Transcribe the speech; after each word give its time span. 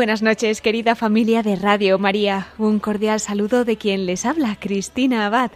Buenas 0.00 0.22
noches, 0.22 0.62
querida 0.62 0.94
familia 0.94 1.42
de 1.42 1.56
Radio 1.56 1.98
María. 1.98 2.48
Un 2.56 2.78
cordial 2.78 3.20
saludo 3.20 3.66
de 3.66 3.76
quien 3.76 4.06
les 4.06 4.24
habla, 4.24 4.56
Cristina 4.58 5.26
Abad. 5.26 5.50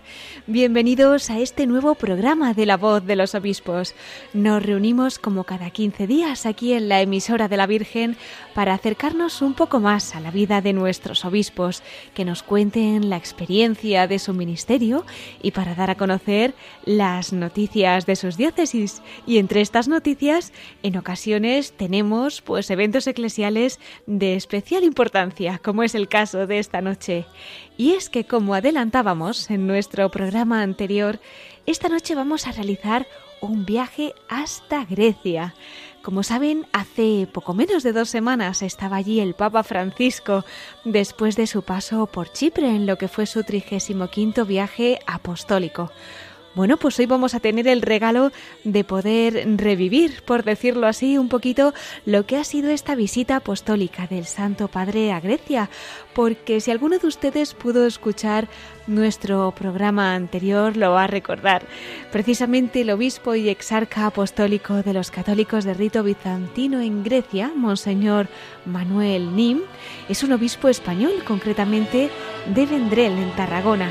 Bienvenidos 0.46 1.30
a 1.30 1.38
este 1.38 1.66
nuevo 1.66 1.94
programa 1.94 2.52
de 2.52 2.66
La 2.66 2.76
Voz 2.76 3.06
de 3.06 3.16
los 3.16 3.34
Obispos. 3.34 3.94
Nos 4.34 4.62
reunimos 4.62 5.18
como 5.18 5.44
cada 5.44 5.70
15 5.70 6.06
días 6.06 6.44
aquí 6.44 6.74
en 6.74 6.90
la 6.90 7.00
emisora 7.00 7.48
de 7.48 7.56
la 7.56 7.66
Virgen 7.66 8.18
para 8.52 8.74
acercarnos 8.74 9.40
un 9.40 9.54
poco 9.54 9.80
más 9.80 10.14
a 10.14 10.20
la 10.20 10.30
vida 10.30 10.60
de 10.60 10.74
nuestros 10.74 11.24
obispos, 11.24 11.82
que 12.12 12.26
nos 12.26 12.42
cuenten 12.42 13.08
la 13.08 13.16
experiencia 13.16 14.06
de 14.06 14.18
su 14.18 14.34
ministerio 14.34 15.06
y 15.42 15.52
para 15.52 15.74
dar 15.74 15.88
a 15.88 15.94
conocer 15.94 16.52
las 16.84 17.32
noticias 17.32 18.04
de 18.04 18.14
sus 18.14 18.36
diócesis. 18.36 19.00
Y 19.26 19.38
entre 19.38 19.62
estas 19.62 19.88
noticias, 19.88 20.52
en 20.82 20.98
ocasiones 20.98 21.72
tenemos 21.72 22.42
pues 22.42 22.68
eventos 22.68 23.06
eclesiales 23.06 23.80
de 24.06 24.33
especial 24.34 24.84
importancia, 24.84 25.58
como 25.62 25.82
es 25.82 25.94
el 25.94 26.08
caso 26.08 26.46
de 26.46 26.58
esta 26.58 26.80
noche. 26.80 27.26
Y 27.76 27.92
es 27.92 28.08
que, 28.08 28.24
como 28.24 28.54
adelantábamos 28.54 29.50
en 29.50 29.66
nuestro 29.66 30.10
programa 30.10 30.62
anterior, 30.62 31.20
esta 31.66 31.88
noche 31.88 32.14
vamos 32.14 32.46
a 32.46 32.52
realizar 32.52 33.06
un 33.40 33.64
viaje 33.64 34.14
hasta 34.28 34.84
Grecia. 34.84 35.54
Como 36.02 36.22
saben, 36.22 36.66
hace 36.72 37.26
poco 37.32 37.54
menos 37.54 37.82
de 37.82 37.92
dos 37.92 38.10
semanas 38.10 38.60
estaba 38.62 38.96
allí 38.96 39.20
el 39.20 39.34
Papa 39.34 39.62
Francisco 39.62 40.44
después 40.84 41.34
de 41.36 41.46
su 41.46 41.62
paso 41.62 42.06
por 42.06 42.30
Chipre 42.30 42.68
en 42.68 42.86
lo 42.86 42.98
que 42.98 43.08
fue 43.08 43.24
su 43.24 43.42
trigésimo 43.42 44.08
quinto 44.08 44.44
viaje 44.44 44.98
apostólico. 45.06 45.90
Bueno, 46.54 46.76
pues 46.76 46.96
hoy 47.00 47.06
vamos 47.06 47.34
a 47.34 47.40
tener 47.40 47.66
el 47.66 47.82
regalo 47.82 48.30
de 48.62 48.84
poder 48.84 49.44
revivir, 49.56 50.22
por 50.24 50.44
decirlo 50.44 50.86
así, 50.86 51.18
un 51.18 51.28
poquito 51.28 51.74
lo 52.06 52.26
que 52.26 52.36
ha 52.36 52.44
sido 52.44 52.70
esta 52.70 52.94
visita 52.94 53.36
apostólica 53.36 54.06
del 54.06 54.24
Santo 54.24 54.68
Padre 54.68 55.10
a 55.10 55.18
Grecia, 55.18 55.68
porque 56.14 56.60
si 56.60 56.70
alguno 56.70 56.98
de 56.98 57.08
ustedes 57.08 57.54
pudo 57.54 57.86
escuchar 57.86 58.46
nuestro 58.86 59.52
programa 59.52 60.14
anterior 60.14 60.76
lo 60.76 60.92
va 60.92 61.04
a 61.04 61.08
recordar. 61.08 61.66
Precisamente 62.12 62.82
el 62.82 62.90
obispo 62.90 63.34
y 63.34 63.48
exarca 63.48 64.06
apostólico 64.06 64.82
de 64.84 64.92
los 64.92 65.10
católicos 65.10 65.64
de 65.64 65.74
rito 65.74 66.04
bizantino 66.04 66.80
en 66.80 67.02
Grecia, 67.02 67.50
Monseñor 67.54 68.28
Manuel 68.64 69.34
Nim, 69.34 69.62
es 70.08 70.22
un 70.22 70.32
obispo 70.32 70.68
español, 70.68 71.24
concretamente 71.26 72.10
de 72.46 72.66
Vendrell, 72.66 73.18
en 73.18 73.34
Tarragona. 73.34 73.90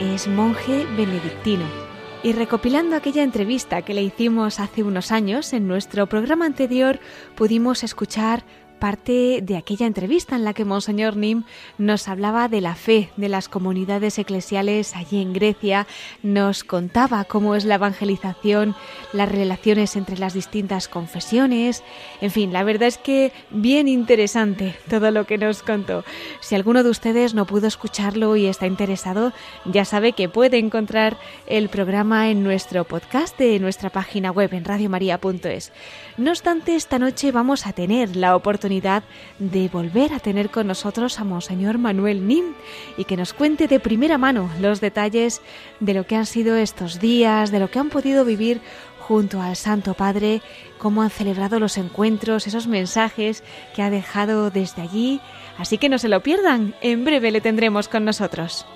Es 0.00 0.28
monje 0.28 0.86
benedictino. 0.96 1.83
Y 2.24 2.32
recopilando 2.32 2.96
aquella 2.96 3.22
entrevista 3.22 3.82
que 3.82 3.92
le 3.92 4.02
hicimos 4.02 4.58
hace 4.58 4.82
unos 4.82 5.12
años, 5.12 5.52
en 5.52 5.68
nuestro 5.68 6.06
programa 6.06 6.46
anterior 6.46 6.98
pudimos 7.34 7.84
escuchar 7.84 8.44
parte 8.84 9.40
de 9.42 9.56
aquella 9.56 9.86
entrevista 9.86 10.36
en 10.36 10.44
la 10.44 10.52
que 10.52 10.66
Monseñor 10.66 11.16
Nim 11.16 11.44
nos 11.78 12.06
hablaba 12.06 12.48
de 12.48 12.60
la 12.60 12.74
fe 12.74 13.08
de 13.16 13.30
las 13.30 13.48
comunidades 13.48 14.18
eclesiales 14.18 14.94
allí 14.94 15.22
en 15.22 15.32
Grecia, 15.32 15.86
nos 16.22 16.64
contaba 16.64 17.24
cómo 17.24 17.54
es 17.54 17.64
la 17.64 17.76
evangelización, 17.76 18.74
las 19.14 19.32
relaciones 19.32 19.96
entre 19.96 20.18
las 20.18 20.34
distintas 20.34 20.86
confesiones, 20.88 21.82
en 22.20 22.30
fin, 22.30 22.52
la 22.52 22.62
verdad 22.62 22.88
es 22.88 22.98
que 22.98 23.32
bien 23.48 23.88
interesante 23.88 24.74
todo 24.90 25.10
lo 25.10 25.24
que 25.24 25.38
nos 25.38 25.62
contó. 25.62 26.04
Si 26.40 26.54
alguno 26.54 26.82
de 26.82 26.90
ustedes 26.90 27.32
no 27.32 27.46
pudo 27.46 27.66
escucharlo 27.66 28.36
y 28.36 28.44
está 28.44 28.66
interesado, 28.66 29.32
ya 29.64 29.86
sabe 29.86 30.12
que 30.12 30.28
puede 30.28 30.58
encontrar 30.58 31.16
el 31.46 31.70
programa 31.70 32.28
en 32.28 32.44
nuestro 32.44 32.84
podcast 32.84 33.38
de 33.38 33.58
nuestra 33.60 33.88
página 33.88 34.30
web 34.30 34.52
en 34.52 34.66
radiomaria.es. 34.66 35.72
No 36.16 36.30
obstante, 36.30 36.76
esta 36.76 37.00
noche 37.00 37.32
vamos 37.32 37.66
a 37.66 37.72
tener 37.72 38.14
la 38.14 38.36
oportunidad 38.36 39.02
de 39.40 39.68
volver 39.68 40.12
a 40.12 40.20
tener 40.20 40.48
con 40.48 40.68
nosotros 40.68 41.18
a 41.18 41.24
Monseñor 41.24 41.76
Manuel 41.78 42.28
Nim 42.28 42.54
y 42.96 43.04
que 43.04 43.16
nos 43.16 43.32
cuente 43.32 43.66
de 43.66 43.80
primera 43.80 44.16
mano 44.16 44.48
los 44.60 44.80
detalles 44.80 45.42
de 45.80 45.92
lo 45.92 46.06
que 46.06 46.14
han 46.14 46.26
sido 46.26 46.54
estos 46.54 47.00
días, 47.00 47.50
de 47.50 47.58
lo 47.58 47.68
que 47.68 47.80
han 47.80 47.90
podido 47.90 48.24
vivir 48.24 48.60
junto 49.00 49.42
al 49.42 49.56
Santo 49.56 49.94
Padre, 49.94 50.40
cómo 50.78 51.02
han 51.02 51.10
celebrado 51.10 51.58
los 51.58 51.76
encuentros, 51.78 52.46
esos 52.46 52.68
mensajes 52.68 53.42
que 53.74 53.82
ha 53.82 53.90
dejado 53.90 54.50
desde 54.50 54.82
allí. 54.82 55.20
Así 55.58 55.78
que 55.78 55.88
no 55.88 55.98
se 55.98 56.08
lo 56.08 56.22
pierdan, 56.22 56.76
en 56.80 57.04
breve 57.04 57.32
le 57.32 57.40
tendremos 57.40 57.88
con 57.88 58.04
nosotros. 58.04 58.66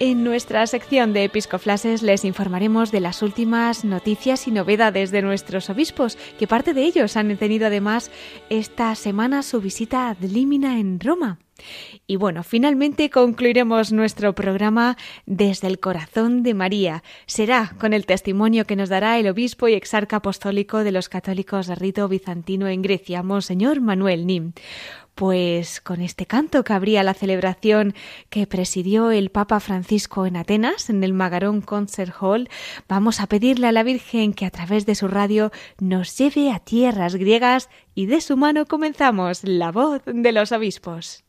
En 0.00 0.22
nuestra 0.22 0.64
sección 0.68 1.12
de 1.12 1.24
Episcoflases 1.24 2.02
les 2.02 2.24
informaremos 2.24 2.92
de 2.92 3.00
las 3.00 3.20
últimas 3.20 3.84
noticias 3.84 4.46
y 4.46 4.52
novedades 4.52 5.10
de 5.10 5.22
nuestros 5.22 5.70
obispos, 5.70 6.16
que 6.38 6.46
parte 6.46 6.72
de 6.72 6.84
ellos 6.84 7.16
han 7.16 7.36
tenido 7.36 7.66
además 7.66 8.12
esta 8.48 8.94
semana 8.94 9.42
su 9.42 9.60
visita 9.60 10.08
ad 10.08 10.18
limina 10.20 10.78
en 10.78 11.00
Roma. 11.00 11.40
Y 12.06 12.16
bueno, 12.16 12.42
finalmente 12.42 13.10
concluiremos 13.10 13.92
nuestro 13.92 14.34
programa 14.34 14.96
desde 15.26 15.66
el 15.66 15.78
corazón 15.78 16.42
de 16.42 16.54
María. 16.54 17.02
Será 17.26 17.74
con 17.78 17.92
el 17.92 18.06
testimonio 18.06 18.66
que 18.66 18.76
nos 18.76 18.88
dará 18.88 19.18
el 19.18 19.28
obispo 19.28 19.68
y 19.68 19.74
exarca 19.74 20.16
apostólico 20.16 20.84
de 20.84 20.92
los 20.92 21.08
católicos 21.08 21.66
de 21.66 21.74
rito 21.74 22.08
bizantino 22.08 22.68
en 22.68 22.82
Grecia, 22.82 23.22
Monseñor 23.22 23.80
Manuel 23.80 24.26
Nim. 24.26 24.52
Pues 25.18 25.80
con 25.80 26.00
este 26.00 26.26
canto 26.26 26.62
que 26.62 26.72
abría 26.72 27.02
la 27.02 27.12
celebración 27.12 27.94
que 28.30 28.46
presidió 28.46 29.10
el 29.10 29.30
Papa 29.30 29.58
Francisco 29.58 30.26
en 30.26 30.36
Atenas, 30.36 30.90
en 30.90 31.02
el 31.02 31.12
Magarón 31.12 31.60
Concert 31.60 32.14
Hall, 32.20 32.48
vamos 32.88 33.18
a 33.18 33.26
pedirle 33.26 33.66
a 33.66 33.72
la 33.72 33.82
Virgen 33.82 34.32
que 34.32 34.46
a 34.46 34.50
través 34.50 34.86
de 34.86 34.94
su 34.94 35.08
radio 35.08 35.50
nos 35.80 36.16
lleve 36.16 36.52
a 36.52 36.60
tierras 36.60 37.16
griegas 37.16 37.68
y 37.96 38.06
de 38.06 38.20
su 38.20 38.36
mano 38.36 38.66
comenzamos 38.66 39.42
la 39.42 39.72
voz 39.72 40.02
de 40.06 40.30
los 40.30 40.52
obispos. 40.52 41.24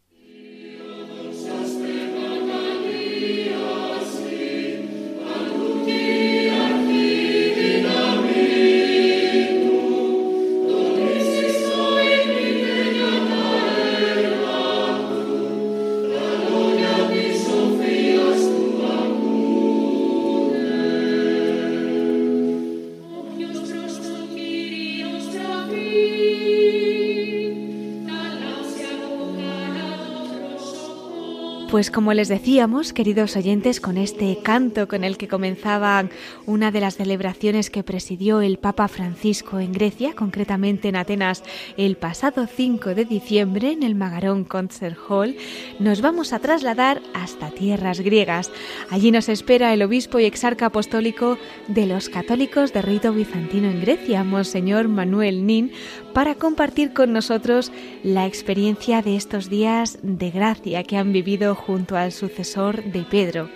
Pues 31.72 31.92
como 31.92 32.14
les 32.14 32.30
decíamos, 32.30 32.94
queridos 32.94 33.36
oyentes, 33.36 33.80
con 33.80 34.00
este 34.00 34.40
canto 34.42 34.88
con 34.88 35.04
el 35.04 35.18
que 35.18 35.28
comenzaba 35.28 36.04
una 36.48 36.72
de 36.72 36.82
las 36.82 36.96
celebraciones 36.96 37.70
que 37.70 37.84
presidió 37.84 38.42
el 38.42 38.58
Papa 38.58 38.88
Francisco 38.88 39.60
en 39.60 39.72
Grecia, 39.72 40.16
concretamente 40.16 40.88
en 40.88 40.96
Atenas, 40.96 41.44
el 41.78 41.96
pasado 41.96 42.48
5 42.48 42.96
de 42.96 43.06
diciembre 43.06 43.72
en 43.72 43.84
el 43.84 43.94
Magarón 43.94 44.46
Concert 44.46 44.98
Hall, 45.08 45.38
nos 45.78 46.02
vamos 46.02 46.34
a 46.34 46.40
trasladar 46.40 47.04
hasta 47.14 47.52
tierras 47.52 48.00
griegas. 48.00 48.50
Allí 48.90 49.12
nos 49.12 49.30
espera 49.30 49.72
el 49.72 49.84
obispo 49.84 50.18
y 50.18 50.26
exarca 50.26 50.66
apostólico 50.66 51.38
de 51.68 51.86
los 51.86 52.10
católicos 52.10 52.74
de 52.74 52.82
rito 52.82 53.14
bizantino 53.14 53.70
en 53.70 53.82
Grecia, 53.82 54.24
Monseñor 54.24 54.88
Manuel 54.88 55.46
Nin, 55.46 55.72
para 56.14 56.36
compartir 56.36 56.94
con 56.94 57.14
nosotros 57.14 57.72
la 58.04 58.26
experiencia 58.26 59.02
de 59.02 59.16
estos 59.16 59.50
días 59.50 60.00
de 60.02 60.32
gracia 60.32 60.84
que 60.84 60.98
han 60.98 61.12
vivido 61.14 61.56
junto 61.56 61.98
al 61.98 62.12
sucesor 62.12 62.84
de 62.84 63.04
Pedro. 63.04 63.50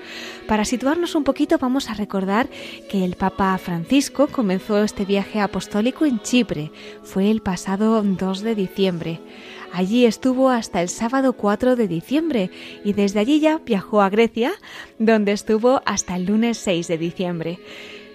Para 0.48 0.66
situarnos 0.66 1.16
un 1.16 1.24
poquito 1.24 1.58
vamos 1.58 1.90
a 1.90 1.94
recordar 1.94 2.50
que 2.90 3.04
el 3.04 3.16
Papa 3.16 3.58
Francisco 3.58 4.28
comenzó 4.28 4.84
este 4.84 5.06
viaje 5.06 5.40
apostólico 5.40 6.06
en 6.06 6.20
Chipre. 6.22 6.72
Fue 7.04 7.32
el 7.32 7.42
pasado 7.42 8.02
2 8.04 8.42
de 8.42 8.56
diciembre. 8.56 9.20
Allí 9.72 10.06
estuvo 10.06 10.50
hasta 10.50 10.82
el 10.82 10.90
sábado 10.90 11.34
4 11.34 11.76
de 11.76 11.88
diciembre 11.88 12.52
y 12.84 12.94
desde 12.94 13.20
allí 13.20 13.40
ya 13.40 13.58
viajó 13.58 14.02
a 14.02 14.10
Grecia, 14.10 14.54
donde 15.00 15.32
estuvo 15.32 15.82
hasta 15.86 16.16
el 16.16 16.26
lunes 16.26 16.60
6 16.60 16.88
de 16.88 16.98
diciembre. 17.00 17.60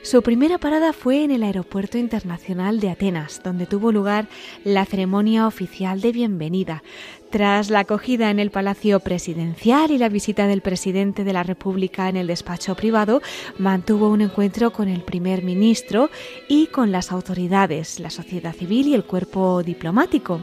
Su 0.03 0.23
primera 0.23 0.59
parada 0.59 0.93
fue 0.93 1.25
en 1.25 1.33
el 1.33 1.43
Aeropuerto 1.43 1.99
Internacional 1.99 2.81
de 2.81 2.89
Atenas, 2.89 3.43
donde 3.43 3.67
tuvo 3.67 3.93
lugar 3.93 4.29
la 4.65 4.85
ceremonia 4.85 5.47
oficial 5.47 6.01
de 6.01 6.13
bienvenida. 6.13 6.83
Tras 7.31 7.69
la 7.69 7.81
acogida 7.81 8.31
en 8.31 8.39
el 8.39 8.51
Palacio 8.51 9.01
Presidencial 9.01 9.91
y 9.91 9.99
la 9.99 10.09
visita 10.09 10.47
del 10.47 10.63
presidente 10.63 11.25
de 11.25 11.35
la 11.35 11.43
República 11.43 12.09
en 12.09 12.17
el 12.17 12.27
despacho 12.27 12.75
privado, 12.75 13.21
mantuvo 13.59 14.09
un 14.09 14.23
encuentro 14.23 14.73
con 14.73 14.89
el 14.89 15.03
primer 15.03 15.43
ministro 15.43 16.09
y 16.49 16.69
con 16.69 16.91
las 16.91 17.13
autoridades, 17.13 18.01
la 18.01 18.09
sociedad 18.09 18.55
civil 18.55 18.89
y 18.89 18.95
el 18.95 19.05
cuerpo 19.05 19.63
diplomático. 19.63 20.41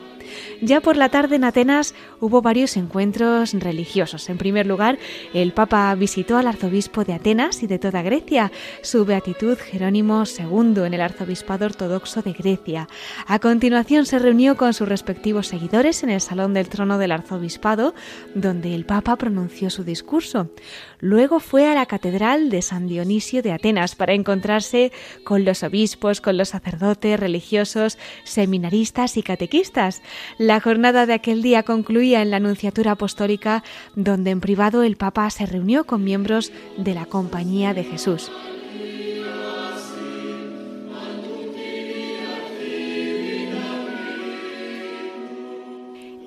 Ya 0.61 0.81
por 0.81 0.97
la 0.97 1.09
tarde 1.09 1.35
en 1.35 1.43
Atenas 1.43 1.93
hubo 2.19 2.41
varios 2.41 2.77
encuentros 2.77 3.53
religiosos. 3.53 4.29
En 4.29 4.37
primer 4.37 4.65
lugar, 4.65 4.97
el 5.33 5.53
Papa 5.53 5.93
visitó 5.95 6.37
al 6.37 6.47
arzobispo 6.47 7.03
de 7.03 7.13
Atenas 7.13 7.63
y 7.63 7.67
de 7.67 7.79
toda 7.79 8.01
Grecia, 8.01 8.51
su 8.81 9.05
beatitud 9.05 9.57
Jerónimo 9.57 10.23
II 10.25 10.83
en 10.85 10.93
el 10.93 11.01
arzobispado 11.01 11.65
ortodoxo 11.65 12.21
de 12.21 12.33
Grecia. 12.33 12.87
A 13.27 13.39
continuación 13.39 14.05
se 14.05 14.19
reunió 14.19 14.55
con 14.57 14.73
sus 14.73 14.87
respectivos 14.87 15.47
seguidores 15.47 16.03
en 16.03 16.09
el 16.09 16.21
salón 16.21 16.53
del 16.53 16.69
del 16.75 17.11
arzobispado, 17.11 17.93
donde 18.33 18.75
el 18.75 18.85
Papa 18.85 19.15
pronunció 19.15 19.69
su 19.69 19.83
discurso. 19.83 20.49
Luego 20.99 21.39
fue 21.39 21.67
a 21.67 21.73
la 21.73 21.85
catedral 21.85 22.49
de 22.49 22.61
San 22.61 22.87
Dionisio 22.87 23.41
de 23.41 23.51
Atenas 23.51 23.95
para 23.95 24.13
encontrarse 24.13 24.91
con 25.23 25.45
los 25.45 25.63
obispos, 25.63 26.19
con 26.19 26.37
los 26.37 26.49
sacerdotes, 26.49 27.19
religiosos, 27.19 27.97
seminaristas 28.23 29.17
y 29.17 29.23
catequistas. 29.23 30.01
La 30.37 30.59
jornada 30.59 31.05
de 31.05 31.13
aquel 31.13 31.41
día 31.41 31.63
concluía 31.63 32.21
en 32.21 32.31
la 32.31 32.37
Anunciatura 32.37 32.91
Apostólica, 32.91 33.63
donde 33.95 34.31
en 34.31 34.41
privado 34.41 34.83
el 34.83 34.97
Papa 34.97 35.29
se 35.29 35.45
reunió 35.45 35.85
con 35.85 36.03
miembros 36.03 36.51
de 36.77 36.93
la 36.93 37.05
Compañía 37.05 37.73
de 37.73 37.83
Jesús. 37.85 38.31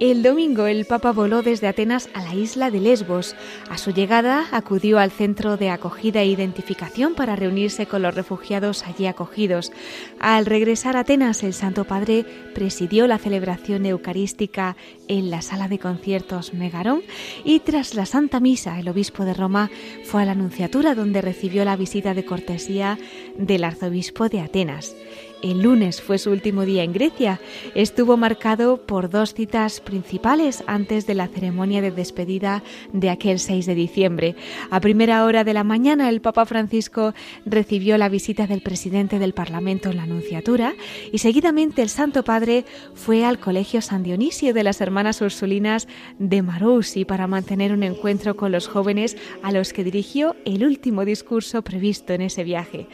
El 0.01 0.23
domingo 0.23 0.69
el 0.69 0.85
Papa 0.85 1.11
voló 1.11 1.43
desde 1.43 1.67
Atenas 1.67 2.09
a 2.15 2.23
la 2.23 2.33
isla 2.33 2.71
de 2.71 2.79
Lesbos. 2.79 3.35
A 3.69 3.79
su 3.79 3.91
llegada 3.91 4.47
acudió 4.53 5.01
al 5.01 5.11
centro 5.11 5.57
de 5.57 5.71
acogida 5.71 6.23
e 6.23 6.27
identificación 6.29 7.17
para 7.17 7.35
reunirse 7.35 7.87
con 7.87 8.03
los 8.03 8.15
refugiados 8.15 8.85
allí 8.85 9.07
acogidos. 9.07 9.73
Al 10.21 10.47
regresar 10.47 10.97
a 10.97 11.01
Atenas, 11.01 11.43
el 11.43 11.53
Santo 11.53 11.85
Padre 11.85 12.25
presidió 12.55 13.09
la 13.09 13.19
celebración 13.19 13.87
eucarística 13.87 14.77
en 15.09 15.31
la 15.31 15.43
sala 15.43 15.67
de 15.67 15.81
conciertos 15.81 16.55
Megarón 16.55 17.03
y 17.45 17.59
tras 17.59 17.97
la 17.97 18.07
Santa 18.07 18.39
Misa 18.39 18.79
el 18.79 18.89
obispo 18.89 19.25
de 19.25 19.35
Roma 19.35 19.69
fue 20.05 20.23
a 20.23 20.27
la 20.27 20.33
Anunciatura 20.33 20.95
donde 20.95 21.23
recibió 21.23 21.65
la 21.65 21.75
visita 21.75 22.15
de 22.15 22.25
cortesía 22.25 23.01
del 23.37 23.65
arzobispo 23.65 24.29
de 24.29 24.43
Atenas. 24.43 24.95
El 25.41 25.63
lunes 25.63 26.03
fue 26.03 26.19
su 26.19 26.33
último 26.33 26.65
día 26.65 26.83
en 26.83 26.93
Grecia. 26.93 27.41
Estuvo 27.77 28.17
marcado 28.17 28.79
por 28.79 29.09
dos 29.09 29.35
citas 29.35 29.81
principales 29.81 30.65
antes 30.67 31.07
de 31.07 31.15
la 31.15 31.29
ceremonia 31.29 31.81
de 31.81 31.93
despedida 31.93 32.65
de 32.93 33.09
aquel 33.09 33.39
6 33.39 33.67
de 33.67 33.75
diciembre. 33.77 34.35
A 34.71 34.81
primera 34.81 35.25
hora 35.25 35.45
de 35.45 35.55
la 35.55 35.63
mañana 35.63 36.09
el 36.09 36.21
Papa 36.21 36.45
Francisco 36.45 37.15
recibió 37.47 37.99
la 37.99 38.09
visita 38.09 38.49
del 38.49 38.63
presidente 38.63 39.21
del 39.21 39.33
Parlamento 39.33 39.91
en 39.91 39.99
la 39.99 40.03
Anunciatura 40.03 40.75
y 41.13 41.19
seguidamente 41.19 41.83
el 41.83 41.89
Santo 41.89 42.25
Padre 42.25 42.65
fue 42.95 43.25
al 43.25 43.39
Colegio 43.39 43.81
San 43.81 44.03
Dionisio 44.03 44.53
de 44.53 44.65
las 44.65 44.81
Hermanas 44.81 45.21
Ursulinas 45.21 45.87
de 46.19 46.43
Marousi 46.43 47.05
para 47.05 47.29
mantener 47.29 47.73
un 47.73 47.85
encuentro 47.85 48.37
con 48.37 48.51
los 48.51 48.67
jóvenes 48.67 49.17
a 49.45 49.53
los 49.53 49.73
que 49.73 49.85
dirigió 49.85 50.35
el 50.45 50.65
último 50.65 51.05
discurso 51.05 51.63
previsto 51.63 52.13
en 52.13 52.23
ese 52.23 52.43
viaje. 52.43 52.89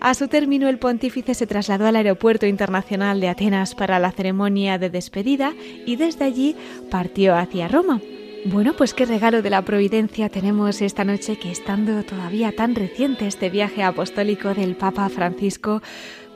A 0.00 0.14
su 0.14 0.28
término 0.28 0.68
el 0.68 0.78
pontífice 0.78 1.34
se 1.34 1.46
trasladó 1.46 1.86
al 1.86 1.94
Aeropuerto 1.94 2.46
Internacional 2.46 3.20
de 3.20 3.28
Atenas 3.28 3.74
para 3.74 3.98
la 3.98 4.12
ceremonia 4.12 4.78
de 4.78 4.88
despedida 4.88 5.52
y 5.84 5.96
desde 5.96 6.24
allí 6.24 6.56
partió 6.90 7.36
hacia 7.36 7.68
Roma. 7.68 8.00
Bueno, 8.46 8.72
pues 8.72 8.94
qué 8.94 9.04
regalo 9.04 9.42
de 9.42 9.50
la 9.50 9.62
Providencia 9.62 10.30
tenemos 10.30 10.80
esta 10.80 11.04
noche 11.04 11.38
que 11.38 11.50
estando 11.50 12.02
todavía 12.04 12.56
tan 12.56 12.74
reciente 12.74 13.26
este 13.26 13.50
viaje 13.50 13.82
apostólico 13.82 14.54
del 14.54 14.74
Papa 14.74 15.10
Francisco, 15.10 15.82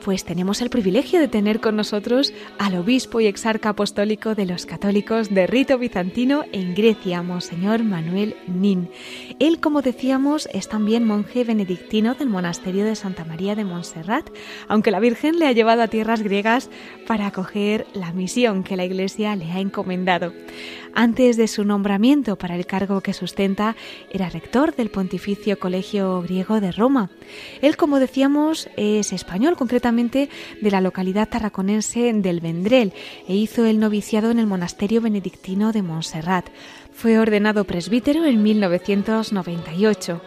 pues 0.05 0.23
tenemos 0.23 0.61
el 0.61 0.69
privilegio 0.69 1.19
de 1.19 1.27
tener 1.27 1.59
con 1.59 1.75
nosotros 1.75 2.31
al 2.59 2.75
obispo 2.75 3.21
y 3.21 3.25
exarca 3.25 3.69
apostólico 3.69 4.35
de 4.35 4.45
los 4.45 4.67
católicos 4.67 5.33
de 5.33 5.47
rito 5.47 5.79
bizantino 5.79 6.43
en 6.51 6.75
Grecia, 6.75 7.23
Monseñor 7.23 7.83
Manuel 7.83 8.35
Nin. 8.45 8.87
Él, 9.39 9.59
como 9.59 9.81
decíamos, 9.81 10.47
es 10.53 10.69
también 10.69 11.07
monje 11.07 11.43
benedictino 11.43 12.13
del 12.13 12.29
monasterio 12.29 12.85
de 12.85 12.95
Santa 12.95 13.25
María 13.25 13.55
de 13.55 13.65
Montserrat, 13.65 14.29
aunque 14.67 14.91
la 14.91 14.99
Virgen 14.99 15.39
le 15.39 15.47
ha 15.47 15.53
llevado 15.53 15.81
a 15.81 15.87
tierras 15.87 16.21
griegas 16.21 16.69
para 17.07 17.25
acoger 17.25 17.87
la 17.95 18.13
misión 18.13 18.63
que 18.63 18.77
la 18.77 18.85
Iglesia 18.85 19.35
le 19.35 19.51
ha 19.51 19.59
encomendado. 19.59 20.33
Antes 20.97 21.35
de 21.35 21.49
su 21.49 21.65
nombramiento 21.65 22.37
para 22.37 22.55
el 22.55 22.65
cargo 22.65 23.01
que 23.01 23.11
sustenta, 23.11 23.75
era 24.09 24.29
rector 24.29 24.73
del 24.73 24.89
Pontificio 24.89 25.59
Colegio 25.59 26.21
Griego 26.21 26.61
de 26.61 26.71
Roma. 26.71 27.09
Él, 27.61 27.75
como 27.75 27.99
decíamos, 27.99 28.69
es 28.77 29.11
español, 29.11 29.57
concretamente 29.57 30.29
de 30.61 30.71
la 30.71 30.79
localidad 30.79 31.27
tarraconense 31.27 32.13
del 32.13 32.39
Vendrell, 32.39 32.93
e 33.27 33.35
hizo 33.35 33.65
el 33.65 33.81
noviciado 33.81 34.31
en 34.31 34.39
el 34.39 34.47
monasterio 34.47 35.01
benedictino 35.01 35.73
de 35.73 35.81
Montserrat. 35.81 36.47
Fue 36.93 37.19
ordenado 37.19 37.65
presbítero 37.65 38.23
en 38.23 38.41
1998. 38.41 40.21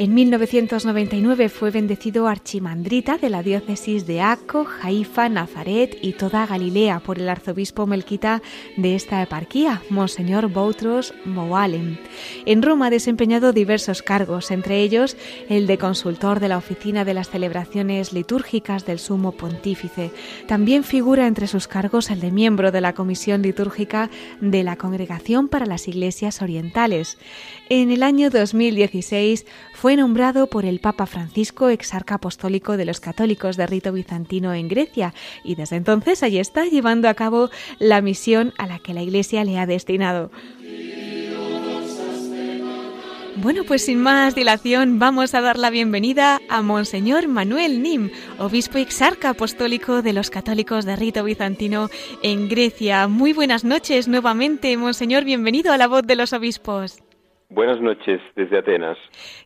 En 0.00 0.14
1999 0.14 1.48
fue 1.48 1.72
bendecido 1.72 2.28
archimandrita 2.28 3.18
de 3.18 3.30
la 3.30 3.42
diócesis 3.42 4.06
de 4.06 4.20
Acco, 4.20 4.64
Haifa, 4.80 5.28
Nazaret 5.28 5.98
y 6.00 6.12
toda 6.12 6.46
Galilea 6.46 7.00
por 7.00 7.18
el 7.18 7.28
arzobispo 7.28 7.84
melquita 7.84 8.40
de 8.76 8.94
esta 8.94 9.20
eparquía, 9.20 9.82
Monseñor 9.90 10.52
Boutros 10.52 11.14
Moalem. 11.24 11.96
En 12.46 12.62
Roma 12.62 12.86
ha 12.86 12.90
desempeñado 12.90 13.52
diversos 13.52 14.02
cargos, 14.02 14.52
entre 14.52 14.82
ellos 14.82 15.16
el 15.48 15.66
de 15.66 15.78
consultor 15.78 16.38
de 16.38 16.46
la 16.46 16.58
oficina 16.58 17.04
de 17.04 17.14
las 17.14 17.30
celebraciones 17.30 18.12
litúrgicas 18.12 18.86
del 18.86 19.00
Sumo 19.00 19.32
Pontífice. 19.32 20.12
También 20.46 20.84
figura 20.84 21.26
entre 21.26 21.48
sus 21.48 21.66
cargos 21.66 22.10
el 22.10 22.20
de 22.20 22.30
miembro 22.30 22.70
de 22.70 22.80
la 22.80 22.92
Comisión 22.92 23.42
Litúrgica 23.42 24.10
de 24.40 24.62
la 24.62 24.76
Congregación 24.76 25.48
para 25.48 25.66
las 25.66 25.88
Iglesias 25.88 26.40
Orientales. 26.40 27.18
En 27.70 27.90
el 27.90 28.02
año 28.02 28.30
2016 28.30 29.44
fue 29.74 29.96
nombrado 29.96 30.46
por 30.46 30.64
el 30.64 30.80
Papa 30.80 31.04
Francisco 31.04 31.68
exarca 31.68 32.14
apostólico 32.14 32.78
de 32.78 32.86
los 32.86 32.98
católicos 32.98 33.58
de 33.58 33.66
rito 33.66 33.92
bizantino 33.92 34.54
en 34.54 34.68
Grecia 34.68 35.12
y 35.44 35.54
desde 35.54 35.76
entonces 35.76 36.22
allí 36.22 36.38
está 36.38 36.64
llevando 36.64 37.10
a 37.10 37.14
cabo 37.14 37.50
la 37.78 38.00
misión 38.00 38.54
a 38.56 38.66
la 38.66 38.78
que 38.78 38.94
la 38.94 39.02
Iglesia 39.02 39.44
le 39.44 39.58
ha 39.58 39.66
destinado. 39.66 40.30
Bueno, 43.36 43.64
pues 43.64 43.84
sin 43.84 44.00
más 44.00 44.34
dilación 44.34 44.98
vamos 44.98 45.34
a 45.34 45.42
dar 45.42 45.58
la 45.58 45.68
bienvenida 45.68 46.40
a 46.48 46.62
Monseñor 46.62 47.28
Manuel 47.28 47.82
Nim, 47.82 48.10
obispo 48.38 48.78
exarca 48.78 49.28
apostólico 49.28 50.00
de 50.00 50.14
los 50.14 50.30
católicos 50.30 50.86
de 50.86 50.96
rito 50.96 51.22
bizantino 51.22 51.90
en 52.22 52.48
Grecia. 52.48 53.08
Muy 53.08 53.34
buenas 53.34 53.62
noches 53.62 54.08
nuevamente, 54.08 54.74
Monseñor, 54.78 55.24
bienvenido 55.24 55.70
a 55.70 55.76
la 55.76 55.86
voz 55.86 56.02
de 56.04 56.16
los 56.16 56.32
obispos. 56.32 57.02
Buenas 57.50 57.80
noches 57.80 58.20
desde 58.36 58.58
Atenas. 58.58 58.98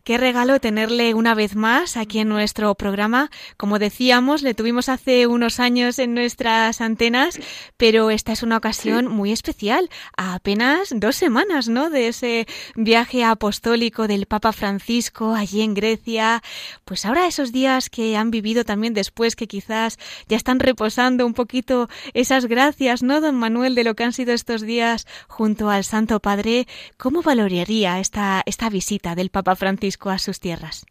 Qué 0.03 0.19
regalo 0.19 0.59
tenerle 0.59 1.15
una 1.15 1.37
vez 1.37 1.55
más 1.55 1.97
aquí 1.97 2.19
en 2.19 2.29
nuestro 2.29 2.75
programa. 2.75 3.31
Como 3.57 3.79
decíamos, 3.79 4.43
le 4.43 4.55
tuvimos 4.55 4.89
hace 4.89 5.29
unos 5.29 5.61
años 5.61 6.01
en 6.01 6.13
nuestras 6.13 6.81
antenas, 6.81 7.39
pero 7.77 8.11
esta 8.11 8.33
es 8.33 8.43
una 8.43 8.57
ocasión 8.57 9.07
muy 9.07 9.31
especial, 9.31 9.89
a 10.17 10.35
apenas 10.35 10.93
dos 10.97 11.15
semanas, 11.15 11.69
¿no? 11.69 11.91
De 11.91 12.09
ese 12.09 12.47
viaje 12.75 13.23
apostólico 13.23 14.09
del 14.09 14.27
Papa 14.27 14.51
Francisco 14.51 15.37
allí 15.37 15.63
en 15.63 15.75
Grecia. 15.75 16.43
Pues 16.85 17.07
ahora 17.07 17.29
esos 17.29 17.53
días 17.53 17.89
que 17.89 18.17
han 18.17 18.33
vivido 18.33 18.65
también 18.65 18.95
después, 18.95 19.37
que 19.37 19.47
quizás 19.47 19.97
ya 20.27 20.37
están 20.37 20.59
reposando 20.59 21.25
un 21.25 21.35
poquito 21.35 21.89
esas 22.15 22.47
gracias, 22.47 23.05
¿no, 23.05 23.21
don 23.21 23.37
Manuel, 23.37 23.77
de 23.77 23.85
lo 23.85 23.95
que 23.95 24.03
han 24.03 24.13
sido 24.13 24.35
estos 24.35 24.63
días 24.63 25.07
junto 25.29 25.71
al 25.71 25.85
Santo 25.85 26.19
Padre, 26.19 26.67
¿cómo 26.97 27.23
valoraría 27.23 27.92
esta, 27.99 28.43
esta 28.47 28.69
visita 28.71 29.15
del 29.15 29.31
Papa 29.31 29.57
Francisco 29.57 30.11
a 30.11 30.19
sus 30.19 30.41
tierras? 30.41 30.87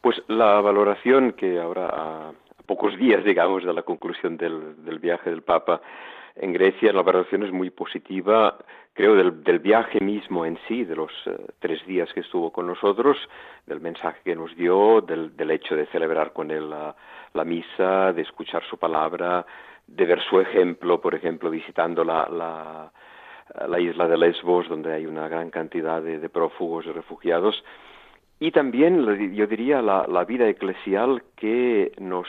Pues 0.00 0.22
la 0.28 0.60
valoración 0.60 1.32
que 1.32 1.60
ahora, 1.60 1.86
a 1.86 2.32
pocos 2.66 2.96
días, 2.96 3.24
digamos, 3.24 3.64
de 3.64 3.72
la 3.72 3.82
conclusión 3.82 4.36
del, 4.36 4.84
del 4.84 4.98
viaje 4.98 5.30
del 5.30 5.42
Papa 5.42 5.80
en 6.36 6.52
Grecia, 6.52 6.92
la 6.92 7.02
valoración 7.02 7.42
es 7.42 7.52
muy 7.52 7.70
positiva, 7.70 8.56
creo, 8.94 9.14
del, 9.14 9.42
del 9.42 9.58
viaje 9.58 10.00
mismo 10.00 10.46
en 10.46 10.58
sí, 10.66 10.84
de 10.84 10.96
los 10.96 11.10
uh, 11.26 11.32
tres 11.58 11.84
días 11.86 12.12
que 12.14 12.20
estuvo 12.20 12.50
con 12.50 12.66
nosotros, 12.66 13.18
del 13.66 13.80
mensaje 13.80 14.20
que 14.24 14.36
nos 14.36 14.54
dio, 14.56 15.00
del, 15.00 15.36
del 15.36 15.50
hecho 15.50 15.76
de 15.76 15.86
celebrar 15.86 16.32
con 16.32 16.50
él 16.50 16.70
la, 16.70 16.94
la, 17.34 17.44
misa, 17.44 18.12
de 18.12 18.22
escuchar 18.22 18.62
su 18.64 18.78
palabra, 18.78 19.44
de 19.86 20.04
ver 20.06 20.20
su 20.22 20.40
ejemplo, 20.40 21.00
por 21.00 21.14
ejemplo, 21.14 21.50
visitando 21.50 22.04
la, 22.04 22.28
la 22.30 22.92
la 23.68 23.80
isla 23.80 24.06
de 24.08 24.16
Lesbos, 24.16 24.68
donde 24.68 24.92
hay 24.92 25.06
una 25.06 25.28
gran 25.28 25.50
cantidad 25.50 26.02
de, 26.02 26.18
de 26.18 26.28
prófugos 26.28 26.86
y 26.86 26.92
refugiados. 26.92 27.62
y 28.38 28.50
también, 28.52 29.34
yo 29.34 29.46
diría, 29.46 29.82
la, 29.82 30.06
la 30.08 30.24
vida 30.24 30.48
eclesial 30.48 31.22
que 31.36 31.92
nos 31.98 32.28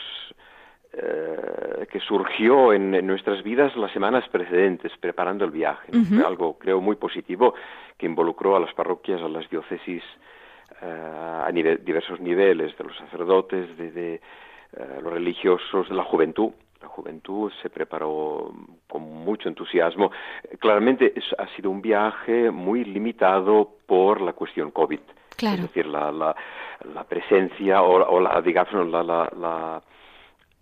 eh, 0.94 1.88
que 1.90 2.02
surgió 2.02 2.74
en, 2.74 2.92
nuestras 3.08 3.42
vidas 3.44 3.74
las 3.78 3.94
semanas 3.94 4.28
precedentes, 4.28 4.92
preparando 5.00 5.46
el 5.46 5.52
viaje. 5.52 5.90
algo, 6.26 6.58
creo, 6.58 6.82
muy 6.82 6.98
positivo 6.98 7.54
que 7.98 8.08
involucró 8.08 8.58
a 8.58 8.60
las 8.60 8.74
parroquias, 8.74 9.22
a 9.22 9.30
las 9.30 9.50
diócesis 9.50 10.04
eh, 10.82 10.86
a 10.86 11.50
diversos 11.50 12.20
niveles, 12.20 12.78
de 12.78 12.84
los 12.84 12.98
sacerdotes, 12.98 13.78
de, 13.78 14.16
eh, 14.16 14.20
los 15.02 15.14
religiosos, 15.14 15.88
de 15.88 15.96
la 15.96 16.04
juventud. 16.04 16.52
La 16.82 16.88
juventud 16.88 17.52
se 17.62 17.70
preparó 17.70 18.52
con 18.88 19.04
mucho 19.04 19.48
entusiasmo. 19.50 20.12
Claramente 20.60 21.14
ha 21.38 21.48
sido 21.56 21.70
un 21.70 21.82
viaje 21.82 22.50
muy 22.50 22.84
limitado 22.84 23.70
por 23.86 24.22
la 24.22 24.34
cuestión 24.34 24.72
COVID. 24.72 25.00
Es 25.42 25.62
decir, 25.62 25.86
la, 25.88 26.12
la, 26.12 26.36
la 26.94 27.04
presencia 27.04 27.82
o, 27.82 28.20
la, 28.20 28.42
digamos, 28.42 28.88
la, 28.88 29.04
la 29.04 29.82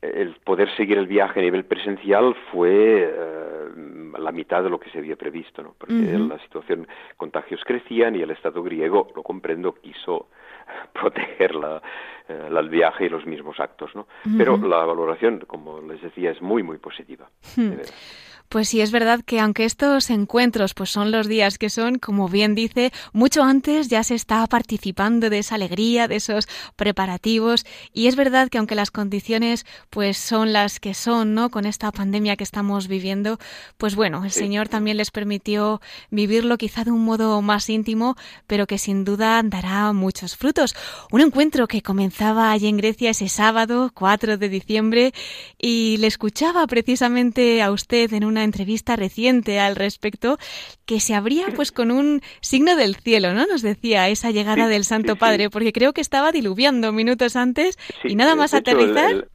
el 0.02 0.36
poder 0.44 0.74
seguir 0.78 0.98
el 0.98 1.08
viaje 1.08 1.40
a 1.40 1.44
nivel 1.44 1.66
presencial 1.66 2.36
fue 2.52 3.04
eh, 3.04 3.68
la 4.18 4.32
mitad 4.32 4.64
de 4.64 4.70
lo 4.70 4.80
que 4.80 4.90
se 4.92 5.00
había 5.00 5.16
previsto, 5.16 5.62
¿no? 5.62 5.76
porque 5.78 5.94
la 5.94 6.40
situación, 6.40 6.88
contagios 7.18 7.62
crecían 7.66 8.16
y 8.16 8.22
el 8.22 8.32
Estado 8.32 8.64
griego, 8.64 9.10
lo 9.16 9.24
comprendo, 9.24 9.74
quiso 9.74 10.28
proteger 10.94 11.56
la, 11.56 11.82
eh, 12.28 12.50
el 12.50 12.70
viaje 12.70 13.06
y 13.06 13.10
los 13.10 13.26
mismos 13.26 13.60
actos, 13.60 13.96
¿no? 13.96 14.08
Pero 14.38 14.58
la 14.58 14.86
valoración, 14.86 15.40
como 15.48 15.82
les 15.82 16.02
decía, 16.02 16.32
es 16.32 16.42
muy, 16.42 16.64
muy 16.64 16.78
positiva. 16.78 17.30
Hmm. 17.56 17.74
Pues 18.50 18.70
sí, 18.70 18.82
es 18.82 18.90
verdad 18.90 19.22
que 19.24 19.40
aunque 19.40 19.64
estos 19.64 20.10
encuentros 20.10 20.74
pues 20.74 20.90
son 20.90 21.12
los 21.12 21.28
días 21.28 21.60
que 21.60 21.70
son, 21.70 22.00
como 22.00 22.28
bien 22.28 22.56
dice, 22.56 22.92
mucho 23.14 23.44
antes 23.44 23.90
ya 23.90 24.04
se 24.04 24.16
está 24.16 24.48
participando 24.48 25.30
de 25.30 25.38
esa 25.38 25.54
alegría, 25.54 26.08
de 26.08 26.16
esos 26.16 26.48
preparativos 26.76 27.64
y 27.94 28.08
es 28.08 28.16
verdad 28.16 28.50
que 28.50 28.58
aunque 28.58 28.74
las 28.74 28.90
condiciones 28.90 29.68
pues 29.92 30.18
son 30.18 30.52
las 30.52 30.80
que 30.80 30.96
son, 30.96 31.36
¿no? 31.36 31.52
Con 31.52 31.68
esta 31.68 31.92
pandemia 31.92 32.38
que 32.38 32.44
estamos 32.44 32.88
viviendo, 32.88 33.38
pues 33.78 33.94
bueno, 33.94 34.26
el 34.26 34.32
Señor 34.32 34.68
también 34.68 34.98
les 34.98 35.12
permitió 35.12 35.80
vivirlo 36.10 36.58
quizá 36.58 36.84
de 36.84 36.90
un 36.90 37.06
modo 37.06 37.44
más 37.44 37.70
íntimo, 37.70 38.16
pero 38.48 38.66
que 38.66 38.80
sin 38.80 39.06
duda 39.06 39.44
dará 39.44 39.94
muchos 39.94 40.36
frutos. 40.36 40.76
Un 41.12 41.22
encuentro 41.22 41.68
que 41.68 41.84
comenzaba 41.84 42.52
allí 42.52 42.68
en 42.68 42.78
Grecia 42.78 43.12
ese 43.12 43.30
sábado, 43.30 43.92
4 43.94 44.38
de 44.38 44.50
diciembre, 44.50 45.14
y 45.60 45.98
le 45.98 46.08
escuchaba 46.08 46.66
precisamente 46.66 47.62
a 47.62 47.70
usted 47.70 48.12
en 48.14 48.26
una 48.26 48.39
entrevista 48.44 48.96
reciente 48.96 49.60
al 49.60 49.76
respecto 49.76 50.38
que 50.86 51.00
se 51.00 51.16
abría 51.16 51.48
pues 51.56 51.72
con 51.72 51.92
un 51.92 52.22
signo 52.42 52.76
del 52.76 52.96
cielo, 52.96 53.34
¿no? 53.34 53.46
Nos 53.46 53.62
decía 53.62 54.10
esa 54.10 54.32
llegada 54.32 54.68
del 54.68 54.84
Santo 54.84 55.16
Padre, 55.16 55.50
porque 55.50 55.72
creo 55.72 55.94
que 55.94 56.02
estaba 56.02 56.32
diluviando 56.32 56.92
minutos 56.92 57.36
antes 57.36 57.78
y 58.04 58.16
nada 58.16 58.36
más 58.36 58.54
aterrizar. 58.54 59.28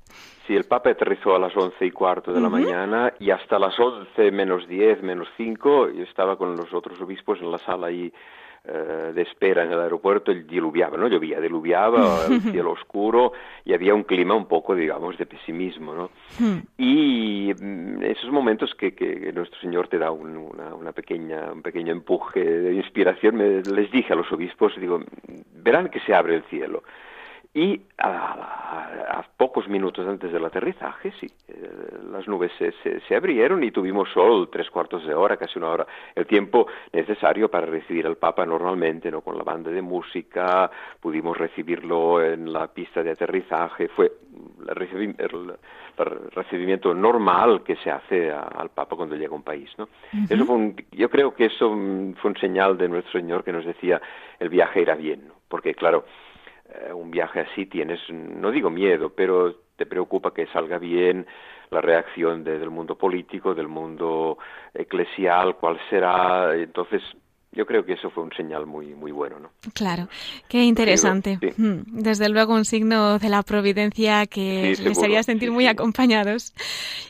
Sí, 0.47 0.55
el 0.55 0.65
Papa 0.65 0.91
aterrizó 0.91 1.35
a 1.35 1.39
las 1.39 1.57
once 1.57 1.87
y 1.87 1.91
cuarto 1.91 2.33
de 2.33 2.41
la 2.41 2.51
mañana 2.51 3.15
y 3.19 3.31
hasta 3.31 3.59
las 3.59 3.79
once 3.81 4.31
menos 4.31 4.69
diez, 4.69 5.03
menos 5.03 5.27
cinco, 5.39 5.91
yo 5.91 6.03
estaba 6.03 6.37
con 6.37 6.55
los 6.55 6.73
otros 6.75 7.01
obispos 7.01 7.41
en 7.41 7.51
la 7.51 7.59
sala 7.59 7.87
ahí 7.87 8.07
eh, 8.07 8.13
de 8.65 9.23
espera 9.23 9.63
en 9.65 9.73
el 9.73 9.81
aeropuerto, 9.81 10.33
el 10.33 10.47
diluviaba, 10.47 10.97
no 10.97 11.07
llovía, 11.07 11.39
diluviaba, 11.39 12.25
el 12.31 12.41
cielo 12.41 12.73
oscuro 12.73 13.33
y 13.65 13.75
había 13.75 13.95
un 13.95 14.05
clima 14.05 14.35
un 14.35 14.47
poco, 14.47 14.75
digamos, 14.75 15.19
de 15.19 15.27
pesimismo, 15.27 15.95
¿no? 15.95 16.11
Hmm. 16.39 16.61
Y 16.79 17.53
mm, 17.53 18.03
esos 18.05 18.31
momentos 18.31 18.75
que, 18.75 18.95
que, 18.95 19.33
nuestro 19.33 19.61
Señor 19.61 19.89
te 19.89 19.99
da 19.99 20.11
una, 20.11 20.75
una, 20.75 20.93
pequeña, 20.93 21.53
un 21.53 21.63
pequeño 21.63 21.93
empuje 21.93 22.43
de 22.43 22.75
inspiración, 22.75 23.37
me, 23.37 23.61
les 23.63 23.91
dije 23.91 24.13
a 24.13 24.17
los 24.17 24.31
obispos, 24.33 24.73
digo, 24.81 25.01
verán 25.53 25.91
que 25.91 26.01
se 26.01 26.15
abre 26.15 26.37
el 26.37 26.43
cielo. 26.45 26.83
Y 27.55 27.81
a, 27.99 29.25
pocos 29.37 29.69
minutos 29.69 30.07
antes 30.09 30.33
del 30.33 30.45
aterrizaje, 30.45 31.13
sí, 31.21 31.27
eh, 31.49 31.71
las 32.11 32.27
nubes 32.27 32.51
se, 32.59 32.73
se, 33.01 33.17
abrieron 33.17 33.63
y 33.63 33.71
tuvimos 33.71 34.09
sol 34.11 34.49
tres 34.51 34.69
cuartos 34.71 35.07
de 35.07 35.15
hora, 35.15 35.37
casi 35.37 35.59
una 35.59 35.69
hora, 35.69 35.87
el 36.17 36.27
tiempo 36.27 36.67
necesario 36.93 37.49
para 37.49 37.67
recibir 37.67 38.07
al 38.07 38.17
Papa 38.17 38.45
normalmente, 38.45 39.11
¿no? 39.11 39.21
Con 39.21 39.39
la 39.39 39.45
banda 39.45 39.71
de 39.71 39.83
música, 39.83 40.69
pudimos 41.01 41.37
recibirlo 41.37 42.25
en 42.25 42.53
la 42.53 42.67
pista 42.69 43.03
de 43.05 43.13
aterrizaje, 43.13 43.89
fue 43.89 44.13
el, 44.69 45.55
recibimiento 46.33 46.93
normal 46.93 47.63
que 47.63 47.77
se 47.77 47.91
hace 47.91 48.33
al 48.33 48.71
Papa 48.71 48.97
cuando 48.97 49.15
llega 49.15 49.33
a 49.33 49.37
un 49.37 49.45
país, 49.45 49.71
¿no? 49.79 49.89
Eso 50.29 50.45
fue 50.45 50.75
yo 50.91 51.09
creo 51.09 51.35
que 51.35 51.47
eso 51.47 51.69
fue 51.69 52.31
un 52.31 52.37
señal 52.41 52.77
de 52.77 52.89
nuestro 52.89 53.21
Señor 53.21 53.45
que 53.45 53.53
nos 53.53 53.65
decía 53.65 54.01
el 54.41 54.49
viaje 54.49 54.81
irá 54.83 54.97
bien, 54.97 55.29
¿no? 55.29 55.35
Porque 55.49 55.75
claro, 55.75 56.05
eh, 56.69 56.93
un 56.93 57.11
viaje 57.11 57.41
así 57.41 57.67
tienes, 57.67 58.01
no 58.11 58.51
digo 58.51 58.71
miedo, 58.71 59.11
pero 59.11 59.55
te 59.77 59.87
preocupa 59.87 60.33
que 60.33 60.47
salga 60.47 60.79
bien 60.79 61.27
la 61.71 61.81
reacción 61.81 62.45
del 62.45 62.71
mundo 62.71 62.97
político, 62.97 63.55
del 63.55 63.69
mundo 63.69 64.39
eclesial, 64.73 65.57
cuál 65.57 65.79
será. 65.91 66.55
Entonces, 66.55 67.03
yo 67.55 67.67
creo 67.67 67.85
que 67.85 67.95
eso 67.95 68.11
fue 68.11 68.25
un 68.25 68.33
señal 68.33 68.67
muy 68.67 68.95
muy 68.95 69.13
bueno, 69.13 69.39
¿no? 69.39 69.51
Claro, 69.73 70.09
qué 70.49 70.65
interesante. 70.65 71.39
Hmm, 71.57 71.83
desde 71.87 72.29
luego 72.29 72.55
un 72.55 72.65
signo 72.65 73.19
de 73.19 73.29
la 73.29 73.43
providencia 73.43 74.27
que 74.27 74.77
les 74.81 74.99
haría 75.03 75.23
sentir 75.23 75.51
muy 75.51 75.67
acompañados. 75.67 76.53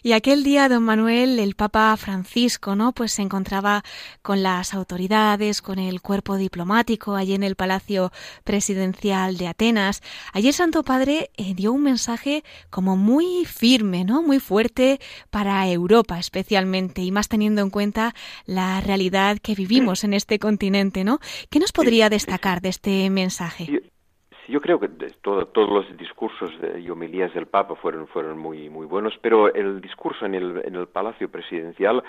Y 0.02 0.12
aquel 0.12 0.44
día, 0.44 0.68
don 0.68 0.82
Manuel, 0.82 1.38
el 1.38 1.54
Papa 1.54 1.96
Francisco, 1.96 2.76
¿no? 2.76 2.92
Pues 2.92 3.12
se 3.12 3.22
encontraba 3.22 3.82
con 4.22 4.42
las 4.42 4.74
autoridades, 4.74 5.62
con 5.62 5.78
el 5.78 6.00
cuerpo 6.00 6.36
diplomático 6.36 7.14
allí 7.14 7.34
en 7.34 7.42
el 7.42 7.56
Palacio 7.56 8.12
Presidencial 8.44 9.36
de 9.36 9.48
Atenas. 9.48 10.02
Allí 10.32 10.48
el 10.48 10.54
Santo 10.54 10.82
Padre 10.82 11.30
eh, 11.36 11.54
dio 11.54 11.72
un 11.72 11.82
mensaje 11.82 12.44
como 12.70 12.96
muy 12.96 13.44
firme, 13.44 14.04
¿no? 14.04 14.22
Muy 14.22 14.40
fuerte 14.40 15.00
para 15.30 15.66
Europa 15.68 16.18
especialmente 16.18 17.02
y 17.02 17.10
más 17.10 17.28
teniendo 17.28 17.62
en 17.62 17.70
cuenta 17.70 18.14
la 18.46 18.80
realidad 18.80 19.38
que 19.38 19.54
vivimos 19.54 20.04
en 20.04 20.14
este 20.14 20.33
este 20.34 20.38
continente, 20.38 21.04
¿no? 21.04 21.18
¿Qué 21.50 21.60
nos 21.60 21.72
podría 21.72 22.08
destacar 22.08 22.60
de 22.60 22.68
este 22.70 23.08
mensaje? 23.08 23.82
Yo, 24.48 24.60
creo 24.60 24.80
que 24.80 24.88
todos 25.22 25.68
los 25.68 25.96
discursos 25.96 26.50
y 26.78 26.90
homilías 26.90 27.32
del 27.34 27.46
Papa 27.46 27.76
fueron, 27.76 28.08
fueron 28.08 28.38
muy, 28.38 28.68
muy 28.68 28.86
buenos, 28.86 29.14
pero 29.22 29.52
el 29.54 29.80
discurso 29.80 30.26
en 30.26 30.34
el, 30.34 30.62
en 30.64 30.74
el 30.74 30.86
Palacio 30.88 31.30
Presidencial 31.30 32.02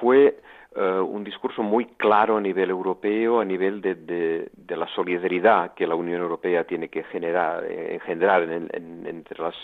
fue 0.00 0.40
eh, 0.74 0.80
un 0.80 1.22
discurso 1.22 1.62
muy 1.62 1.84
claro 1.96 2.38
a 2.38 2.40
nivel 2.40 2.70
europeo, 2.70 3.40
a 3.40 3.44
nivel 3.44 3.80
de, 3.82 3.94
de, 3.94 4.76
la 4.76 4.88
solidaridad 4.94 5.74
que 5.74 5.86
la 5.86 5.94
Unión 5.94 6.22
Europea 6.22 6.64
tiene 6.64 6.88
que 6.88 7.04
generar, 7.04 7.64
eh, 7.64 7.94
engendrar 7.94 8.42
entre 8.42 9.42
las 9.42 9.54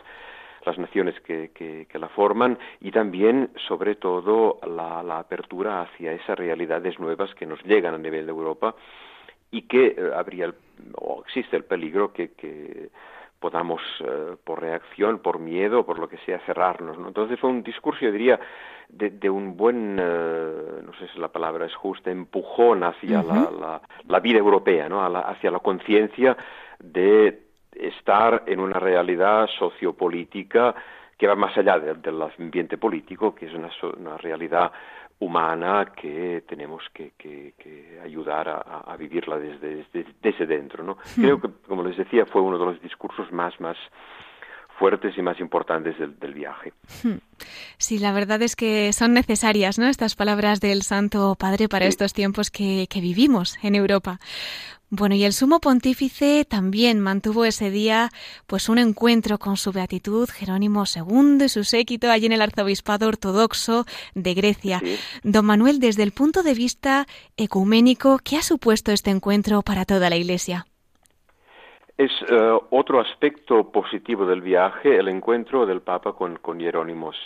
las 0.64 0.78
naciones 0.78 1.18
que, 1.20 1.50
que, 1.52 1.98
la 1.98 2.08
forman 2.08 2.58
y 2.80 2.90
también, 2.90 3.50
sobre 3.68 3.94
todo, 3.96 4.58
la, 4.66 5.02
la, 5.02 5.18
apertura 5.18 5.82
hacia 5.82 6.12
esas 6.12 6.38
realidades 6.38 6.98
nuevas 6.98 7.34
que 7.34 7.46
nos 7.46 7.62
llegan 7.64 7.94
a 7.94 7.98
nivel 7.98 8.26
de 8.26 8.32
Europa 8.32 8.74
y 9.50 9.62
que 9.62 9.86
eh, 9.88 10.10
habría 10.14 10.52
o 10.96 11.22
existe 11.24 11.56
el 11.56 11.64
peligro 11.64 12.12
que, 12.12 12.32
que 12.32 12.90
podamos, 13.42 13.82
eh, 14.00 14.36
por 14.44 14.60
reacción, 14.60 15.18
por 15.18 15.40
miedo, 15.40 15.84
por 15.84 15.98
lo 15.98 16.08
que 16.08 16.16
sea, 16.18 16.38
cerrarnos. 16.46 16.96
¿no? 16.98 17.08
Entonces 17.08 17.38
fue 17.38 17.50
un 17.50 17.62
discurso, 17.62 18.00
yo 18.00 18.12
diría, 18.12 18.38
de, 18.88 19.10
de 19.10 19.28
un 19.28 19.56
buen, 19.56 19.98
eh, 20.00 20.82
no 20.84 20.92
sé 20.94 21.08
si 21.08 21.18
la 21.18 21.28
palabra 21.28 21.66
es 21.66 21.74
justa, 21.74 22.10
empujón 22.10 22.84
hacia 22.84 23.22
la, 23.22 23.50
la, 23.50 23.82
la, 24.06 24.20
vida 24.20 24.38
europea, 24.38 24.88
¿no? 24.88 25.04
hacia 25.04 25.50
la 25.50 25.58
conciencia 25.58 26.36
de 26.78 27.51
estar 27.74 28.44
en 28.46 28.60
una 28.60 28.78
realidad 28.78 29.46
sociopolítica 29.58 30.74
que 31.16 31.26
va 31.26 31.34
más 31.34 31.56
allá 31.56 31.78
del, 31.78 32.22
ambiente 32.22 32.78
político, 32.78 33.34
que 33.34 33.46
es 33.46 33.54
una, 33.54 33.70
una 33.96 34.16
realidad 34.16 34.72
humana 35.22 35.92
que 35.94 36.42
tenemos 36.48 36.82
que, 36.92 37.12
ayudar 38.02 38.48
a, 38.48 38.96
vivirla 38.96 39.38
desde, 39.38 39.86
desde, 40.20 40.46
dentro. 40.46 40.82
¿no? 40.82 40.96
Hmm. 41.16 41.22
Creo 41.22 41.40
que, 41.40 41.48
como 41.68 41.84
les 41.84 41.96
decía, 41.96 42.26
fue 42.26 42.42
uno 42.42 42.58
de 42.58 42.66
los 42.66 42.82
discursos 42.82 43.30
más, 43.30 43.58
más 43.60 43.76
fuertes 44.78 45.16
y 45.16 45.22
más 45.22 45.38
importantes 45.38 45.96
del, 45.98 46.34
viaje. 46.34 46.72
Hmm. 47.04 47.18
Sí, 47.78 47.98
la 47.98 48.12
verdad 48.12 48.42
es 48.42 48.56
que 48.56 48.92
son 48.92 49.12
necesarias 49.12 49.78
¿no? 49.78 49.86
estas 49.86 50.16
palabras 50.16 50.60
del 50.60 50.82
Santo 50.82 51.36
Padre 51.38 51.68
para 51.68 51.86
estos 51.86 52.12
tiempos 52.12 52.50
que, 52.50 52.86
que 52.90 53.00
vivimos 53.00 53.58
en 53.62 53.76
Europa. 53.76 54.18
Bueno, 54.94 55.14
y 55.14 55.24
el 55.24 55.32
sumo 55.32 55.58
pontífice 55.58 56.44
también 56.44 57.00
mantuvo 57.00 57.46
ese 57.46 57.70
día 57.70 58.10
pues 58.46 58.68
un 58.68 58.76
encuentro 58.76 59.38
con 59.38 59.56
su 59.56 59.72
beatitud 59.72 60.28
Jerónimo 60.28 60.84
II 60.84 61.46
y 61.46 61.48
su 61.48 61.64
séquito 61.64 62.10
allí 62.10 62.26
en 62.26 62.32
el 62.32 62.42
arzobispado 62.42 63.08
ortodoxo 63.08 63.86
de 64.14 64.34
Grecia. 64.34 64.82
Don 65.22 65.46
Manuel, 65.46 65.80
desde 65.80 66.02
el 66.02 66.12
punto 66.12 66.42
de 66.42 66.52
vista 66.52 67.06
ecuménico, 67.38 68.18
¿qué 68.22 68.36
ha 68.36 68.42
supuesto 68.42 68.92
este 68.92 69.08
encuentro 69.08 69.62
para 69.62 69.86
toda 69.86 70.10
la 70.10 70.16
Iglesia? 70.16 70.66
Es 71.96 72.10
eh, 72.28 72.58
otro 72.68 73.00
aspecto 73.00 73.72
positivo 73.72 74.26
del 74.26 74.42
viaje, 74.42 74.98
el 74.98 75.08
encuentro 75.08 75.64
del 75.64 75.80
Papa 75.80 76.12
con, 76.12 76.36
con 76.36 76.60
Jerónimos, 76.60 77.16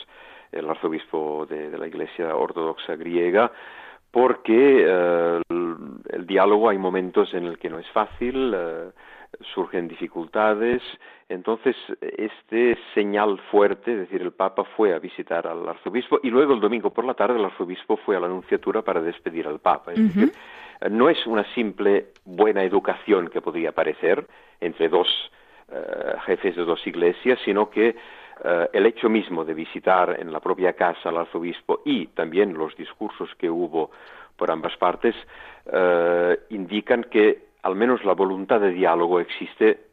el 0.53 0.71
arzobispo 0.71 1.47
de 1.47 1.77
la 1.77 1.89
Iglesia 1.89 2.37
ortodoxa 2.37 2.95
griega, 2.95 3.51
porque 4.11 4.85
eh, 4.89 5.41
el, 5.49 6.27
diálogo 6.27 6.69
hay 6.69 6.79
momentos 6.79 7.33
en 7.35 7.45
el 7.45 7.59
que 7.59 7.71
no 7.71 7.79
es 7.79 7.89
fácil, 7.91 8.53
eh, 8.55 8.91
surgen 9.55 9.89
dificultades. 9.89 10.83
Entonces, 11.29 11.77
este 12.01 12.79
señal 12.95 13.39
fuerte, 13.51 13.93
es 13.93 13.99
decir, 14.01 14.23
el 14.23 14.33
Papa 14.33 14.65
fue 14.77 14.95
a 14.95 14.99
visitar 14.99 15.47
al 15.47 15.69
arzobispo 15.69 16.21
y 16.23 16.31
luego 16.31 16.55
el 16.55 16.61
domingo 16.61 16.91
por 16.91 17.05
la 17.05 17.15
tarde 17.15 17.39
el 17.39 17.45
arzobispo 17.45 17.97
fue 17.99 18.17
a 18.17 18.21
la 18.21 18.27
anunciatura 18.27 18.83
para 18.83 19.01
despedir 19.01 19.47
al 19.47 19.59
Papa. 19.59 19.93
Es 19.93 20.15
decir, 20.15 20.33
no 20.91 21.09
es 21.09 21.27
una 21.27 21.45
simple 21.55 22.09
buena 22.25 22.63
educación 22.63 23.29
que 23.29 23.41
podría 23.41 23.73
parecer 23.73 24.27
entre 24.61 24.89
dos 24.89 25.09
eh, 25.69 26.15
jefes 26.27 26.55
de 26.55 26.65
dos 26.65 26.87
iglesias, 26.87 27.41
sino 27.45 27.69
que 27.71 27.97
eh, 28.45 28.69
el 28.73 28.87
hecho 28.87 29.09
mismo 29.09 29.45
de 29.45 29.55
visitar 29.55 30.19
en 30.21 30.33
la 30.33 30.41
propia 30.41 30.75
casa 30.75 31.09
al 31.09 31.19
arzobispo 31.19 31.83
y 31.85 32.09
también 32.09 32.55
los 32.55 32.77
discursos 32.77 33.31
que 33.39 33.49
hubo 33.49 33.91
por 34.37 34.51
ambas 34.51 34.77
partes 34.77 35.15
eh, 35.73 36.39
indican 36.51 37.05
que 37.05 37.47
al 37.63 37.75
menos 37.75 38.05
la 38.05 38.13
voluntad 38.13 38.61
de 38.61 38.71
diálogo 38.71 39.21
existe 39.21 39.87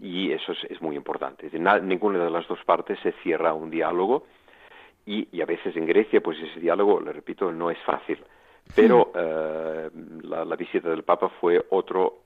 y 0.00 0.32
eso 0.32 0.52
es, 0.52 0.80
muy 0.80 0.96
importante. 0.96 1.50
ninguna 1.82 2.24
de 2.24 2.30
las 2.30 2.46
dos 2.48 2.60
partes 2.64 2.98
se 3.00 3.12
cierra 3.22 3.50
a 3.50 3.54
un 3.54 3.70
diálogo 3.70 4.24
y, 5.04 5.40
a 5.42 5.44
veces 5.44 5.76
en 5.76 5.86
Grecia 5.86 6.20
pues 6.20 6.38
ese 6.38 6.60
diálogo, 6.60 7.00
le 7.00 7.12
repito, 7.12 7.50
no 7.52 7.70
es 7.70 7.78
fácil. 7.80 8.18
Pero 8.74 9.10
eh, 9.14 9.90
la, 10.22 10.56
visita 10.56 10.88
del 10.88 11.02
Papa 11.02 11.28
fue 11.40 11.66
otro, 11.70 12.20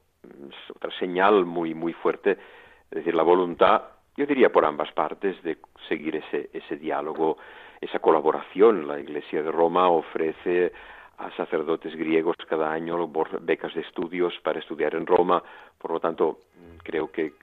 otra 0.74 0.90
señal 0.98 1.46
muy, 1.46 1.74
muy 1.74 1.94
fuerte, 1.94 2.32
es 2.32 2.98
decir, 2.98 3.14
la 3.14 3.22
voluntad, 3.22 3.82
yo 4.16 4.26
diría 4.26 4.50
por 4.50 4.64
ambas 4.64 4.92
partes, 4.92 5.42
de 5.42 5.58
seguir 5.88 6.16
ese, 6.16 6.50
ese 6.52 6.76
diálogo, 6.76 7.38
esa 7.80 7.98
colaboración. 7.98 8.86
La 8.86 8.98
Iglesia 9.00 9.42
de 9.42 9.50
Roma 9.50 9.88
ofrece 9.88 10.72
a 11.18 11.30
sacerdotes 11.36 11.94
griegos 11.96 12.36
cada 12.48 12.72
año 12.72 13.10
becas 13.40 13.74
de 13.74 13.82
estudios 13.82 14.34
para 14.42 14.58
estudiar 14.58 14.94
en 14.94 15.06
Roma. 15.06 15.42
Por 15.78 15.92
lo 15.92 16.00
tanto, 16.00 16.38
creo 16.82 17.10
que 17.10 17.34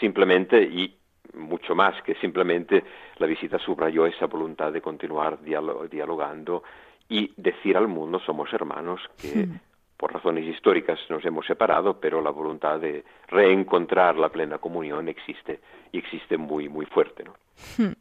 simplemente 0.00 0.62
y 0.62 0.96
mucho 1.34 1.74
más 1.74 2.00
que 2.02 2.14
simplemente 2.16 2.84
la 3.18 3.26
visita 3.26 3.58
subrayó 3.58 4.06
esa 4.06 4.26
voluntad 4.26 4.72
de 4.72 4.80
continuar 4.80 5.38
dialogando 5.42 6.62
y 7.08 7.32
decir 7.36 7.76
al 7.76 7.88
mundo 7.88 8.20
somos 8.20 8.52
hermanos 8.52 9.00
que 9.20 9.48
por 9.96 10.12
razones 10.12 10.44
históricas 10.44 10.98
nos 11.08 11.24
hemos 11.24 11.46
separado, 11.46 12.00
pero 12.00 12.20
la 12.20 12.30
voluntad 12.30 12.80
de 12.80 13.04
reencontrar 13.28 14.16
la 14.16 14.28
plena 14.28 14.58
comunión 14.58 15.08
existe 15.08 15.60
y 15.92 15.98
existe 15.98 16.36
muy 16.36 16.68
muy 16.68 16.86
fuerte, 16.86 17.24
¿no? 17.24 17.34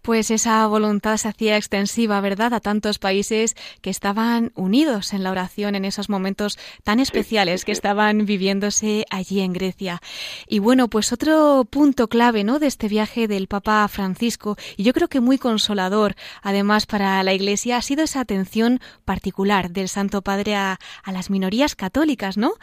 Pues 0.00 0.30
esa 0.30 0.66
voluntad 0.66 1.18
se 1.18 1.28
hacía 1.28 1.58
extensiva, 1.58 2.20
¿verdad?, 2.22 2.54
a 2.54 2.60
tantos 2.60 2.98
países 2.98 3.56
que 3.82 3.90
estaban 3.90 4.52
unidos 4.54 5.12
en 5.12 5.22
la 5.22 5.30
oración 5.30 5.74
en 5.74 5.84
esos 5.84 6.08
momentos 6.08 6.58
tan 6.82 6.98
especiales 6.98 7.66
que 7.66 7.72
estaban 7.72 8.24
viviéndose 8.24 9.04
allí 9.10 9.40
en 9.40 9.52
Grecia. 9.52 10.00
Y 10.46 10.60
bueno, 10.60 10.88
pues 10.88 11.12
otro 11.12 11.66
punto 11.68 12.08
clave, 12.08 12.42
¿no?, 12.42 12.58
de 12.58 12.68
este 12.68 12.88
viaje 12.88 13.28
del 13.28 13.48
Papa 13.48 13.86
Francisco, 13.88 14.56
y 14.78 14.84
yo 14.84 14.94
creo 14.94 15.08
que 15.08 15.20
muy 15.20 15.36
consolador, 15.36 16.14
además 16.42 16.86
para 16.86 17.22
la 17.22 17.34
Iglesia, 17.34 17.76
ha 17.76 17.82
sido 17.82 18.04
esa 18.04 18.20
atención 18.20 18.80
particular 19.04 19.72
del 19.72 19.90
Santo 19.90 20.22
Padre 20.22 20.54
a, 20.54 20.78
las 21.04 21.28
minorías 21.28 21.74
católicas, 21.74 22.36
¿no? 22.36 22.54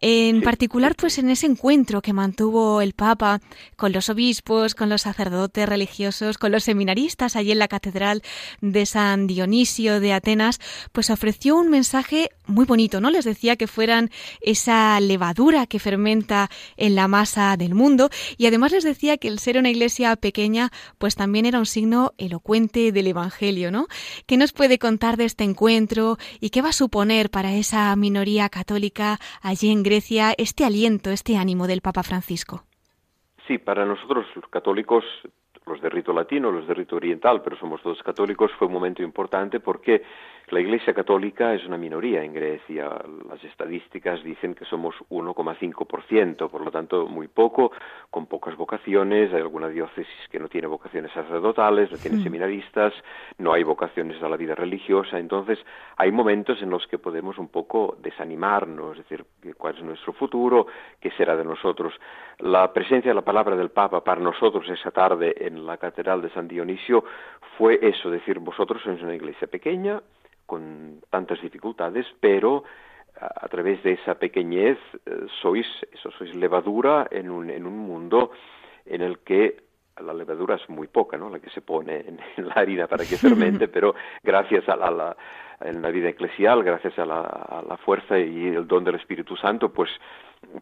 En 0.00 0.42
particular, 0.42 0.96
pues 0.96 1.18
en 1.18 1.30
ese 1.30 1.46
encuentro 1.46 2.00
que 2.00 2.12
mantuvo 2.12 2.80
el 2.80 2.94
Papa 2.94 3.40
con 3.76 3.92
los 3.92 4.08
obispos, 4.08 4.74
con 4.74 4.88
los 4.88 5.02
sacerdotes 5.02 5.68
religiosos, 5.78 6.38
con 6.38 6.50
los 6.50 6.64
seminaristas 6.64 7.36
allí 7.36 7.52
en 7.52 7.60
la 7.60 7.68
Catedral 7.68 8.22
de 8.60 8.84
San 8.84 9.28
Dionisio 9.28 10.00
de 10.00 10.12
Atenas, 10.12 10.58
pues 10.90 11.08
ofreció 11.08 11.56
un 11.56 11.70
mensaje 11.70 12.30
muy 12.46 12.64
bonito, 12.64 13.00
¿no? 13.00 13.10
Les 13.10 13.24
decía 13.24 13.54
que 13.54 13.68
fueran 13.68 14.10
esa 14.40 14.98
levadura 14.98 15.66
que 15.66 15.78
fermenta 15.78 16.48
en 16.76 16.96
la 16.96 17.06
masa 17.06 17.56
del 17.56 17.74
mundo 17.74 18.10
y 18.36 18.46
además 18.46 18.72
les 18.72 18.82
decía 18.82 19.18
que 19.18 19.28
el 19.28 19.38
ser 19.38 19.56
una 19.56 19.70
iglesia 19.70 20.16
pequeña, 20.16 20.70
pues 20.98 21.14
también 21.14 21.46
era 21.46 21.60
un 21.60 21.66
signo 21.66 22.12
elocuente 22.18 22.90
del 22.90 23.06
Evangelio, 23.06 23.70
¿no? 23.70 23.86
¿Qué 24.26 24.36
nos 24.36 24.52
puede 24.52 24.80
contar 24.80 25.16
de 25.16 25.26
este 25.26 25.44
encuentro 25.44 26.16
y 26.40 26.50
qué 26.50 26.60
va 26.60 26.70
a 26.70 26.72
suponer 26.72 27.30
para 27.30 27.54
esa 27.54 27.94
minoría 27.94 28.48
católica 28.48 29.18
allí 29.42 29.70
en 29.70 29.84
Grecia 29.84 30.34
este 30.36 30.64
aliento, 30.64 31.10
este 31.10 31.36
ánimo 31.36 31.68
del 31.68 31.82
Papa 31.82 32.02
Francisco? 32.02 32.64
Sí, 33.48 33.56
para 33.56 33.86
nosotros 33.86 34.26
los 34.36 34.46
católicos 34.50 35.02
los 35.68 35.80
de 35.80 35.88
rito 35.88 36.12
latino, 36.12 36.50
los 36.50 36.66
de 36.66 36.74
rito 36.74 36.96
oriental, 36.96 37.42
pero 37.42 37.56
somos 37.56 37.82
todos 37.82 38.02
católicos, 38.02 38.50
fue 38.58 38.66
un 38.66 38.72
momento 38.72 39.02
importante 39.02 39.60
porque 39.60 40.02
la 40.50 40.60
Iglesia 40.60 40.94
católica 40.94 41.54
es 41.54 41.64
una 41.66 41.76
minoría 41.76 42.22
en 42.22 42.32
Grecia. 42.32 42.88
Las 43.28 43.42
estadísticas 43.44 44.22
dicen 44.22 44.54
que 44.54 44.64
somos 44.64 44.94
1,5%, 45.10 46.48
por 46.48 46.64
lo 46.64 46.70
tanto 46.70 47.06
muy 47.06 47.28
poco, 47.28 47.72
con 48.10 48.26
pocas 48.26 48.56
vocaciones. 48.56 49.32
Hay 49.32 49.40
alguna 49.40 49.68
diócesis 49.68 50.28
que 50.30 50.38
no 50.38 50.48
tiene 50.48 50.66
vocaciones 50.66 51.12
sacerdotales, 51.12 51.90
no 51.90 51.98
tiene 51.98 52.22
seminaristas, 52.22 52.94
no 53.38 53.52
hay 53.52 53.62
vocaciones 53.62 54.22
a 54.22 54.28
la 54.28 54.36
vida 54.36 54.54
religiosa. 54.54 55.18
Entonces 55.18 55.58
hay 55.96 56.10
momentos 56.12 56.62
en 56.62 56.70
los 56.70 56.86
que 56.86 56.98
podemos 56.98 57.38
un 57.38 57.48
poco 57.48 57.96
desanimarnos, 58.00 58.98
es 58.98 59.08
decir, 59.08 59.24
cuál 59.56 59.76
es 59.76 59.82
nuestro 59.82 60.12
futuro, 60.12 60.66
qué 61.00 61.10
será 61.12 61.36
de 61.36 61.44
nosotros. 61.44 61.92
La 62.38 62.72
presencia 62.72 63.10
de 63.10 63.14
la 63.14 63.22
palabra 63.22 63.56
del 63.56 63.70
Papa 63.70 64.02
para 64.02 64.20
nosotros 64.20 64.68
esa 64.68 64.90
tarde 64.90 65.34
en 65.38 65.66
la 65.66 65.76
Catedral 65.76 66.22
de 66.22 66.30
San 66.30 66.48
Dionisio 66.48 67.04
fue 67.56 67.78
eso, 67.82 68.10
decir, 68.10 68.38
vosotros 68.38 68.80
sois 68.82 69.02
una 69.02 69.14
iglesia 69.14 69.48
pequeña, 69.48 70.00
con 70.48 71.02
tantas 71.10 71.42
dificultades, 71.42 72.06
pero 72.20 72.64
a, 73.20 73.46
través 73.48 73.82
de 73.82 73.92
esa 73.92 74.14
pequeñez 74.14 74.78
eh, 75.04 75.26
sois, 75.42 75.66
eso, 75.92 76.10
sois 76.12 76.34
levadura 76.34 77.06
en 77.10 77.30
un, 77.30 77.50
en 77.50 77.66
un 77.66 77.76
mundo 77.76 78.32
en 78.86 79.02
el 79.02 79.18
que 79.18 79.68
la 80.00 80.14
levadura 80.14 80.54
es 80.54 80.66
muy 80.70 80.86
poca, 80.86 81.18
¿no? 81.18 81.28
La 81.28 81.38
que 81.38 81.50
se 81.50 81.60
pone 81.60 81.98
en, 82.00 82.18
la 82.46 82.54
harina 82.54 82.86
para 82.86 83.04
que 83.04 83.18
fermente, 83.18 83.68
pero 83.74 83.94
gracias 84.22 84.66
a 84.70 84.76
la, 84.76 85.14
en 85.60 85.82
la 85.82 85.90
vida 85.90 86.08
eclesial, 86.08 86.62
gracias 86.62 86.98
a 86.98 87.04
la, 87.04 87.20
a 87.20 87.62
la, 87.68 87.76
fuerza 87.76 88.18
y 88.18 88.46
el 88.46 88.66
don 88.66 88.84
del 88.84 88.94
Espíritu 88.94 89.36
Santo, 89.36 89.70
pues 89.70 89.90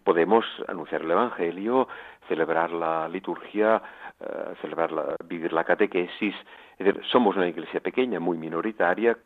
podemos 0.03 0.44
anunciar 0.66 1.03
el 1.03 1.12
Evangelio, 1.12 1.87
celebrar 2.27 2.72
la 2.72 3.09
liturgia, 3.09 3.81
uh, 4.18 4.55
celebrar 4.61 4.90
la, 4.90 5.14
vivir 5.25 5.53
la 5.53 5.62
catequesis. 5.62 6.35
Es 6.79 6.87
decir, 6.87 7.03
somos 7.12 7.37
una 7.37 7.46
iglesia 7.46 7.81
pequeña, 7.81 8.18
muy 8.18 8.37
minoritaria, 8.38 9.16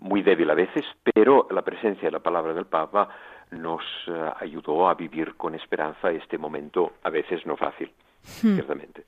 muy 0.00 0.22
débil 0.22 0.50
a 0.50 0.54
veces, 0.54 0.84
pero 1.14 1.46
la 1.50 1.62
presencia 1.62 2.08
de 2.08 2.12
la 2.12 2.20
palabra 2.20 2.54
del 2.54 2.66
Papa 2.66 3.08
nos 3.50 3.82
uh, 4.08 4.32
ayudó 4.38 4.88
a 4.88 4.94
vivir 4.94 5.36
con 5.36 5.54
esperanza 5.54 6.10
este 6.10 6.38
momento 6.38 6.94
a 7.02 7.10
veces 7.10 7.44
no 7.46 7.56
fácil, 7.56 7.92
hmm. 8.42 8.54
ciertamente. 8.54 9.04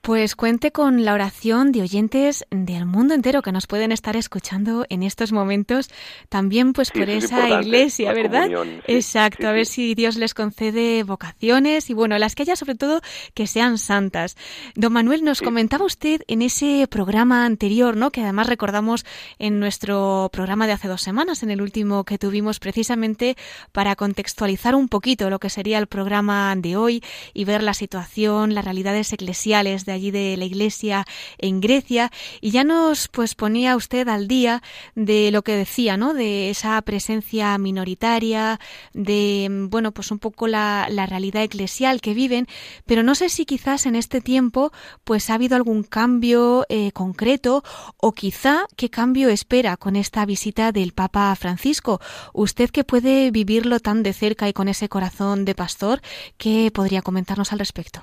Pues 0.00 0.36
cuente 0.36 0.72
con 0.72 1.04
la 1.04 1.12
oración 1.12 1.70
de 1.70 1.82
oyentes 1.82 2.46
del 2.50 2.86
mundo 2.86 3.14
entero 3.14 3.42
que 3.42 3.52
nos 3.52 3.66
pueden 3.66 3.92
estar 3.92 4.16
escuchando 4.16 4.86
en 4.88 5.02
estos 5.02 5.32
momentos, 5.32 5.90
también 6.28 6.72
pues 6.72 6.90
por 6.90 7.10
esa 7.10 7.60
iglesia, 7.60 8.12
¿verdad? 8.12 8.48
Exacto, 8.86 9.48
a 9.48 9.52
ver 9.52 9.66
si 9.66 9.94
Dios 9.94 10.16
les 10.16 10.32
concede 10.32 11.02
vocaciones 11.02 11.90
y 11.90 11.94
bueno, 11.94 12.16
las 12.18 12.34
que 12.34 12.44
haya 12.44 12.56
sobre 12.56 12.74
todo 12.74 13.00
que 13.34 13.46
sean 13.46 13.76
santas. 13.76 14.36
Don 14.74 14.92
Manuel, 14.92 15.24
nos 15.24 15.42
comentaba 15.42 15.84
usted 15.84 16.22
en 16.26 16.42
ese 16.42 16.86
programa 16.88 17.44
anterior, 17.44 17.96
¿no? 17.96 18.10
Que 18.10 18.22
además 18.22 18.46
recordamos 18.46 19.04
en 19.38 19.60
nuestro 19.60 20.30
programa 20.32 20.66
de 20.66 20.72
hace 20.72 20.88
dos 20.88 21.02
semanas, 21.02 21.42
en 21.42 21.50
el 21.50 21.60
último 21.60 22.04
que 22.04 22.18
tuvimos 22.18 22.60
precisamente 22.60 23.36
para 23.72 23.94
contextualizar 23.96 24.74
un 24.74 24.88
poquito 24.88 25.28
lo 25.28 25.38
que 25.38 25.50
sería 25.50 25.78
el 25.78 25.86
programa 25.86 26.54
de 26.56 26.76
hoy 26.76 27.02
y 27.34 27.44
ver 27.44 27.62
la 27.62 27.74
situación, 27.74 28.54
las 28.54 28.64
realidades 28.64 29.12
eclesiales 29.12 29.84
de 29.88 29.94
allí 29.94 30.10
de 30.10 30.36
la 30.36 30.44
iglesia 30.44 31.04
en 31.38 31.60
Grecia 31.60 32.12
y 32.40 32.50
ya 32.50 32.62
nos 32.62 33.08
pues 33.08 33.34
ponía 33.34 33.74
usted 33.74 34.06
al 34.08 34.28
día 34.28 34.62
de 34.94 35.30
lo 35.32 35.42
que 35.42 35.56
decía, 35.56 35.96
¿no? 35.96 36.14
De 36.14 36.50
esa 36.50 36.80
presencia 36.82 37.56
minoritaria, 37.58 38.60
de 38.92 39.48
bueno, 39.70 39.92
pues 39.92 40.10
un 40.10 40.18
poco 40.18 40.46
la, 40.46 40.86
la 40.90 41.06
realidad 41.06 41.42
eclesial 41.42 42.00
que 42.00 42.14
viven, 42.14 42.46
pero 42.86 43.02
no 43.02 43.14
sé 43.14 43.28
si 43.28 43.46
quizás 43.46 43.86
en 43.86 43.96
este 43.96 44.20
tiempo 44.20 44.72
pues 45.04 45.30
ha 45.30 45.34
habido 45.34 45.56
algún 45.56 45.82
cambio 45.82 46.66
eh, 46.68 46.92
concreto 46.92 47.64
o 47.96 48.12
quizá 48.12 48.66
qué 48.76 48.90
cambio 48.90 49.30
espera 49.30 49.76
con 49.76 49.96
esta 49.96 50.26
visita 50.26 50.70
del 50.72 50.92
Papa 50.92 51.34
Francisco. 51.34 52.00
Usted 52.34 52.70
que 52.70 52.84
puede 52.84 53.30
vivirlo 53.30 53.80
tan 53.80 54.02
de 54.02 54.12
cerca 54.12 54.48
y 54.48 54.52
con 54.52 54.68
ese 54.68 54.88
corazón 54.88 55.44
de 55.44 55.54
pastor, 55.54 56.02
¿qué 56.36 56.70
podría 56.72 57.02
comentarnos 57.02 57.52
al 57.52 57.58
respecto? 57.58 58.02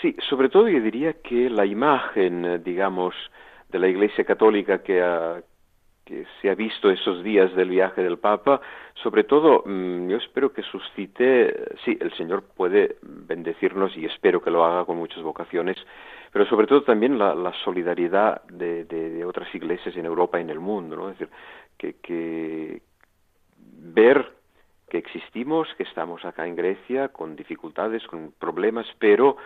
Sí, 0.00 0.16
sobre 0.28 0.48
todo 0.48 0.68
yo 0.68 0.80
diría 0.80 1.14
que 1.14 1.50
la 1.50 1.66
imagen, 1.66 2.44
eh, 2.44 2.58
digamos, 2.58 3.14
de 3.68 3.78
la 3.78 3.88
Iglesia 3.88 4.24
Católica 4.24 4.82
que, 4.82 5.42
se 6.42 6.50
ha 6.50 6.56
visto 6.56 6.90
esos 6.90 7.22
días 7.22 7.54
del 7.54 7.68
viaje 7.68 8.02
del 8.02 8.18
Papa, 8.18 8.60
sobre 8.94 9.22
todo 9.22 9.62
mm, 9.64 10.08
yo 10.08 10.16
espero 10.16 10.52
que 10.52 10.62
suscite, 10.62 11.76
sí, 11.84 11.96
el 12.00 12.12
Señor 12.16 12.42
puede 12.56 12.96
bendecirnos 13.00 13.96
y 13.96 14.06
espero 14.06 14.42
que 14.42 14.50
lo 14.50 14.64
haga 14.64 14.84
con 14.84 14.96
muchas 14.96 15.22
vocaciones, 15.22 15.76
pero 16.32 16.46
sobre 16.46 16.66
todo 16.66 16.82
también 16.82 17.16
la, 17.16 17.52
solidaridad 17.62 18.42
de, 18.46 18.86
de, 18.86 19.24
otras 19.24 19.54
iglesias 19.54 19.96
en 19.96 20.04
Europa 20.04 20.38
y 20.38 20.42
en 20.42 20.50
el 20.50 20.58
mundo, 20.58 20.96
¿no? 20.96 21.10
Es 21.10 21.18
decir, 21.18 21.32
que, 21.78 21.94
que 22.00 22.82
ver 23.56 24.32
que 24.90 24.98
existimos, 24.98 25.68
que 25.76 25.84
estamos 25.84 26.24
acá 26.24 26.46
en 26.46 26.56
Grecia 26.56 27.08
con 27.08 27.36
dificultades, 27.36 28.04
con 28.08 28.32
problemas, 28.36 28.86
pero 28.98 29.36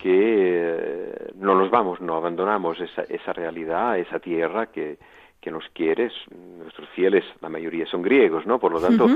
que 0.00 0.10
eh, 0.12 1.32
no 1.36 1.54
nos 1.54 1.70
vamos, 1.70 2.00
no 2.00 2.16
abandonamos 2.16 2.80
esa, 2.80 3.02
esa 3.02 3.32
realidad, 3.32 3.98
esa 3.98 4.18
tierra 4.18 4.66
que, 4.66 4.96
que 5.40 5.50
nos 5.50 5.68
quiere, 5.70 6.10
nuestros 6.58 6.88
fieles, 6.90 7.24
la 7.40 7.48
mayoría 7.48 7.86
son 7.86 8.02
griegos, 8.02 8.46
¿no? 8.46 8.58
Por 8.58 8.72
lo 8.72 8.80
tanto, 8.80 9.08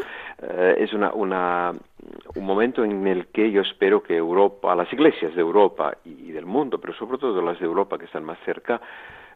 eh, 0.43 0.77
es 0.79 0.93
una, 0.93 1.13
una, 1.13 1.73
un 2.35 2.45
momento 2.45 2.85
en 2.85 3.07
el 3.07 3.27
que 3.29 3.51
yo 3.51 3.63
espero 3.63 4.03
que 4.03 4.17
Europa, 4.17 4.75
las 4.75 4.93
iglesias 4.93 5.35
de 5.35 5.41
Europa 5.41 5.97
y 6.05 6.33
del 6.33 6.47
mundo, 6.47 6.79
pero 6.79 6.95
sobre 6.95 7.19
todo 7.19 7.41
las 7.41 7.59
de 7.59 7.67
Europa 7.67 7.99
que 7.99 8.05
están 8.05 8.25
más 8.25 8.39
cerca, 8.45 8.81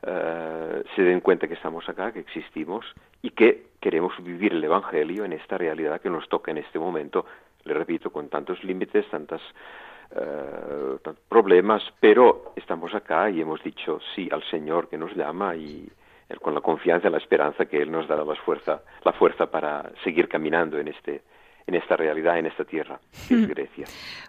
eh, 0.02 0.82
se 0.94 1.02
den 1.02 1.20
cuenta 1.20 1.48
que 1.48 1.54
estamos 1.54 1.88
acá, 1.88 2.12
que 2.12 2.20
existimos 2.20 2.86
y 3.22 3.30
que 3.30 3.68
queremos 3.80 4.12
vivir 4.22 4.52
el 4.52 4.62
Evangelio 4.64 5.24
en 5.24 5.32
esta 5.32 5.58
realidad 5.58 6.00
que 6.00 6.10
nos 6.10 6.28
toca 6.28 6.50
en 6.50 6.58
este 6.58 6.78
momento, 6.78 7.26
le 7.64 7.74
repito, 7.74 8.10
con 8.10 8.28
tantos 8.28 8.62
límites, 8.64 9.08
tantas 9.10 9.42
eh, 10.14 10.96
problemas, 11.28 11.82
pero 12.00 12.52
estamos 12.56 12.94
acá 12.94 13.30
y 13.30 13.40
hemos 13.40 13.62
dicho 13.62 14.00
sí 14.14 14.28
al 14.32 14.42
Señor 14.50 14.88
que 14.88 14.98
nos 14.98 15.14
llama 15.14 15.56
y 15.56 15.88
con 16.42 16.54
la 16.54 16.60
confianza 16.60 17.08
y 17.08 17.10
la 17.10 17.18
esperanza 17.18 17.66
que 17.66 17.80
Él 17.80 17.90
nos 17.90 18.06
dará 18.06 18.24
la 18.24 18.34
fuerza, 18.36 18.82
la 19.04 19.12
fuerza 19.12 19.50
para 19.50 19.90
seguir 20.04 20.28
caminando 20.28 20.78
en 20.78 20.88
este, 20.88 21.22
en 21.68 21.74
esta 21.74 21.96
realidad, 21.96 22.38
en 22.38 22.46
esta 22.46 22.64
tierra, 22.64 22.98
que 23.28 23.34
es 23.34 23.46
Grecia. 23.46 23.84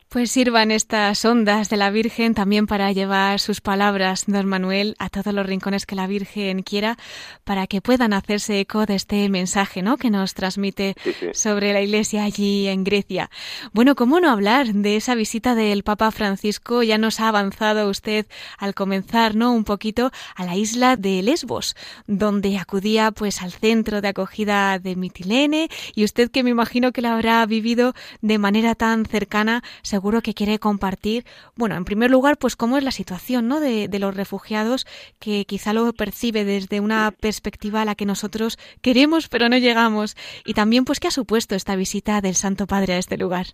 Pues 0.09 0.31
sirvan 0.31 0.71
estas 0.71 1.23
ondas 1.23 1.69
de 1.69 1.77
la 1.77 1.91
Virgen 1.91 2.33
también 2.33 2.65
para 2.65 2.91
llevar 2.91 3.39
sus 3.39 3.61
palabras, 3.61 4.25
don 4.25 4.47
Manuel, 4.47 4.95
a 4.97 5.07
todos 5.09 5.33
los 5.33 5.45
rincones 5.45 5.85
que 5.85 5.95
la 5.95 6.07
Virgen 6.07 6.63
quiera, 6.63 6.97
para 7.43 7.67
que 7.67 7.79
puedan 7.79 8.13
hacerse 8.13 8.59
eco 8.59 8.87
de 8.87 8.95
este 8.95 9.29
mensaje 9.29 9.83
¿no? 9.83 9.97
que 9.97 10.09
nos 10.09 10.33
transmite 10.33 10.95
sobre 11.33 11.73
la 11.73 11.81
Iglesia 11.81 12.23
allí 12.23 12.67
en 12.67 12.83
Grecia. 12.83 13.29
Bueno, 13.71 13.93
¿cómo 13.93 14.19
no 14.19 14.31
hablar 14.31 14.67
de 14.67 14.95
esa 14.95 15.13
visita 15.13 15.53
del 15.53 15.83
Papa 15.83 16.09
Francisco? 16.09 16.81
Ya 16.81 16.97
nos 16.97 17.19
ha 17.19 17.29
avanzado 17.29 17.87
usted 17.87 18.25
al 18.57 18.73
comenzar 18.73 19.35
¿no? 19.35 19.53
un 19.53 19.63
poquito 19.63 20.11
a 20.35 20.43
la 20.43 20.57
isla 20.57 20.97
de 20.97 21.21
Lesbos, 21.21 21.75
donde 22.07 22.57
acudía 22.57 23.11
pues 23.11 23.43
al 23.43 23.51
centro 23.51 24.01
de 24.01 24.07
acogida 24.07 24.79
de 24.79 24.95
Mitilene, 24.95 25.69
y 25.93 26.03
usted 26.03 26.31
que 26.31 26.43
me 26.43 26.49
imagino 26.49 26.91
que 26.91 27.03
la 27.03 27.13
habrá 27.13 27.28
vivido 27.45 27.93
de 28.21 28.37
manera 28.37 28.75
tan 28.75 29.05
cercana, 29.05 29.61
seguro 29.81 30.21
que 30.21 30.33
quiere 30.33 30.59
compartir, 30.59 31.23
bueno, 31.55 31.75
en 31.75 31.85
primer 31.85 32.11
lugar, 32.11 32.37
pues 32.37 32.55
cómo 32.55 32.77
es 32.77 32.83
la 32.83 32.91
situación 32.91 33.47
¿no? 33.47 33.59
de, 33.59 33.89
los 33.99 34.15
refugiados, 34.15 34.85
que 35.19 35.45
quizá 35.45 35.73
lo 35.73 35.91
percibe 35.93 36.45
desde 36.45 36.79
una 36.79 37.11
perspectiva 37.11 37.81
a 37.81 37.85
la 37.85 37.95
que 37.95 38.05
nosotros 38.05 38.57
queremos 38.81 39.27
pero 39.29 39.49
no 39.49 39.57
llegamos, 39.57 40.15
y 40.45 40.53
también 40.53 40.85
pues 40.85 40.99
qué 40.99 41.07
ha 41.07 41.11
supuesto 41.11 41.55
esta 41.55 41.75
visita 41.75 42.21
del 42.21 42.35
Santo 42.35 42.67
Padre 42.67 42.93
a 42.93 42.97
este 42.97 43.17
lugar. 43.17 43.47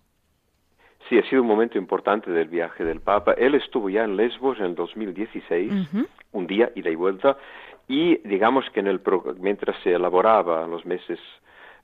Sí, 1.10 1.18
ha 1.20 1.30
sido 1.30 1.42
un 1.44 1.48
momento 1.48 1.78
importante 1.78 2.32
del 2.32 2.48
viaje 2.48 2.84
del 2.84 3.00
Papa. 3.00 3.34
Él 3.34 3.54
estuvo 3.54 3.90
ya 3.90 4.04
en 4.04 4.18
Lesbos 4.18 4.58
en 4.60 4.66
el 4.66 4.76
2016, 4.76 5.72
un 6.32 6.48
día 6.48 6.72
ida 6.76 6.90
y 6.90 6.96
vuelta, 6.96 7.38
y 7.88 8.18
digamos 8.28 8.66
que 8.74 8.80
en 8.80 8.88
el 8.88 9.02
mientras 9.40 9.76
se 9.84 9.94
elaboraba 9.94 10.66
los 10.68 10.86
meses 10.86 11.20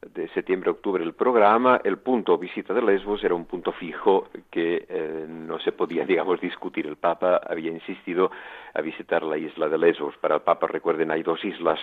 de 0.01 0.27
septiembre-octubre 0.29 1.03
el 1.03 1.13
programa, 1.13 1.79
el 1.83 1.97
punto 1.97 2.37
visita 2.37 2.73
de 2.73 2.81
Lesbos 2.81 3.23
era 3.23 3.35
un 3.35 3.45
punto 3.45 3.71
fijo 3.71 4.29
que 4.49 4.85
eh, 4.89 5.25
no 5.27 5.59
se 5.59 5.71
podía, 5.71 6.05
digamos, 6.07 6.41
discutir. 6.41 6.87
El 6.87 6.97
Papa 6.97 7.41
había 7.47 7.71
insistido 7.71 8.31
a 8.73 8.81
visitar 8.81 9.23
la 9.23 9.37
isla 9.37 9.69
de 9.69 9.77
Lesbos. 9.77 10.15
Para 10.17 10.35
el 10.35 10.41
Papa, 10.41 10.67
recuerden, 10.67 11.11
hay 11.11 11.21
dos 11.21 11.43
islas, 11.45 11.79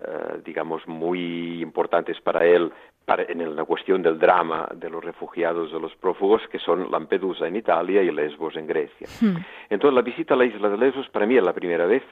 eh, 0.00 0.40
digamos, 0.44 0.86
muy 0.88 1.60
importantes 1.60 2.18
para 2.22 2.46
él 2.46 2.72
para, 3.04 3.24
en 3.24 3.54
la 3.54 3.64
cuestión 3.64 4.02
del 4.02 4.18
drama 4.18 4.66
de 4.74 4.88
los 4.88 5.04
refugiados, 5.04 5.70
de 5.70 5.80
los 5.80 5.94
prófugos, 5.96 6.40
que 6.48 6.58
son 6.58 6.90
Lampedusa 6.90 7.46
en 7.46 7.56
Italia 7.56 8.02
y 8.02 8.10
Lesbos 8.10 8.56
en 8.56 8.66
Grecia. 8.66 9.06
Hmm. 9.20 9.36
Entonces, 9.68 9.94
la 9.94 10.02
visita 10.02 10.32
a 10.32 10.36
la 10.38 10.46
isla 10.46 10.70
de 10.70 10.78
Lesbos 10.78 11.08
para 11.10 11.26
mí 11.26 11.36
es 11.36 11.44
la 11.44 11.52
primera 11.52 11.84
vez 11.84 12.04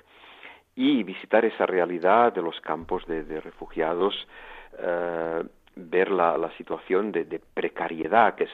y 0.75 1.03
visitar 1.05 1.45
esa 1.45 1.67
realidad 1.67 2.33
de 2.35 2.43
los 2.43 2.61
campos 2.61 3.07
de, 3.07 3.25
de 3.25 3.41
refugiados 3.41 4.15
eh, 4.79 5.43
ver 5.77 6.11
la, 6.11 6.51
situación 6.57 7.13
de, 7.13 7.25
de, 7.25 7.41
precariedad, 7.55 8.35
que 8.35 8.49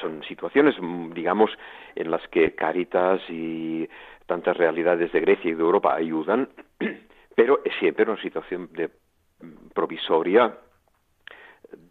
son 0.00 0.22
situaciones, 0.24 0.76
mm, 0.80 1.12
digamos, 1.12 1.50
en 1.94 2.10
las 2.10 2.26
que 2.28 2.54
Caritas 2.54 3.20
y 3.28 3.88
tantas 4.26 4.56
realidades 4.56 5.10
de 5.12 5.20
Grecia 5.20 5.50
y 5.50 5.54
de 5.54 5.62
Europa 5.62 5.94
ayudan, 5.94 6.48
pero 7.34 7.60
es 7.64 7.74
siempre 7.80 8.04
una 8.04 8.20
situación 8.20 8.68
de 8.72 8.88
mm, 8.88 9.68
provisoria 9.74 10.56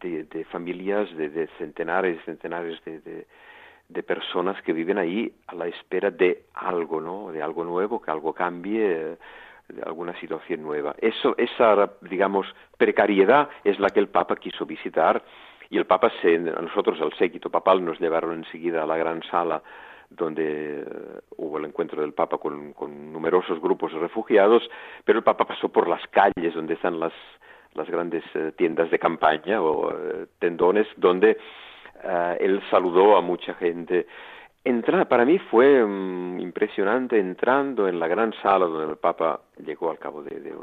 de, 0.01 0.23
de 0.23 0.45
familias 0.45 1.15
de, 1.15 1.47
centenares, 1.57 2.23
centenares 2.25 2.83
de, 2.85 3.25
de, 3.89 4.03
personas 4.03 4.61
que 4.63 4.73
viven 4.73 4.97
ahí 4.97 5.33
a 5.47 5.55
la 5.55 5.67
espera 5.67 6.09
de 6.09 6.45
algo, 6.53 7.01
¿no? 7.01 7.31
De 7.31 7.41
algo 7.41 7.63
nuevo, 7.63 8.01
que 8.01 8.11
algo 8.11 8.33
cambie 8.33 8.81
de 8.81 9.17
alguna 9.85 10.17
situación 10.19 10.63
nueva. 10.63 10.95
Eso, 10.99 11.35
esa, 11.37 11.91
digamos, 12.01 12.47
precariedad 12.77 13.49
es 13.63 13.79
la 13.79 13.89
que 13.89 13.99
el 13.99 14.07
Papa 14.07 14.35
quiso 14.35 14.65
visitar 14.65 15.23
y 15.69 15.77
el 15.77 15.85
Papa, 15.85 16.11
se, 16.21 16.35
a 16.35 16.61
nosotros, 16.61 16.99
al 17.01 17.13
séquito 17.13 17.49
papal, 17.49 17.83
nos 17.83 17.99
llevaron 17.99 18.37
enseguida 18.37 18.83
a 18.83 18.85
la 18.85 18.97
gran 18.97 19.21
sala 19.23 19.61
donde 20.09 20.79
eh, 20.79 20.85
hubo 21.35 21.57
el 21.57 21.65
encuentro 21.65 22.01
del 22.01 22.13
Papa 22.13 22.37
con, 22.37 22.71
con, 22.73 23.11
numerosos 23.11 23.59
grupos 23.59 23.91
de 23.91 23.99
refugiados, 23.99 24.63
pero 25.03 25.19
el 25.19 25.23
Papa 25.23 25.45
pasó 25.45 25.69
por 25.69 25.87
las 25.87 26.01
calles 26.07 26.53
donde 26.53 26.75
están 26.75 26.99
las, 26.99 27.13
las 27.73 27.89
grandes 27.89 28.23
eh, 28.33 28.53
tiendas 28.55 28.89
de 28.89 28.99
campaña 28.99 29.61
o 29.61 29.91
eh, 29.91 30.27
tendones, 30.39 30.87
donde 30.95 31.37
él 32.39 32.61
saludó 32.69 33.17
a 33.17 33.21
mucha 33.21 33.55
gente 33.55 34.05
para 35.07 35.25
mí 35.25 35.39
fue 35.39 35.85
mm, 35.85 36.39
impresionante 36.39 37.19
entrando 37.19 37.87
en 37.87 37.99
la 37.99 38.07
gran 38.07 38.33
sala 38.41 38.65
donde 38.65 38.91
el 38.91 38.97
Papa 38.97 39.41
llegó 39.65 39.91
al 39.91 39.99
cabo 39.99 40.23
de, 40.23 40.53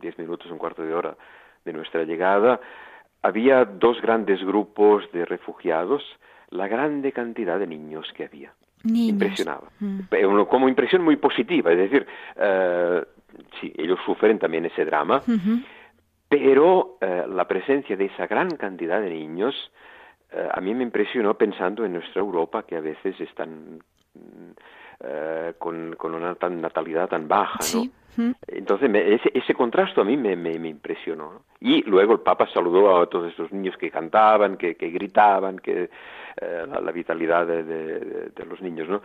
diez 0.00 0.18
minutos, 0.18 0.50
un 0.50 0.58
cuarto 0.58 0.82
de 0.82 0.94
hora 0.94 1.16
de 1.64 1.72
nuestra 1.72 2.04
llegada. 2.04 2.60
Había 3.22 3.64
dos 3.64 4.00
grandes 4.00 4.42
grupos 4.44 5.10
de 5.12 5.24
refugiados, 5.24 6.02
la 6.50 6.68
grande 6.68 7.12
cantidad 7.12 7.58
de 7.58 7.66
niños 7.66 8.06
que 8.14 8.24
había. 8.24 8.52
Impresionaba. 8.84 9.68
Mm. 9.80 10.00
Como 10.48 10.68
impresión 10.68 11.02
muy 11.02 11.16
positiva, 11.16 11.72
es 11.72 11.78
decir, 11.78 12.06
eh, 12.36 13.04
sí, 13.60 13.72
ellos 13.76 13.98
sufren 14.04 14.38
también 14.38 14.66
ese 14.66 14.84
drama, 14.84 15.22
pero 16.28 16.98
eh, 17.00 17.24
la 17.28 17.48
presencia 17.48 17.96
de 17.96 18.06
esa 18.06 18.26
gran 18.26 18.50
cantidad 18.50 19.00
de 19.00 19.10
niños 19.10 19.54
eh, 20.32 20.48
a 20.52 20.60
mí 20.60 20.74
me 20.74 20.82
impresionó 20.82 21.34
pensando 21.34 21.84
en 21.84 21.92
nuestra 21.92 22.20
Europa, 22.20 22.64
que 22.64 22.76
a 22.76 22.80
veces 22.80 23.18
están 23.20 23.78
eh, 25.00 25.54
con, 25.58 25.94
con, 25.96 26.14
una 26.14 26.34
tan 26.34 26.60
natalidad 26.60 27.08
tan 27.08 27.28
baja, 27.28 27.58
¿no? 27.74 27.84
Entonces, 28.46 28.90
ese, 28.94 29.30
ese, 29.34 29.52
contraste 29.52 30.00
a 30.00 30.04
mí 30.04 30.16
me, 30.16 30.36
me, 30.36 30.68
impresionó. 30.68 31.42
Y 31.60 31.82
luego 31.82 32.14
el 32.14 32.20
Papa 32.20 32.48
saludó 32.52 32.98
a 32.98 33.06
todos 33.10 33.28
estos 33.28 33.52
niños 33.52 33.76
que 33.76 33.90
cantaban, 33.90 34.56
que, 34.56 34.74
que 34.74 34.88
gritaban, 34.88 35.58
que 35.58 35.90
eh, 36.40 36.66
la, 36.66 36.92
vitalidad 36.92 37.46
de, 37.46 37.62
de, 37.62 38.46
los 38.46 38.62
niños, 38.62 38.88
¿no? 38.88 39.02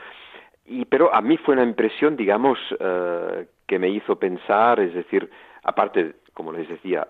Y, 0.65 0.85
pero 0.85 1.13
a 1.13 1.19
mí 1.19 1.35
fue 1.35 1.55
una 1.55 1.63
impresión, 1.63 2.15
digamos, 2.15 2.57
que 3.67 3.79
me 3.79 3.89
hizo 3.89 4.17
pensar, 4.17 4.79
es 4.79 4.93
decir, 4.93 5.29
aparte, 5.63 6.15
como 6.33 6.53
les 6.53 6.69
decía, 6.69 7.05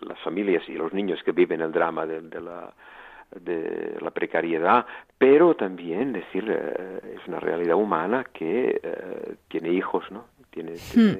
las 0.00 0.18
familias 0.20 0.68
y 0.68 0.74
los 0.74 0.92
niños 0.92 1.22
que 1.22 1.32
viven 1.32 1.62
el 1.62 1.72
drama 1.72 2.04
de, 2.04 2.20
de 2.20 2.40
la 2.42 2.74
de 3.40 3.96
la 4.00 4.10
precariedad, 4.10 4.86
pero 5.18 5.54
también 5.54 6.12
decir 6.12 6.44
eh, 6.48 7.16
es 7.20 7.28
una 7.28 7.40
realidad 7.40 7.76
humana 7.76 8.24
que 8.32 8.80
eh, 8.82 9.34
tiene 9.48 9.70
hijos, 9.70 10.04
¿no? 10.10 10.26
Tiene, 10.50 10.72
hmm. 10.72 11.18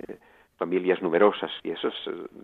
familias 0.56 1.00
numerosas 1.02 1.50
y 1.62 1.70
eso 1.70 1.88
es, 1.88 1.94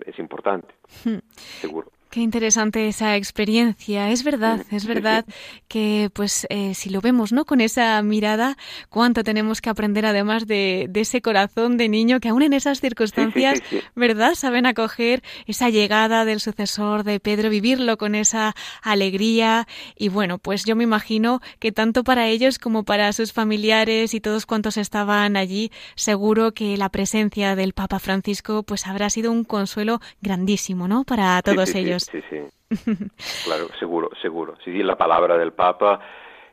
es 0.07 0.19
importante, 0.19 0.75
hmm. 1.05 1.19
seguro. 1.33 1.91
Qué 2.11 2.21
interesante 2.21 2.89
esa 2.89 3.17
experiencia. 3.17 4.11
Es 4.11 4.25
verdad, 4.25 4.65
es 4.71 4.87
verdad 4.87 5.27
que, 5.69 6.11
pues, 6.15 6.47
eh, 6.49 6.73
si 6.75 6.89
lo 6.89 7.03
vemos, 7.03 7.33
¿no? 7.33 7.45
Con 7.45 7.61
esa 7.61 8.01
mirada, 8.01 8.57
cuánto 8.89 9.23
tenemos 9.23 9.61
que 9.61 9.69
aprender 9.69 10.07
además 10.07 10.47
de, 10.47 10.87
de 10.89 11.01
ese 11.03 11.21
corazón 11.21 11.77
de 11.77 11.91
niño 11.91 12.19
que 12.19 12.31
aún 12.31 12.41
en 12.43 12.55
esas 12.55 12.81
circunstancias, 12.81 13.61
¿verdad? 13.95 14.37
Saben 14.37 14.65
acoger 14.65 15.23
esa 15.47 15.69
llegada 15.69 16.25
del 16.25 16.41
sucesor 16.41 17.05
de 17.05 17.21
Pedro, 17.21 17.51
vivirlo 17.51 17.99
con 17.99 18.15
esa 18.15 18.55
alegría. 18.81 19.69
Y 19.95 20.09
bueno, 20.09 20.39
pues 20.39 20.65
yo 20.65 20.77
me 20.77 20.85
imagino 20.85 21.43
que 21.59 21.73
tanto 21.73 22.05
para 22.05 22.27
ellos 22.29 22.59
como 22.59 22.85
para 22.85 23.13
sus 23.13 23.35
familiares 23.35 24.15
y 24.15 24.21
todos 24.21 24.47
cuantos 24.47 24.79
estaban 24.79 25.37
allí, 25.37 25.71
seguro 25.95 26.53
que 26.53 26.79
la 26.79 26.89
presencia 26.89 27.55
del 27.55 27.75
Papa 27.75 27.99
Francisco, 27.99 28.63
pues 28.63 28.87
habrá 28.87 29.11
sido 29.11 29.31
un 29.31 29.45
consuelo 29.45 30.01
grandísimo, 30.23 30.89
¿no? 30.89 31.05
Para 31.05 31.43
todos 31.43 31.75
ellos. 31.75 31.98
Sí, 32.05 32.21
sí. 32.29 32.41
claro, 33.45 33.69
seguro, 33.79 34.11
seguro. 34.21 34.57
Si 34.65 34.71
di 34.71 34.83
la 34.83 34.97
palabra 34.97 35.37
del 35.37 35.53
Papa, 35.53 36.01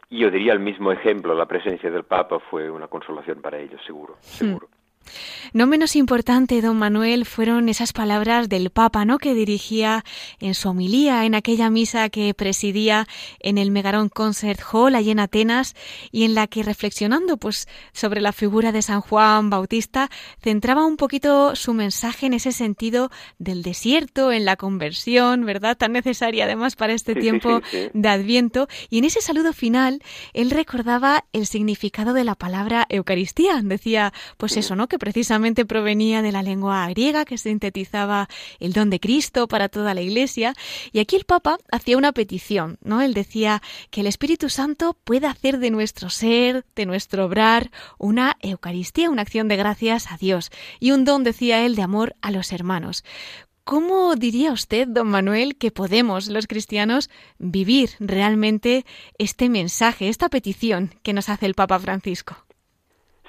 yo 0.10 0.30
diría 0.30 0.54
el 0.54 0.60
mismo 0.60 0.92
ejemplo, 0.92 1.34
la 1.34 1.46
presencia 1.46 1.90
del 1.90 2.04
Papa 2.04 2.40
fue 2.40 2.70
una 2.70 2.88
consolación 2.88 3.42
para 3.42 3.60
ellos, 3.60 3.82
seguro, 3.86 4.14
hmm. 4.14 4.26
seguro. 4.26 4.70
No 5.54 5.68
menos 5.68 5.96
importante, 5.96 6.62
don 6.62 6.78
Manuel, 6.78 7.26
fueron 7.26 7.70
esas 7.70 7.94
palabras 7.94 8.50
del 8.50 8.70
Papa, 8.70 9.06
¿no? 9.06 9.18
Que 9.18 9.34
dirigía 9.34 10.04
en 10.40 10.54
su 10.54 10.70
homilía, 10.70 11.26
en 11.26 11.36
aquella 11.36 11.70
misa 11.70 12.10
que 12.10 12.34
presidía 12.34 13.08
en 13.40 13.58
el 13.58 13.72
Megarón 13.72 14.10
Concert 14.10 14.62
Hall, 14.72 14.96
allí 14.96 15.12
en 15.12 15.20
Atenas, 15.20 15.76
y 16.12 16.24
en 16.24 16.34
la 16.34 16.48
que 16.48 16.64
reflexionando, 16.64 17.38
pues, 17.38 17.68
sobre 17.94 18.22
la 18.22 18.32
figura 18.32 18.72
de 18.72 18.82
San 18.82 19.02
Juan 19.02 19.50
Bautista, 19.50 20.10
centraba 20.42 20.86
un 20.86 20.98
poquito 20.98 21.56
su 21.56 21.74
mensaje 21.74 22.26
en 22.26 22.34
ese 22.34 22.52
sentido 22.52 23.10
del 23.40 23.64
desierto, 23.64 24.32
en 24.32 24.46
la 24.46 24.56
conversión, 24.56 25.46
¿verdad? 25.46 25.78
Tan 25.78 25.94
necesaria 25.94 26.46
además 26.46 26.76
para 26.76 26.94
este 26.94 27.16
tiempo 27.16 27.62
de 27.94 28.10
Adviento. 28.10 28.68
Y 28.90 29.00
en 29.00 29.06
ese 29.06 29.22
saludo 29.22 29.54
final, 29.54 30.02
él 30.34 30.52
recordaba 30.52 31.26
el 31.34 31.46
significado 31.46 32.14
de 32.14 32.24
la 32.24 32.36
palabra 32.36 32.86
Eucaristía. 32.90 33.62
Decía, 33.64 34.14
pues 34.38 34.58
eso, 34.58 34.76
¿no? 34.76 34.88
Que 34.88 34.95
precisamente 35.00 35.66
provenía 35.66 36.22
de 36.22 36.32
la 36.32 36.44
lengua 36.44 36.88
griega 36.90 37.26
que 37.26 37.38
sintetizaba 37.38 38.28
el 38.60 38.74
don 38.74 38.90
de 38.90 39.00
Cristo 39.00 39.48
para 39.48 39.70
toda 39.70 39.94
la 39.94 40.02
Iglesia. 40.02 40.54
Y 40.92 41.00
aquí 41.00 41.16
el 41.16 41.26
Papa 41.26 41.58
hacía 41.72 41.98
una 41.98 42.12
petición, 42.12 42.78
¿no? 42.82 43.02
Él 43.02 43.14
decía 43.14 43.62
que 43.90 44.02
el 44.02 44.08
Espíritu 44.08 44.50
Santo 44.50 44.98
pueda 45.04 45.30
hacer 45.30 45.60
de 45.60 45.72
nuestro 45.72 46.10
ser, 46.10 46.66
de 46.76 46.86
nuestro 46.86 47.26
obrar, 47.26 47.72
una 47.98 48.38
Eucaristía, 48.42 49.10
una 49.10 49.22
acción 49.22 49.48
de 49.48 49.58
gracias 49.58 50.12
a 50.12 50.18
Dios 50.18 50.52
y 50.80 50.92
un 50.92 51.06
don, 51.06 51.24
decía 51.24 51.66
él, 51.66 51.76
de 51.76 51.82
amor 51.82 52.16
a 52.22 52.32
los 52.32 52.52
hermanos. 52.52 53.04
¿Cómo 53.66 54.16
diría 54.16 54.52
usted, 54.52 54.88
don 54.88 55.08
Manuel, 55.08 55.56
que 55.58 55.72
podemos 55.72 56.28
los 56.28 56.46
cristianos 56.46 57.10
vivir 57.40 57.90
realmente 58.00 58.86
este 59.18 59.50
mensaje, 59.50 60.08
esta 60.08 60.30
petición 60.30 60.94
que 61.02 61.14
nos 61.14 61.30
hace 61.30 61.48
el 61.48 61.56
Papa 61.56 61.80
Francisco? 61.80 62.45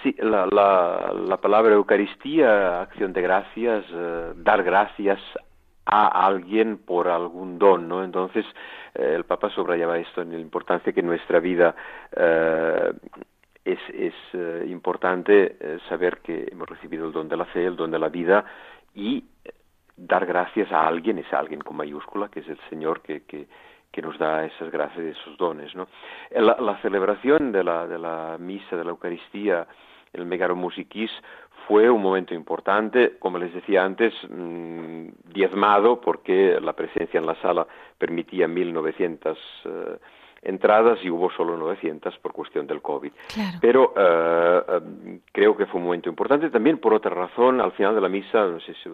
Sí, 0.06 0.14
la, 0.20 0.46
la, 0.46 1.36
palabra 1.38 1.74
Eucaristía, 1.74 2.82
acción 2.82 3.12
de 3.12 3.22
gracias, 3.22 3.84
eh, 3.92 4.34
dar 4.36 4.62
gracias 4.62 5.18
a 5.84 6.24
alguien 6.24 6.78
por 6.78 7.08
algún 7.08 7.58
don, 7.58 7.88
¿no? 7.88 8.04
Entonces, 8.04 8.46
eh, 8.94 9.14
el 9.16 9.24
Papa 9.24 9.50
subrayaba 9.50 9.98
esto 9.98 10.22
en 10.22 10.30
la 10.30 10.38
importancia 10.38 10.92
que 10.92 11.02
nuestra 11.02 11.40
vida 11.40 11.74
eh, 12.14 12.92
es, 13.64 13.80
es 13.92 14.14
importante 14.68 15.56
saber 15.88 16.18
que 16.18 16.50
hemos 16.52 16.68
recibido 16.68 17.06
el 17.06 17.12
don 17.12 17.28
de 17.28 17.36
la 17.38 17.46
fe, 17.46 17.64
el 17.64 17.74
don 17.74 17.90
de 17.90 17.98
la 17.98 18.08
vida 18.08 18.44
y 18.94 19.24
dar 19.96 20.24
gracias 20.24 20.70
a 20.70 20.86
alguien, 20.86 21.18
es 21.18 21.32
alguien 21.32 21.62
con 21.62 21.76
mayúscula, 21.76 22.28
que 22.28 22.40
es 22.40 22.48
el 22.48 22.60
Señor 22.70 23.00
que, 23.00 23.24
que, 23.24 23.48
que 23.90 24.02
nos 24.02 24.16
da 24.18 24.44
esas 24.44 24.70
gracias 24.70 25.04
y 25.04 25.08
esos 25.08 25.36
dones. 25.36 25.74
¿no? 25.74 25.88
La, 26.30 26.56
la 26.60 26.80
celebración 26.80 27.50
de 27.50 27.64
la, 27.64 27.88
de 27.88 27.98
la 27.98 28.36
misa, 28.38 28.76
de 28.76 28.84
la 28.84 28.90
Eucaristía, 28.90 29.66
el 30.12 30.26
Megaro 30.26 30.56
Musiquis 30.56 31.10
fue 31.66 31.90
un 31.90 32.00
momento 32.00 32.34
importante, 32.34 33.16
como 33.18 33.38
les 33.38 33.52
decía 33.52 33.84
antes, 33.84 34.14
mmm, 34.28 35.08
diezmado 35.32 36.00
porque 36.00 36.58
la 36.60 36.74
presencia 36.74 37.18
en 37.18 37.26
la 37.26 37.34
sala 37.42 37.66
permitía 37.98 38.46
1.900 38.46 39.36
eh, 39.64 39.98
entradas 40.42 40.98
y 41.02 41.10
hubo 41.10 41.30
solo 41.30 41.56
900 41.56 42.18
por 42.18 42.32
cuestión 42.32 42.66
del 42.66 42.80
COVID. 42.80 43.12
Claro. 43.34 43.58
Pero 43.60 43.94
eh, 43.96 44.62
eh, 44.68 45.20
creo 45.32 45.56
que 45.56 45.66
fue 45.66 45.80
un 45.80 45.86
momento 45.86 46.08
importante 46.08 46.50
también 46.50 46.78
por 46.78 46.94
otra 46.94 47.10
razón. 47.10 47.60
Al 47.60 47.72
final 47.72 47.94
de 47.96 48.00
la 48.00 48.08
misa, 48.08 48.46
no 48.46 48.60
sé 48.60 48.74
si 48.74 48.88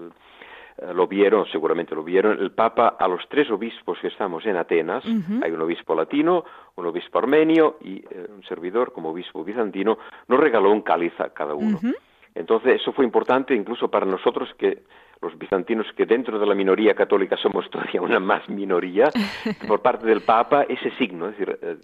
lo 0.94 1.06
vieron, 1.06 1.46
seguramente 1.46 1.94
lo 1.94 2.02
vieron, 2.02 2.38
el 2.38 2.52
Papa 2.52 2.96
a 2.98 3.06
los 3.08 3.20
tres 3.28 3.50
obispos 3.50 3.98
que 4.00 4.08
estamos 4.08 4.44
en 4.46 4.56
Atenas, 4.56 5.04
uh 5.04 5.08
-huh. 5.08 5.44
hay 5.44 5.52
un 5.52 5.60
obispo 5.60 5.94
latino, 5.94 6.44
un 6.76 6.86
obispo 6.86 7.18
armenio 7.18 7.76
y 7.80 7.96
eh, 7.98 8.26
un 8.28 8.42
servidor 8.44 8.92
como 8.92 9.10
obispo 9.10 9.44
bizantino, 9.44 9.98
nos 10.28 10.40
regaló 10.40 10.70
un 10.70 10.82
cáliz 10.82 11.12
a 11.20 11.30
cada 11.30 11.54
uno. 11.54 11.78
Uh 11.82 11.86
-huh. 11.86 11.96
Entonces 12.34 12.80
eso 12.80 12.92
fue 12.92 13.04
importante 13.04 13.54
incluso 13.54 13.88
para 13.88 14.06
nosotros 14.06 14.48
que 14.56 14.82
los 15.20 15.38
bizantinos 15.38 15.86
que 15.96 16.06
dentro 16.06 16.38
de 16.38 16.46
la 16.46 16.54
minoría 16.54 16.94
católica 16.94 17.36
somos 17.36 17.68
todavía 17.70 18.00
una 18.00 18.20
más 18.20 18.48
minoría, 18.48 19.10
por 19.68 19.80
parte 19.80 20.06
del 20.06 20.22
Papa 20.22 20.64
ese 20.68 20.90
signo, 20.92 21.28
es 21.28 21.38
decir, 21.38 21.58
eh, 21.62 21.76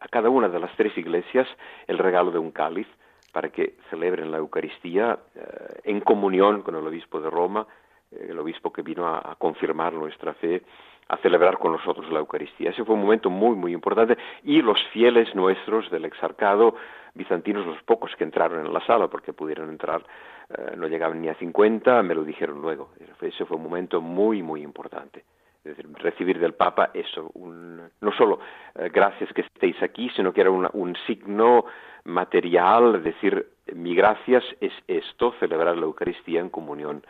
a 0.00 0.08
cada 0.08 0.30
una 0.30 0.48
de 0.48 0.58
las 0.58 0.74
tres 0.76 0.96
iglesias 0.96 1.46
el 1.86 1.98
regalo 1.98 2.30
de 2.30 2.38
un 2.38 2.52
cáliz 2.52 2.86
para 3.32 3.50
que 3.50 3.76
celebren 3.90 4.30
la 4.30 4.38
Eucaristía 4.38 5.18
eh, 5.34 5.80
en 5.84 6.00
comunión 6.00 6.62
con 6.62 6.74
el 6.74 6.86
obispo 6.86 7.20
de 7.20 7.30
Roma, 7.30 7.66
el 8.10 8.38
obispo 8.38 8.72
que 8.72 8.82
vino 8.82 9.06
a, 9.06 9.36
confirmar 9.36 9.92
nuestra 9.92 10.34
fe, 10.34 10.62
a 11.08 11.16
celebrar 11.18 11.58
con 11.58 11.72
nosotros 11.72 12.10
la 12.10 12.20
Eucaristía. 12.20 12.70
Ese 12.70 12.84
fue 12.84 12.94
un 12.94 13.02
momento 13.02 13.30
muy, 13.30 13.56
muy 13.56 13.72
importante 13.72 14.16
y 14.44 14.62
los 14.62 14.80
fieles 14.92 15.34
nuestros 15.34 15.90
del 15.90 16.04
exarcado 16.04 16.74
bizantinos, 17.14 17.66
los 17.66 17.82
pocos 17.82 18.14
que 18.16 18.24
entraron 18.24 18.64
en 18.64 18.72
la 18.72 18.84
sala, 18.86 19.08
porque 19.08 19.32
pudieron 19.32 19.68
entrar, 19.68 20.02
eh, 20.48 20.74
no 20.76 20.86
llegaban 20.86 21.20
ni 21.20 21.28
a 21.28 21.34
50, 21.34 22.02
me 22.02 22.14
lo 22.14 22.22
dijeron 22.22 22.62
luego. 22.62 22.90
Ese 23.20 23.44
fue 23.44 23.56
un 23.56 23.64
momento 23.64 24.00
muy, 24.00 24.42
muy 24.42 24.62
importante. 24.62 25.24
Es 25.64 25.76
decir, 25.76 25.92
recibir 25.94 26.38
del 26.38 26.54
Papa 26.54 26.90
eso, 26.94 27.30
un, 27.34 27.82
no 28.00 28.12
solo 28.12 28.38
eh, 28.76 28.88
gracias 28.92 29.32
que 29.32 29.42
estéis 29.42 29.82
aquí, 29.82 30.08
sino 30.16 30.32
que 30.32 30.40
era 30.40 30.50
un 30.50 30.96
signo 31.06 31.66
material, 32.04 33.02
decir, 33.02 33.46
mi 33.74 33.94
gracias 33.94 34.44
es 34.60 34.72
esto, 34.86 35.34
celebrar 35.38 35.76
la 35.76 35.84
Eucaristía 35.84 36.40
en 36.40 36.48
comunión 36.48 37.02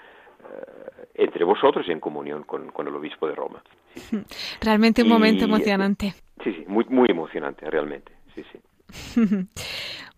entre 1.14 1.44
vosotros 1.44 1.86
y 1.88 1.92
en 1.92 2.00
comunión 2.00 2.44
con, 2.44 2.70
con 2.70 2.88
el 2.88 2.94
obispo 2.94 3.26
de 3.26 3.34
Roma. 3.34 3.62
Sí, 3.94 4.00
sí. 4.00 4.18
Realmente 4.60 5.02
un 5.02 5.08
y, 5.08 5.10
momento 5.10 5.44
emocionante. 5.44 6.14
Sí, 6.42 6.52
sí, 6.52 6.64
muy, 6.66 6.84
muy 6.88 7.06
emocionante, 7.10 7.68
realmente. 7.70 8.12
Sí, 8.34 8.44
sí. 8.52 8.58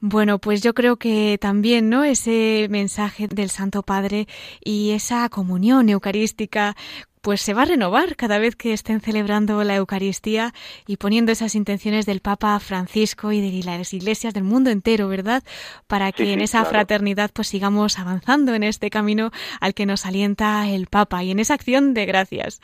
Bueno, 0.05 0.41
pues 0.41 0.65
yo 0.65 0.75
creo 0.75 0.97
que 0.97 1.39
también, 1.41 1.89
¿no? 1.89 2.03
Ese 2.03 2.67
mensaje 2.69 3.29
del 3.29 3.51
Santo 3.51 3.85
Padre 3.85 4.27
y 4.65 4.91
esa 4.91 5.29
comunión 5.29 5.89
eucarística 5.89 6.75
pues 7.23 7.41
se 7.41 7.55
va 7.55 7.63
a 7.63 7.67
renovar 7.67 8.17
cada 8.17 8.39
vez 8.39 8.57
que 8.57 8.73
estén 8.73 9.01
celebrando 9.01 9.63
la 9.63 9.77
Eucaristía 9.77 10.53
y 10.87 10.97
poniendo 10.97 11.31
esas 11.33 11.55
intenciones 11.55 12.05
del 12.05 12.21
Papa 12.21 12.59
Francisco 12.59 13.31
y 13.31 13.41
de 13.41 13.65
las 13.65 13.95
iglesias 13.95 14.35
del 14.35 14.43
mundo 14.43 14.71
entero, 14.71 15.09
¿verdad? 15.09 15.45
Para 15.87 16.11
que 16.11 16.25
sí, 16.25 16.33
en 16.33 16.41
esa 16.41 16.59
claro. 16.59 16.71
fraternidad 16.71 17.31
pues 17.33 17.47
sigamos 17.47 17.99
avanzando 18.01 18.55
en 18.55 18.65
este 18.65 18.91
camino 18.91 19.31
al 19.61 19.73
que 19.73 19.87
nos 19.87 20.05
alienta 20.05 20.69
el 20.69 20.89
Papa 20.89 21.23
y 21.23 21.31
en 21.31 21.39
esa 21.39 21.55
acción 21.55 21.95
de 21.95 22.07
gracias. 22.07 22.61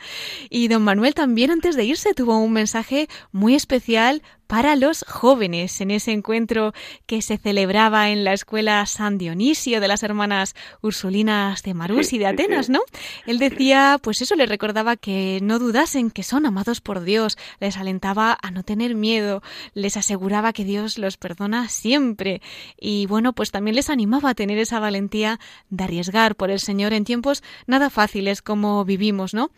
Y 0.49 0.67
don 0.67 0.83
Manuel 0.83 1.13
también 1.13 1.51
antes 1.51 1.77
de 1.77 1.85
irse 1.85 2.13
tuvo 2.13 2.37
un 2.37 2.51
mensaje 2.51 3.07
muy 3.31 3.55
especial 3.55 4.21
para 4.49 4.75
los 4.75 5.05
jóvenes 5.07 5.79
en 5.79 5.91
ese 5.91 6.11
encuentro 6.11 6.73
que 7.05 7.21
se 7.21 7.37
celebraba 7.37 8.09
en 8.09 8.23
la 8.23 8.33
escuela 8.33 8.83
San 8.87 9.19
Dionisio 9.19 9.79
de 9.79 9.87
las 9.87 10.01
hermanas 10.01 10.55
Ursulinas 10.81 11.61
de 11.61 11.75
Marús 11.75 12.13
y 12.13 12.17
de 12.17 12.25
Atenas. 12.25 12.67
¿no? 12.67 12.79
Él 13.27 13.37
decía, 13.37 13.99
pues 14.01 14.23
eso 14.23 14.35
les 14.35 14.49
recordaba 14.49 14.95
que 14.95 15.37
no 15.43 15.59
dudasen 15.59 16.09
que 16.09 16.23
son 16.23 16.47
amados 16.47 16.81
por 16.81 17.03
Dios, 17.03 17.37
les 17.59 17.77
alentaba 17.77 18.39
a 18.41 18.49
no 18.49 18.63
tener 18.63 18.95
miedo, 18.95 19.43
les 19.75 19.97
aseguraba 19.97 20.51
que 20.51 20.65
Dios 20.65 20.97
los 20.97 21.17
perdona 21.17 21.69
siempre 21.69 22.41
y 22.75 23.05
bueno, 23.05 23.33
pues 23.33 23.51
también 23.51 23.75
les 23.75 23.91
animaba 23.91 24.31
a 24.31 24.35
tener 24.35 24.57
esa 24.57 24.79
valentía 24.79 25.39
de 25.69 25.83
arriesgar 25.83 26.35
por 26.35 26.49
el 26.49 26.59
Señor 26.59 26.93
en 26.93 27.05
tiempos 27.05 27.43
nada 27.67 27.91
fáciles 27.91 28.41
como 28.41 28.83
vivimos, 28.83 29.35
¿no? 29.35 29.51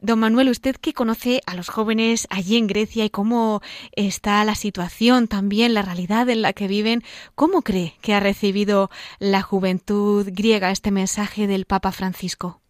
Don 0.00 0.18
Manuel, 0.18 0.48
usted 0.48 0.74
que 0.74 0.94
conoce 0.94 1.42
a 1.46 1.54
los 1.54 1.68
jóvenes 1.68 2.26
allí 2.28 2.56
en 2.56 2.66
Grecia 2.66 3.04
y 3.04 3.10
cómo 3.10 3.62
está 3.92 4.31
la 4.44 4.54
situación 4.54 5.28
también, 5.28 5.74
la 5.74 5.82
realidad 5.82 6.28
en 6.28 6.42
la 6.42 6.52
que 6.52 6.66
viven, 6.68 7.02
¿cómo 7.34 7.62
cree 7.62 7.92
que 8.02 8.14
ha 8.14 8.20
recibido 8.20 8.88
la 9.20 9.42
juventud 9.42 10.26
griega 10.32 10.70
este 10.70 10.90
mensaje 10.90 11.46
del 11.46 11.64
Papa 11.66 11.92
Francisco? 11.92 12.60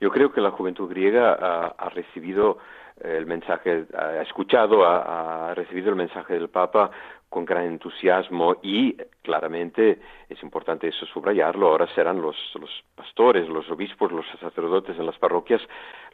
Yo 0.00 0.10
creo 0.10 0.32
que 0.32 0.40
la 0.40 0.50
juventud 0.50 0.88
griega 0.88 1.34
ha, 1.78 1.88
recibido 1.90 2.58
el 3.00 3.26
mensaje, 3.26 3.86
ha 3.96 4.22
escuchado, 4.22 4.84
ha, 4.84 5.50
ha, 5.50 5.54
recibido 5.54 5.90
el 5.90 5.96
mensaje 5.96 6.34
del 6.34 6.48
Papa 6.48 6.90
con 7.32 7.46
gran 7.46 7.64
entusiasmo 7.64 8.56
y 8.62 8.94
claramente 9.22 9.98
es 10.28 10.42
importante 10.42 10.88
eso 10.88 11.06
subrayarlo, 11.06 11.68
ahora 11.68 11.86
serán 11.94 12.20
los, 12.20 12.36
los 12.60 12.70
pastores, 12.94 13.48
los 13.48 13.70
obispos, 13.70 14.12
los 14.12 14.26
sacerdotes 14.38 14.98
en 14.98 15.06
las 15.06 15.18
parroquias 15.18 15.62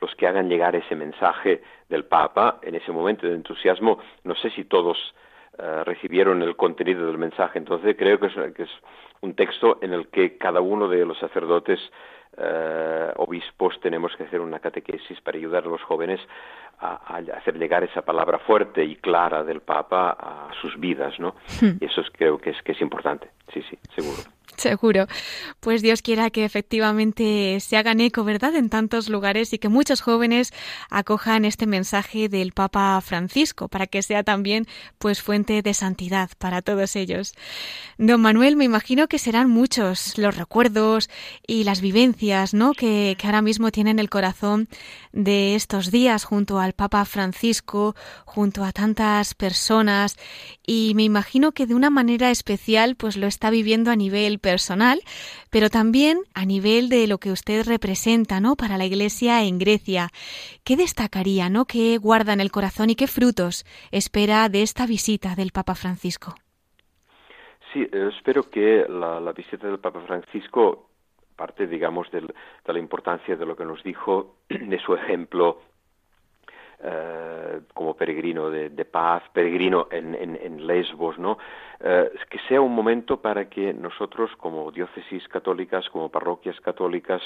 los 0.00 0.14
que 0.14 0.28
hagan 0.28 0.48
llegar 0.48 0.76
ese 0.76 0.94
mensaje 0.94 1.60
del 1.88 2.04
Papa 2.04 2.60
en 2.62 2.76
ese 2.76 2.92
momento 2.92 3.26
de 3.26 3.34
entusiasmo. 3.34 3.98
No 4.22 4.36
sé 4.36 4.50
si 4.50 4.64
todos 4.64 4.96
uh, 5.58 5.82
recibieron 5.84 6.40
el 6.40 6.54
contenido 6.54 7.08
del 7.08 7.18
mensaje, 7.18 7.58
entonces 7.58 7.96
creo 7.98 8.20
que 8.20 8.26
es, 8.26 8.34
que 8.54 8.62
es 8.62 8.70
un 9.20 9.34
texto 9.34 9.78
en 9.82 9.92
el 9.94 10.06
que 10.10 10.38
cada 10.38 10.60
uno 10.60 10.86
de 10.86 11.04
los 11.04 11.18
sacerdotes 11.18 11.80
Uh, 12.36 13.10
obispos 13.16 13.80
tenemos 13.80 14.14
que 14.16 14.22
hacer 14.22 14.40
una 14.40 14.60
catequesis 14.60 15.20
para 15.22 15.36
ayudar 15.36 15.64
a 15.64 15.68
los 15.68 15.82
jóvenes 15.82 16.20
a, 16.78 17.16
a, 17.16 17.36
hacer 17.36 17.58
llegar 17.58 17.82
esa 17.82 18.02
palabra 18.02 18.38
fuerte 18.38 18.84
y 18.84 18.94
clara 18.96 19.42
del 19.42 19.60
Papa 19.60 20.10
a 20.10 20.50
sus 20.60 20.78
vidas, 20.78 21.18
¿no? 21.18 21.34
Hmm. 21.60 21.78
Y 21.80 21.86
eso 21.86 22.00
es, 22.00 22.10
creo 22.10 22.38
que 22.38 22.50
es, 22.50 22.62
que 22.62 22.72
es 22.72 22.80
importante, 22.80 23.30
sí, 23.52 23.62
sí, 23.62 23.76
seguro. 23.94 24.37
Seguro. 24.68 25.06
Pues 25.60 25.82
Dios 25.82 26.02
quiera 26.02 26.30
que 26.30 26.44
efectivamente 26.44 27.58
se 27.60 27.76
hagan 27.76 28.00
eco, 28.00 28.24
¿verdad?, 28.24 28.54
en 28.56 28.68
tantos 28.68 29.08
lugares 29.08 29.52
y 29.52 29.58
que 29.58 29.68
muchos 29.68 30.00
jóvenes 30.00 30.52
acojan 30.90 31.44
este 31.44 31.66
mensaje 31.66 32.28
del 32.28 32.52
Papa 32.52 33.00
Francisco 33.00 33.68
para 33.68 33.86
que 33.86 34.02
sea 34.02 34.24
también 34.24 34.66
pues 34.98 35.22
fuente 35.22 35.62
de 35.62 35.74
santidad 35.74 36.30
para 36.38 36.60
todos 36.60 36.96
ellos. 36.96 37.34
Don 37.98 38.20
Manuel, 38.20 38.56
me 38.56 38.64
imagino 38.64 39.06
que 39.06 39.18
serán 39.18 39.48
muchos 39.48 40.18
los 40.18 40.36
recuerdos 40.36 41.08
y 41.46 41.64
las 41.64 41.80
vivencias, 41.80 42.52
¿no?, 42.52 42.72
que, 42.72 43.16
que 43.18 43.26
ahora 43.26 43.42
mismo 43.42 43.70
tienen 43.70 43.98
el 43.98 44.10
corazón 44.10 44.68
de 45.12 45.54
estos 45.54 45.90
días 45.90 46.24
junto 46.24 46.58
al 46.58 46.72
Papa 46.72 47.04
Francisco, 47.04 47.94
junto 48.24 48.64
a 48.64 48.72
tantas 48.72 49.34
personas 49.34 50.16
y 50.66 50.92
me 50.94 51.04
imagino 51.04 51.52
que 51.52 51.66
de 51.66 51.74
una 51.74 51.90
manera 51.90 52.30
especial 52.30 52.96
pues 52.96 53.16
lo 53.16 53.26
está 53.26 53.50
viviendo 53.50 53.90
a 53.90 53.96
nivel 53.96 54.38
personal, 54.38 54.47
pero 55.50 55.68
también 55.70 56.18
a 56.34 56.44
nivel 56.44 56.88
de 56.88 57.06
lo 57.06 57.18
que 57.18 57.32
usted 57.32 57.66
representa, 57.66 58.40
¿no? 58.40 58.56
Para 58.56 58.78
la 58.78 58.84
Iglesia 58.84 59.42
en 59.42 59.58
Grecia. 59.58 60.08
¿Qué 60.64 60.76
destacaría, 60.76 61.48
¿no? 61.48 61.64
¿Qué 61.64 61.98
guarda 61.98 62.32
en 62.32 62.40
el 62.40 62.50
corazón 62.50 62.90
y 62.90 62.94
qué 62.94 63.06
frutos 63.06 63.64
espera 63.90 64.48
de 64.48 64.62
esta 64.62 64.86
visita 64.86 65.34
del 65.34 65.50
Papa 65.52 65.74
Francisco? 65.74 66.34
Sí, 67.72 67.80
eh, 67.80 68.10
espero 68.16 68.48
que 68.50 68.86
la, 68.88 69.32
visita 69.32 69.66
del 69.66 69.78
Papa 69.78 70.00
Francisco, 70.06 70.90
parte, 71.36 71.66
digamos, 71.66 72.10
de 72.10 72.22
la 72.66 72.78
importancia 72.78 73.36
de 73.36 73.46
lo 73.46 73.56
que 73.56 73.64
nos 73.64 73.82
dijo, 73.82 74.36
de 74.48 74.78
su 74.80 74.94
ejemplo 74.94 75.60
eh, 76.80 77.60
como 77.74 77.94
peregrino 77.94 78.50
de, 78.50 78.84
paz, 78.84 79.22
peregrino 79.32 79.88
en, 79.90 80.66
Lesbos, 80.66 81.18
¿no? 81.18 81.38
Eh, 81.80 82.10
que 82.30 82.38
sea 82.48 82.60
un 82.60 82.74
momento 82.74 83.20
para 83.20 83.48
que 83.48 83.72
nosotros, 83.72 84.30
como 84.36 84.70
diócesis 84.70 85.26
católicas, 85.28 85.88
como 85.90 86.08
parroquias 86.08 86.60
católicas, 86.60 87.20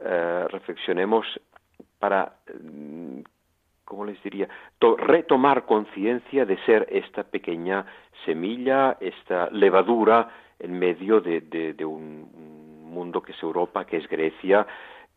eh, 0.00 0.46
reflexionemos 0.48 1.26
para, 1.98 2.38
mm, 2.60 3.20
¿cómo 3.84 4.04
les 4.04 4.20
diría?, 4.22 4.48
retomar 4.80 5.64
conciencia 5.64 6.44
de 6.44 6.56
ser 6.64 6.86
esta 6.90 7.22
pequeña 7.22 7.86
semilla, 8.24 8.96
esta 9.00 9.48
levadura 9.50 10.28
en 10.58 10.76
medio 10.76 11.20
de 11.20 11.84
un 11.84 12.48
mundo 12.88 13.22
que 13.22 13.32
es 13.32 13.42
Europa, 13.42 13.84
que 13.84 13.98
es 13.98 14.08
Grecia, 14.08 14.66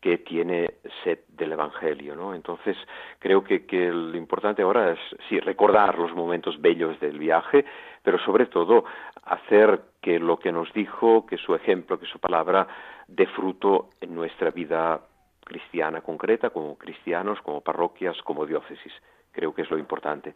que 0.02 0.18
tiene 0.18 0.74
sed 1.04 1.20
del 1.28 1.52
Evangelio, 1.52 2.16
¿no? 2.16 2.34
Entonces, 2.34 2.76
creo 3.20 3.44
que, 3.44 3.62
lo 3.70 4.16
importante 4.16 4.62
ahora 4.62 4.90
es, 4.90 4.98
sí, 5.28 5.38
recordar 5.38 5.96
los 5.96 6.12
momentos 6.12 6.60
bellos 6.60 6.98
del 6.98 7.20
viaje, 7.20 7.64
pero 8.02 8.18
sobre 8.18 8.46
todo 8.46 8.84
hacer 9.22 9.80
que 10.02 10.18
lo 10.18 10.40
que 10.40 10.50
nos 10.50 10.72
dijo, 10.72 11.24
que 11.24 11.36
su 11.36 11.54
ejemplo, 11.54 12.00
que 12.00 12.06
su 12.06 12.18
palabra, 12.18 12.66
dé 13.06 13.26
fruto 13.28 13.90
en 14.00 14.12
nuestra 14.16 14.50
vida 14.50 15.00
cristiana 15.44 16.00
concreta, 16.00 16.50
como 16.50 16.76
cristianos, 16.76 17.40
como 17.40 17.60
parroquias, 17.60 18.20
como 18.22 18.44
diócesis 18.44 18.92
creo 19.32 19.54
que 19.54 19.62
es 19.62 19.70
lo 19.70 19.78
importante. 19.78 20.34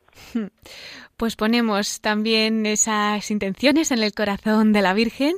Pues 1.17 1.35
ponemos 1.35 2.01
también 2.03 2.67
esas 2.67 3.31
intenciones 3.31 3.91
en 3.91 4.03
el 4.03 4.13
corazón 4.13 4.73
de 4.73 4.83
la 4.83 4.93
Virgen 4.93 5.35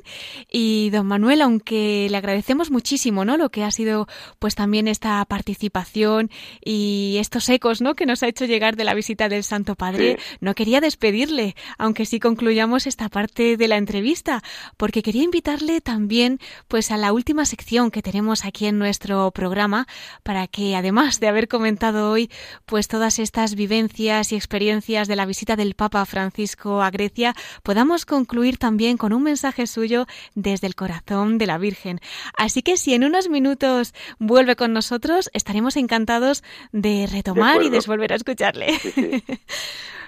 y 0.50 0.90
don 0.90 1.06
Manuel, 1.06 1.40
aunque 1.40 2.08
le 2.10 2.16
agradecemos 2.16 2.72
muchísimo, 2.72 3.24
¿no? 3.24 3.36
Lo 3.36 3.50
que 3.50 3.62
ha 3.62 3.70
sido 3.70 4.08
pues 4.40 4.56
también 4.56 4.88
esta 4.88 5.24
participación 5.24 6.30
y 6.64 7.16
estos 7.20 7.48
ecos, 7.48 7.80
¿no? 7.80 7.94
que 7.94 8.06
nos 8.06 8.22
ha 8.22 8.28
hecho 8.28 8.44
llegar 8.44 8.76
de 8.76 8.84
la 8.84 8.94
visita 8.94 9.28
del 9.28 9.44
Santo 9.44 9.74
Padre, 9.74 10.18
no 10.40 10.54
quería 10.54 10.80
despedirle, 10.80 11.54
aunque 11.78 12.06
sí 12.06 12.20
concluyamos 12.20 12.86
esta 12.86 13.08
parte 13.08 13.56
de 13.56 13.68
la 13.68 13.76
entrevista, 13.76 14.42
porque 14.76 15.02
quería 15.02 15.22
invitarle 15.22 15.80
también 15.80 16.38
pues 16.68 16.90
a 16.90 16.96
la 16.96 17.12
última 17.12 17.44
sección 17.44 17.90
que 17.90 18.02
tenemos 18.02 18.44
aquí 18.44 18.66
en 18.66 18.78
nuestro 18.78 19.30
programa 19.30 19.86
para 20.22 20.46
que 20.46 20.76
además 20.76 21.20
de 21.20 21.28
haber 21.28 21.48
comentado 21.48 22.10
hoy 22.10 22.30
pues 22.66 22.88
todas 22.88 23.18
estas 23.18 23.47
vivencias 23.54 24.32
y 24.32 24.36
experiencias 24.36 25.08
de 25.08 25.16
la 25.16 25.26
visita 25.26 25.56
del 25.56 25.74
Papa 25.74 26.04
Francisco 26.06 26.82
a 26.82 26.90
Grecia, 26.90 27.34
podamos 27.62 28.06
concluir 28.06 28.58
también 28.58 28.96
con 28.96 29.12
un 29.12 29.22
mensaje 29.22 29.66
suyo 29.66 30.06
desde 30.34 30.66
el 30.66 30.74
corazón 30.74 31.38
de 31.38 31.46
la 31.46 31.58
Virgen. 31.58 32.00
Así 32.36 32.62
que 32.62 32.76
si 32.76 32.94
en 32.94 33.04
unos 33.04 33.28
minutos 33.28 33.94
vuelve 34.18 34.56
con 34.56 34.72
nosotros, 34.72 35.30
estaremos 35.32 35.76
encantados 35.76 36.42
de 36.72 37.06
retomar 37.10 37.62
y 37.62 37.70
de 37.70 37.80
volver 37.86 38.12
a 38.12 38.16
escucharle. 38.16 38.78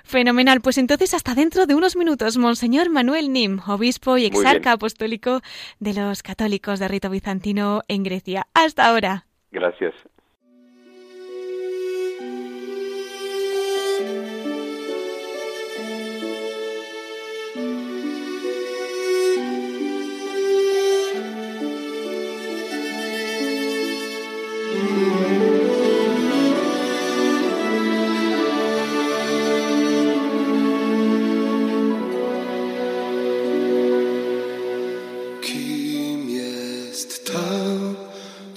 Fenomenal. 0.04 0.60
Pues 0.60 0.78
entonces 0.78 1.14
hasta 1.14 1.34
dentro 1.34 1.66
de 1.66 1.74
unos 1.74 1.96
minutos, 1.96 2.36
Monseñor 2.36 2.90
Manuel 2.90 3.32
Nim, 3.32 3.60
obispo 3.66 4.18
y 4.18 4.26
exarca 4.26 4.72
apostólico 4.72 5.40
de 5.78 5.94
los 5.94 6.22
católicos 6.22 6.80
de 6.80 6.88
rito 6.88 7.10
bizantino 7.10 7.82
en 7.86 8.02
Grecia. 8.02 8.46
Hasta 8.54 8.86
ahora. 8.86 9.26
Gracias. 9.52 9.94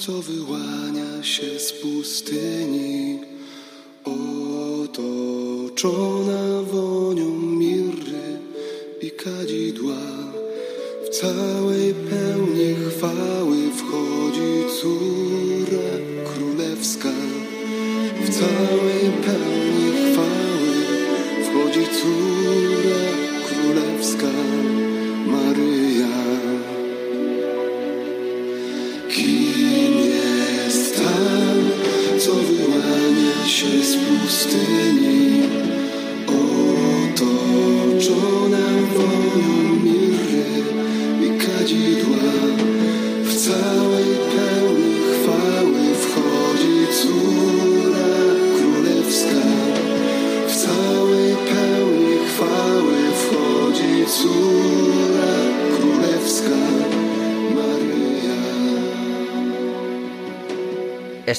co 0.05 0.21
wyłania 0.21 1.23
się 1.23 1.59
z 1.59 1.73
pustyni, 1.73 3.19
otoczona 4.83 5.81
wonią 6.61 7.29
miry 7.39 8.39
i 9.01 9.11
kadzidła. 9.11 10.01
W 11.05 11.09
całej 11.09 11.93
pełni 11.93 12.75
chwały 12.89 13.57
wchodzi 13.77 14.53
córa 14.81 15.89
królewska. 16.33 17.13
W 18.25 18.29
całej 18.29 18.82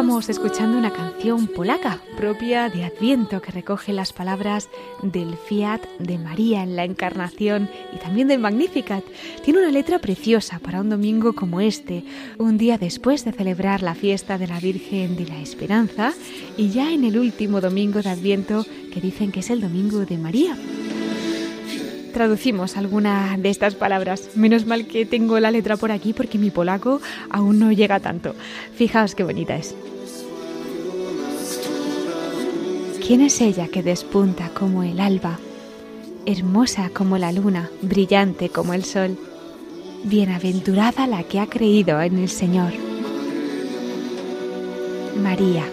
Estamos 0.00 0.30
escuchando 0.30 0.78
una 0.78 0.94
canción 0.94 1.46
polaca 1.46 2.00
propia 2.16 2.70
de 2.70 2.84
Adviento 2.84 3.42
que 3.42 3.52
recoge 3.52 3.92
las 3.92 4.14
palabras 4.14 4.70
del 5.02 5.36
Fiat 5.36 5.82
de 5.98 6.16
María 6.16 6.62
en 6.62 6.74
la 6.74 6.84
Encarnación 6.84 7.68
y 7.92 7.98
también 7.98 8.26
del 8.26 8.38
Magnificat. 8.38 9.04
Tiene 9.44 9.60
una 9.60 9.70
letra 9.70 9.98
preciosa 9.98 10.58
para 10.58 10.80
un 10.80 10.88
domingo 10.88 11.34
como 11.34 11.60
este, 11.60 12.02
un 12.38 12.56
día 12.56 12.78
después 12.78 13.26
de 13.26 13.32
celebrar 13.32 13.82
la 13.82 13.94
fiesta 13.94 14.38
de 14.38 14.46
la 14.46 14.58
Virgen 14.58 15.16
de 15.16 15.26
la 15.26 15.38
Esperanza 15.38 16.14
y 16.56 16.70
ya 16.70 16.94
en 16.94 17.04
el 17.04 17.18
último 17.18 17.60
domingo 17.60 18.00
de 18.00 18.08
Adviento 18.08 18.64
que 18.94 19.02
dicen 19.02 19.30
que 19.30 19.40
es 19.40 19.50
el 19.50 19.60
domingo 19.60 20.06
de 20.06 20.16
María. 20.16 20.56
traducimos 22.14 22.78
alguna 22.78 23.36
de 23.36 23.50
estas 23.50 23.74
palabras. 23.74 24.30
Menos 24.34 24.64
mal 24.64 24.86
que 24.86 25.04
tengo 25.04 25.38
la 25.40 25.50
letra 25.50 25.76
por 25.76 25.92
aquí 25.92 26.14
porque 26.14 26.38
mi 26.38 26.50
polaco 26.50 27.02
aún 27.28 27.58
no 27.58 27.70
llega 27.70 28.00
tanto. 28.00 28.34
Fijaos 28.74 29.14
qué 29.14 29.24
bonita 29.24 29.56
es. 29.56 29.76
¿Quién 33.10 33.22
es 33.22 33.40
ella 33.40 33.66
que 33.66 33.82
despunta 33.82 34.50
como 34.50 34.84
el 34.84 35.00
alba, 35.00 35.40
hermosa 36.26 36.90
como 36.90 37.18
la 37.18 37.32
luna, 37.32 37.68
brillante 37.82 38.50
como 38.50 38.72
el 38.72 38.84
sol? 38.84 39.18
Bienaventurada 40.04 41.08
la 41.08 41.24
que 41.24 41.40
ha 41.40 41.48
creído 41.48 42.00
en 42.00 42.18
el 42.18 42.28
Señor. 42.28 42.72
María. 45.20 45.64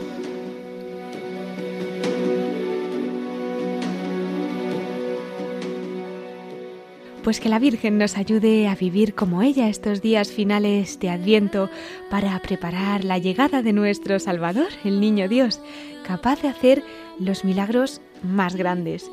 Pues 7.24 7.40
que 7.40 7.50
la 7.50 7.60
Virgen 7.60 8.00
nos 8.00 8.18
ayude 8.18 8.68
a 8.68 8.74
vivir 8.74 9.14
como 9.14 9.44
ella 9.44 9.70
estos 9.70 10.02
días 10.02 10.32
finales 10.32 11.00
de 11.00 11.12
Adviento 11.12 11.70
para 12.10 12.40
preparar 12.40 13.04
la 13.04 13.20
llegada 13.20 13.62
de 13.62 13.74
nuestro 13.74 14.18
Salvador, 14.18 14.70
el 14.84 15.00
Niño 15.00 15.28
Dios, 15.28 15.60
capaz 16.08 16.42
de 16.42 16.48
hacer 16.48 16.84
los 17.20 17.44
milagros 17.44 18.02
más 18.24 18.56
grandes. 18.56 19.10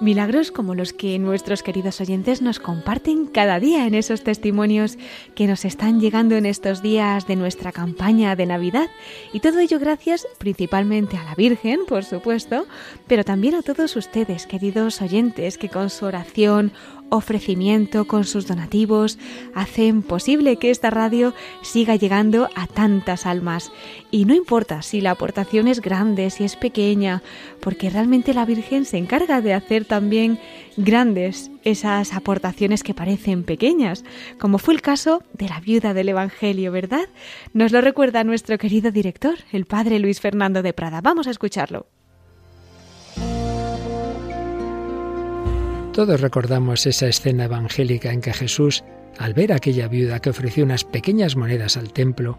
Milagros 0.00 0.52
como 0.52 0.76
los 0.76 0.92
que 0.92 1.18
nuestros 1.18 1.64
queridos 1.64 2.00
oyentes 2.00 2.40
nos 2.40 2.60
comparten 2.60 3.26
cada 3.26 3.58
día 3.58 3.84
en 3.84 3.94
esos 3.94 4.22
testimonios 4.22 4.96
que 5.34 5.48
nos 5.48 5.64
están 5.64 5.98
llegando 5.98 6.36
en 6.36 6.46
estos 6.46 6.82
días 6.82 7.26
de 7.26 7.34
nuestra 7.34 7.72
campaña 7.72 8.36
de 8.36 8.46
Navidad. 8.46 8.88
Y 9.32 9.40
todo 9.40 9.58
ello 9.58 9.80
gracias 9.80 10.28
principalmente 10.38 11.16
a 11.16 11.24
la 11.24 11.34
Virgen, 11.34 11.80
por 11.88 12.04
supuesto, 12.04 12.66
pero 13.08 13.24
también 13.24 13.56
a 13.56 13.62
todos 13.62 13.96
ustedes, 13.96 14.46
queridos 14.46 15.02
oyentes, 15.02 15.58
que 15.58 15.68
con 15.68 15.90
su 15.90 16.04
oración 16.04 16.70
ofrecimiento, 17.10 18.06
con 18.06 18.24
sus 18.24 18.46
donativos, 18.46 19.18
hacen 19.54 20.02
posible 20.02 20.56
que 20.56 20.70
esta 20.70 20.90
radio 20.90 21.34
siga 21.62 21.96
llegando 21.96 22.48
a 22.54 22.66
tantas 22.66 23.26
almas. 23.26 23.72
Y 24.10 24.24
no 24.24 24.34
importa 24.34 24.82
si 24.82 25.00
la 25.00 25.12
aportación 25.12 25.68
es 25.68 25.80
grande, 25.80 26.30
si 26.30 26.44
es 26.44 26.56
pequeña, 26.56 27.22
porque 27.60 27.90
realmente 27.90 28.34
la 28.34 28.44
Virgen 28.44 28.84
se 28.84 28.98
encarga 28.98 29.40
de 29.40 29.54
hacer 29.54 29.84
también 29.84 30.38
grandes 30.76 31.50
esas 31.64 32.14
aportaciones 32.14 32.82
que 32.82 32.94
parecen 32.94 33.44
pequeñas, 33.44 34.04
como 34.38 34.58
fue 34.58 34.74
el 34.74 34.82
caso 34.82 35.22
de 35.32 35.48
la 35.48 35.60
viuda 35.60 35.94
del 35.94 36.10
Evangelio, 36.10 36.72
¿verdad? 36.72 37.08
Nos 37.52 37.72
lo 37.72 37.80
recuerda 37.80 38.24
nuestro 38.24 38.58
querido 38.58 38.90
director, 38.90 39.38
el 39.52 39.66
padre 39.66 39.98
Luis 39.98 40.20
Fernando 40.20 40.62
de 40.62 40.72
Prada. 40.72 41.00
Vamos 41.00 41.26
a 41.26 41.30
escucharlo. 41.30 41.86
Todos 45.98 46.20
recordamos 46.20 46.86
esa 46.86 47.08
escena 47.08 47.46
evangélica 47.46 48.12
en 48.12 48.20
que 48.20 48.32
Jesús, 48.32 48.84
al 49.18 49.34
ver 49.34 49.52
a 49.52 49.56
aquella 49.56 49.88
viuda 49.88 50.20
que 50.20 50.30
ofreció 50.30 50.62
unas 50.62 50.84
pequeñas 50.84 51.34
monedas 51.34 51.76
al 51.76 51.92
templo, 51.92 52.38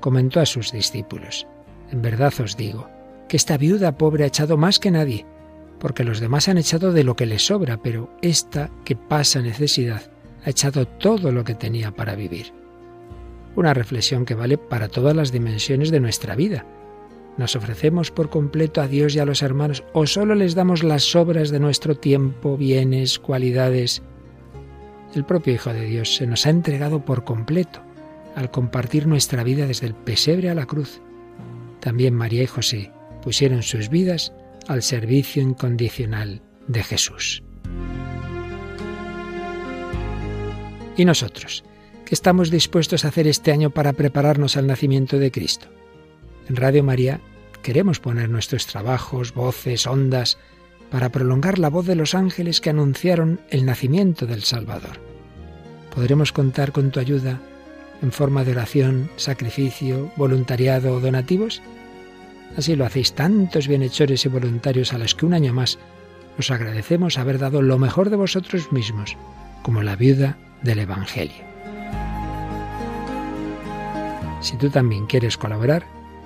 comentó 0.00 0.40
a 0.40 0.44
sus 0.44 0.72
discípulos, 0.72 1.46
En 1.92 2.02
verdad 2.02 2.34
os 2.42 2.56
digo, 2.56 2.90
que 3.28 3.36
esta 3.36 3.58
viuda 3.58 3.96
pobre 3.96 4.24
ha 4.24 4.26
echado 4.26 4.56
más 4.56 4.80
que 4.80 4.90
nadie, 4.90 5.24
porque 5.78 6.02
los 6.02 6.18
demás 6.18 6.48
han 6.48 6.58
echado 6.58 6.92
de 6.92 7.04
lo 7.04 7.14
que 7.14 7.26
les 7.26 7.46
sobra, 7.46 7.76
pero 7.76 8.10
esta 8.22 8.70
que 8.84 8.96
pasa 8.96 9.40
necesidad 9.40 10.10
ha 10.44 10.50
echado 10.50 10.88
todo 10.88 11.30
lo 11.30 11.44
que 11.44 11.54
tenía 11.54 11.92
para 11.92 12.16
vivir. 12.16 12.52
Una 13.54 13.72
reflexión 13.72 14.24
que 14.24 14.34
vale 14.34 14.58
para 14.58 14.88
todas 14.88 15.14
las 15.14 15.30
dimensiones 15.30 15.92
de 15.92 16.00
nuestra 16.00 16.34
vida, 16.34 16.66
¿Nos 17.36 17.54
ofrecemos 17.54 18.10
por 18.10 18.30
completo 18.30 18.80
a 18.80 18.88
Dios 18.88 19.14
y 19.14 19.18
a 19.18 19.26
los 19.26 19.42
hermanos 19.42 19.84
o 19.92 20.06
solo 20.06 20.34
les 20.34 20.54
damos 20.54 20.82
las 20.82 21.04
sobras 21.04 21.50
de 21.50 21.60
nuestro 21.60 21.94
tiempo, 21.94 22.56
bienes, 22.56 23.18
cualidades? 23.18 24.02
El 25.14 25.24
propio 25.24 25.52
Hijo 25.52 25.72
de 25.72 25.84
Dios 25.84 26.16
se 26.16 26.26
nos 26.26 26.46
ha 26.46 26.50
entregado 26.50 27.04
por 27.04 27.24
completo 27.24 27.80
al 28.34 28.50
compartir 28.50 29.06
nuestra 29.06 29.44
vida 29.44 29.66
desde 29.66 29.86
el 29.86 29.94
pesebre 29.94 30.48
a 30.50 30.54
la 30.54 30.66
cruz. 30.66 31.00
También 31.80 32.14
María 32.14 32.42
y 32.42 32.46
José 32.46 32.90
pusieron 33.22 33.62
sus 33.62 33.90
vidas 33.90 34.32
al 34.66 34.82
servicio 34.82 35.42
incondicional 35.42 36.42
de 36.68 36.82
Jesús. 36.82 37.42
¿Y 40.96 41.04
nosotros? 41.04 41.64
¿Qué 42.06 42.14
estamos 42.14 42.50
dispuestos 42.50 43.04
a 43.04 43.08
hacer 43.08 43.26
este 43.26 43.52
año 43.52 43.70
para 43.70 43.92
prepararnos 43.92 44.56
al 44.56 44.66
nacimiento 44.66 45.18
de 45.18 45.30
Cristo? 45.30 45.68
En 46.48 46.56
Radio 46.56 46.84
María 46.84 47.20
queremos 47.62 47.98
poner 47.98 48.28
nuestros 48.28 48.66
trabajos, 48.66 49.34
voces, 49.34 49.86
ondas, 49.86 50.38
para 50.90 51.10
prolongar 51.10 51.58
la 51.58 51.70
voz 51.70 51.86
de 51.86 51.96
los 51.96 52.14
ángeles 52.14 52.60
que 52.60 52.70
anunciaron 52.70 53.40
el 53.50 53.64
nacimiento 53.64 54.26
del 54.26 54.44
Salvador. 54.44 55.00
¿Podremos 55.92 56.32
contar 56.32 56.70
con 56.70 56.92
tu 56.92 57.00
ayuda 57.00 57.40
en 58.02 58.12
forma 58.12 58.44
de 58.44 58.52
oración, 58.52 59.10
sacrificio, 59.16 60.12
voluntariado 60.16 60.94
o 60.94 61.00
donativos? 61.00 61.60
Así 62.56 62.76
lo 62.76 62.86
hacéis 62.86 63.14
tantos 63.14 63.66
bienhechores 63.66 64.24
y 64.24 64.28
voluntarios 64.28 64.92
a 64.92 64.98
los 64.98 65.16
que 65.16 65.26
un 65.26 65.34
año 65.34 65.52
más 65.52 65.78
os 66.38 66.50
agradecemos 66.50 67.18
haber 67.18 67.38
dado 67.38 67.62
lo 67.62 67.78
mejor 67.78 68.10
de 68.10 68.16
vosotros 68.16 68.70
mismos, 68.70 69.16
como 69.62 69.82
la 69.82 69.96
viuda 69.96 70.38
del 70.62 70.78
Evangelio. 70.78 71.44
Si 74.40 74.56
tú 74.58 74.70
también 74.70 75.06
quieres 75.06 75.36
colaborar, 75.36 75.95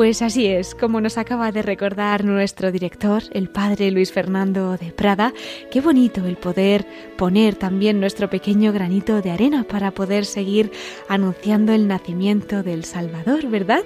Pues 0.00 0.22
así 0.22 0.46
es, 0.46 0.74
como 0.74 1.02
nos 1.02 1.18
acaba 1.18 1.52
de 1.52 1.60
recordar 1.60 2.24
nuestro 2.24 2.72
director, 2.72 3.22
el 3.32 3.50
padre 3.50 3.90
Luis 3.90 4.12
Fernando 4.12 4.78
de 4.78 4.92
Prada, 4.92 5.34
qué 5.70 5.82
bonito 5.82 6.24
el 6.24 6.38
poder 6.38 6.86
poner 7.18 7.54
también 7.54 8.00
nuestro 8.00 8.30
pequeño 8.30 8.72
granito 8.72 9.20
de 9.20 9.30
arena 9.30 9.62
para 9.64 9.90
poder 9.90 10.24
seguir 10.24 10.72
anunciando 11.10 11.74
el 11.74 11.86
nacimiento 11.86 12.62
del 12.62 12.84
Salvador, 12.84 13.46
¿verdad? 13.48 13.82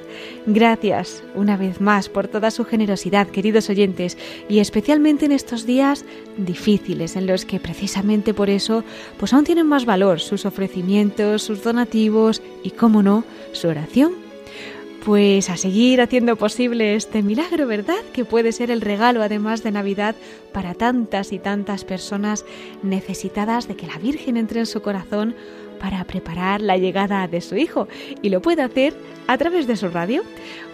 Gracias 0.46 1.24
una 1.34 1.56
vez 1.56 1.80
más 1.80 2.08
por 2.08 2.28
toda 2.28 2.52
su 2.52 2.64
generosidad, 2.64 3.26
queridos 3.26 3.68
oyentes, 3.68 4.16
y 4.48 4.60
especialmente 4.60 5.24
en 5.24 5.32
estos 5.32 5.66
días 5.66 6.04
difíciles 6.36 7.16
en 7.16 7.26
los 7.26 7.44
que 7.44 7.58
precisamente 7.58 8.34
por 8.34 8.50
eso 8.50 8.84
pues 9.18 9.32
aún 9.32 9.42
tienen 9.42 9.66
más 9.66 9.84
valor 9.84 10.20
sus 10.20 10.46
ofrecimientos, 10.46 11.42
sus 11.42 11.64
donativos 11.64 12.40
y, 12.62 12.70
cómo 12.70 13.02
no, 13.02 13.24
su 13.50 13.66
oración 13.66 14.23
pues 15.04 15.50
a 15.50 15.56
seguir 15.56 16.00
haciendo 16.00 16.36
posible 16.36 16.94
este 16.94 17.22
milagro, 17.22 17.66
¿verdad? 17.66 18.02
Que 18.14 18.24
puede 18.24 18.52
ser 18.52 18.70
el 18.70 18.80
regalo 18.80 19.22
además 19.22 19.62
de 19.62 19.70
Navidad 19.70 20.16
para 20.52 20.74
tantas 20.74 21.32
y 21.32 21.38
tantas 21.38 21.84
personas 21.84 22.44
necesitadas 22.82 23.68
de 23.68 23.76
que 23.76 23.86
la 23.86 23.98
Virgen 23.98 24.38
entre 24.38 24.60
en 24.60 24.66
su 24.66 24.80
corazón 24.80 25.34
para 25.78 26.04
preparar 26.04 26.62
la 26.62 26.78
llegada 26.78 27.28
de 27.28 27.42
su 27.42 27.56
hijo 27.56 27.86
y 28.22 28.30
lo 28.30 28.40
puede 28.40 28.62
hacer 28.62 28.94
a 29.26 29.36
través 29.36 29.66
de 29.66 29.76
su 29.76 29.88
radio. 29.88 30.22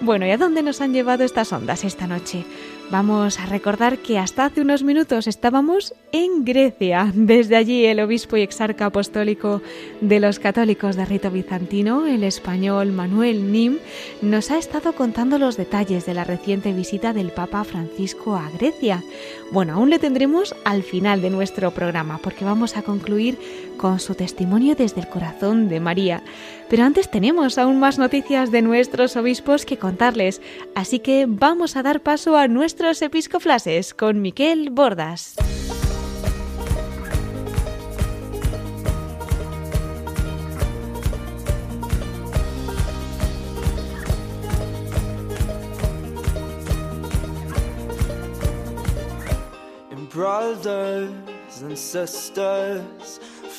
Bueno, 0.01 0.27
¿y 0.27 0.31
a 0.31 0.37
dónde 0.37 0.63
nos 0.63 0.81
han 0.81 0.93
llevado 0.93 1.25
estas 1.25 1.53
ondas 1.53 1.83
esta 1.83 2.07
noche? 2.07 2.45
Vamos 2.91 3.39
a 3.39 3.47
recordar 3.47 3.99
que 3.99 4.19
hasta 4.19 4.45
hace 4.45 4.63
unos 4.63 4.83
minutos 4.83 5.29
estábamos 5.29 5.95
en 6.11 6.45
Grecia. 6.45 7.13
Desde 7.15 7.55
allí 7.55 7.87
el 7.87 8.01
obispo 8.01 8.37
y 8.37 8.43
exarca 8.43 8.87
apostólico 8.87 9.63
de 10.01 10.19
los 10.19 10.41
católicos 10.41 10.97
de 10.97 11.05
rito 11.05 11.31
bizantino, 11.31 12.09
el 12.09 12.25
español 12.25 12.91
Manuel 12.91 13.53
Nim, 13.53 13.79
nos 14.23 14.51
ha 14.51 14.59
estado 14.59 14.93
contando 14.95 15.39
los 15.39 15.57
detalles 15.57 16.05
de 16.05 16.15
la 16.15 16.25
reciente 16.25 16.73
visita 16.73 17.13
del 17.13 17.31
Papa 17.31 17.63
Francisco 17.63 18.35
a 18.35 18.51
Grecia. 18.51 19.05
Bueno, 19.53 19.75
aún 19.75 19.91
le 19.91 20.01
tendremos 20.01 20.57
al 20.65 20.83
final 20.83 21.23
de 21.23 21.31
nuestro 21.31 21.71
programa 21.71 22.19
porque 22.19 22.45
vamos 22.45 22.77
a 22.77 22.83
concluir 22.83 23.39
con 23.81 23.99
su 23.99 24.15
testimonio 24.15 24.75
desde 24.77 25.01
el 25.01 25.09
corazón 25.09 25.71
de 25.71 25.81
María. 25.81 26.23
Pero 26.69 26.85
antes 26.85 27.11
tenemos 27.11 27.57
aún 27.57 27.81
más 27.81 27.99
noticias 27.99 28.51
de 28.51 28.61
nuestros 28.61 29.17
obispos 29.17 29.65
que 29.65 29.79
contarles, 29.79 30.43
así 30.75 30.99
que 30.99 31.25
vamos 31.27 31.77
a 31.77 31.83
dar 31.83 32.03
paso 32.03 32.37
a 32.37 32.47
nuestros 32.47 33.01
episcoflases 33.01 33.95
con 33.95 34.21
Miquel 34.21 34.69
Bordas. 34.69 35.35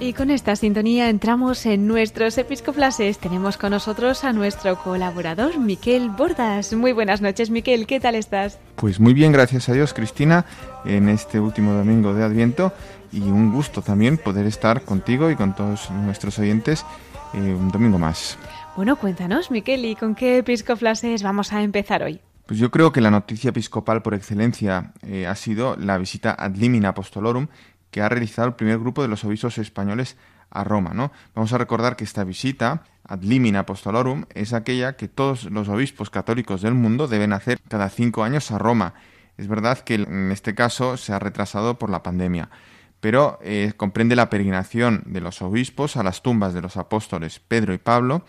Y 0.00 0.12
con 0.12 0.30
esta 0.30 0.56
sintonía 0.56 1.08
entramos 1.08 1.66
en 1.66 1.86
nuestros 1.86 2.38
episcoplases. 2.38 3.18
Tenemos 3.18 3.56
con 3.56 3.70
nosotros 3.70 4.24
a 4.24 4.32
nuestro 4.32 4.76
colaborador, 4.78 5.58
Miquel 5.58 6.10
Bordas. 6.10 6.72
Muy 6.72 6.92
buenas 6.92 7.20
noches, 7.20 7.50
Miquel. 7.50 7.86
¿Qué 7.86 7.98
tal 7.98 8.14
estás? 8.14 8.58
Pues 8.76 9.00
muy 9.00 9.12
bien, 9.12 9.32
gracias 9.32 9.68
a 9.68 9.72
Dios, 9.72 9.92
Cristina, 9.92 10.46
en 10.84 11.08
este 11.08 11.40
último 11.40 11.72
domingo 11.72 12.14
de 12.14 12.24
Adviento. 12.24 12.72
Y 13.12 13.22
un 13.22 13.52
gusto 13.52 13.82
también 13.82 14.18
poder 14.18 14.46
estar 14.46 14.82
contigo 14.82 15.30
y 15.30 15.36
con 15.36 15.54
todos 15.54 15.90
nuestros 15.90 16.38
oyentes 16.38 16.86
eh, 17.34 17.38
un 17.38 17.70
domingo 17.70 17.98
más. 17.98 18.38
Bueno, 18.76 18.96
cuéntanos, 18.96 19.50
Miquel, 19.50 19.84
¿y 19.84 19.96
con 19.96 20.14
qué 20.14 20.38
episcoplases 20.38 21.24
vamos 21.24 21.52
a 21.52 21.62
empezar 21.62 22.04
hoy? 22.04 22.20
Pues 22.50 22.58
yo 22.58 22.72
creo 22.72 22.90
que 22.90 23.00
la 23.00 23.12
noticia 23.12 23.50
episcopal 23.50 24.02
por 24.02 24.12
excelencia 24.12 24.92
eh, 25.02 25.28
ha 25.28 25.36
sido 25.36 25.76
la 25.76 25.98
visita 25.98 26.34
ad 26.36 26.56
limina 26.56 26.88
apostolorum 26.88 27.46
que 27.92 28.02
ha 28.02 28.08
realizado 28.08 28.48
el 28.48 28.54
primer 28.54 28.80
grupo 28.80 29.02
de 29.02 29.06
los 29.06 29.22
obispos 29.22 29.58
españoles 29.58 30.16
a 30.50 30.64
Roma, 30.64 30.90
¿no? 30.92 31.12
Vamos 31.36 31.52
a 31.52 31.58
recordar 31.58 31.94
que 31.94 32.02
esta 32.02 32.24
visita 32.24 32.82
ad 33.04 33.22
limina 33.22 33.60
apostolorum 33.60 34.24
es 34.34 34.52
aquella 34.52 34.96
que 34.96 35.06
todos 35.06 35.44
los 35.44 35.68
obispos 35.68 36.10
católicos 36.10 36.60
del 36.60 36.74
mundo 36.74 37.06
deben 37.06 37.32
hacer 37.32 37.60
cada 37.68 37.88
cinco 37.88 38.24
años 38.24 38.50
a 38.50 38.58
Roma. 38.58 38.94
Es 39.38 39.46
verdad 39.46 39.78
que 39.78 39.94
en 39.94 40.32
este 40.32 40.56
caso 40.56 40.96
se 40.96 41.12
ha 41.12 41.20
retrasado 41.20 41.78
por 41.78 41.88
la 41.88 42.02
pandemia, 42.02 42.50
pero 42.98 43.38
eh, 43.44 43.74
comprende 43.76 44.16
la 44.16 44.28
peregrinación 44.28 45.04
de 45.06 45.20
los 45.20 45.40
obispos 45.40 45.96
a 45.96 46.02
las 46.02 46.20
tumbas 46.20 46.52
de 46.52 46.62
los 46.62 46.76
apóstoles 46.76 47.38
Pedro 47.38 47.74
y 47.74 47.78
Pablo, 47.78 48.24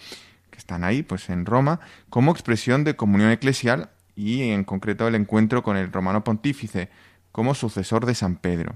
que 0.52 0.60
están 0.60 0.84
ahí, 0.84 1.02
pues 1.02 1.32
en 1.32 1.48
Roma, 1.48 1.80
como 2.12 2.32
expresión 2.32 2.84
de 2.84 2.96
comunión 2.96 3.32
eclesial 3.32 3.90
y 4.22 4.52
en 4.52 4.64
concreto 4.64 5.08
el 5.08 5.16
encuentro 5.16 5.64
con 5.64 5.78
el 5.78 5.92
romano 5.92 6.24
pontífice 6.24 6.90
como 7.32 7.56
sucesor 7.56 8.06
de 8.06 8.14
San 8.14 8.36
Pedro. 8.36 8.76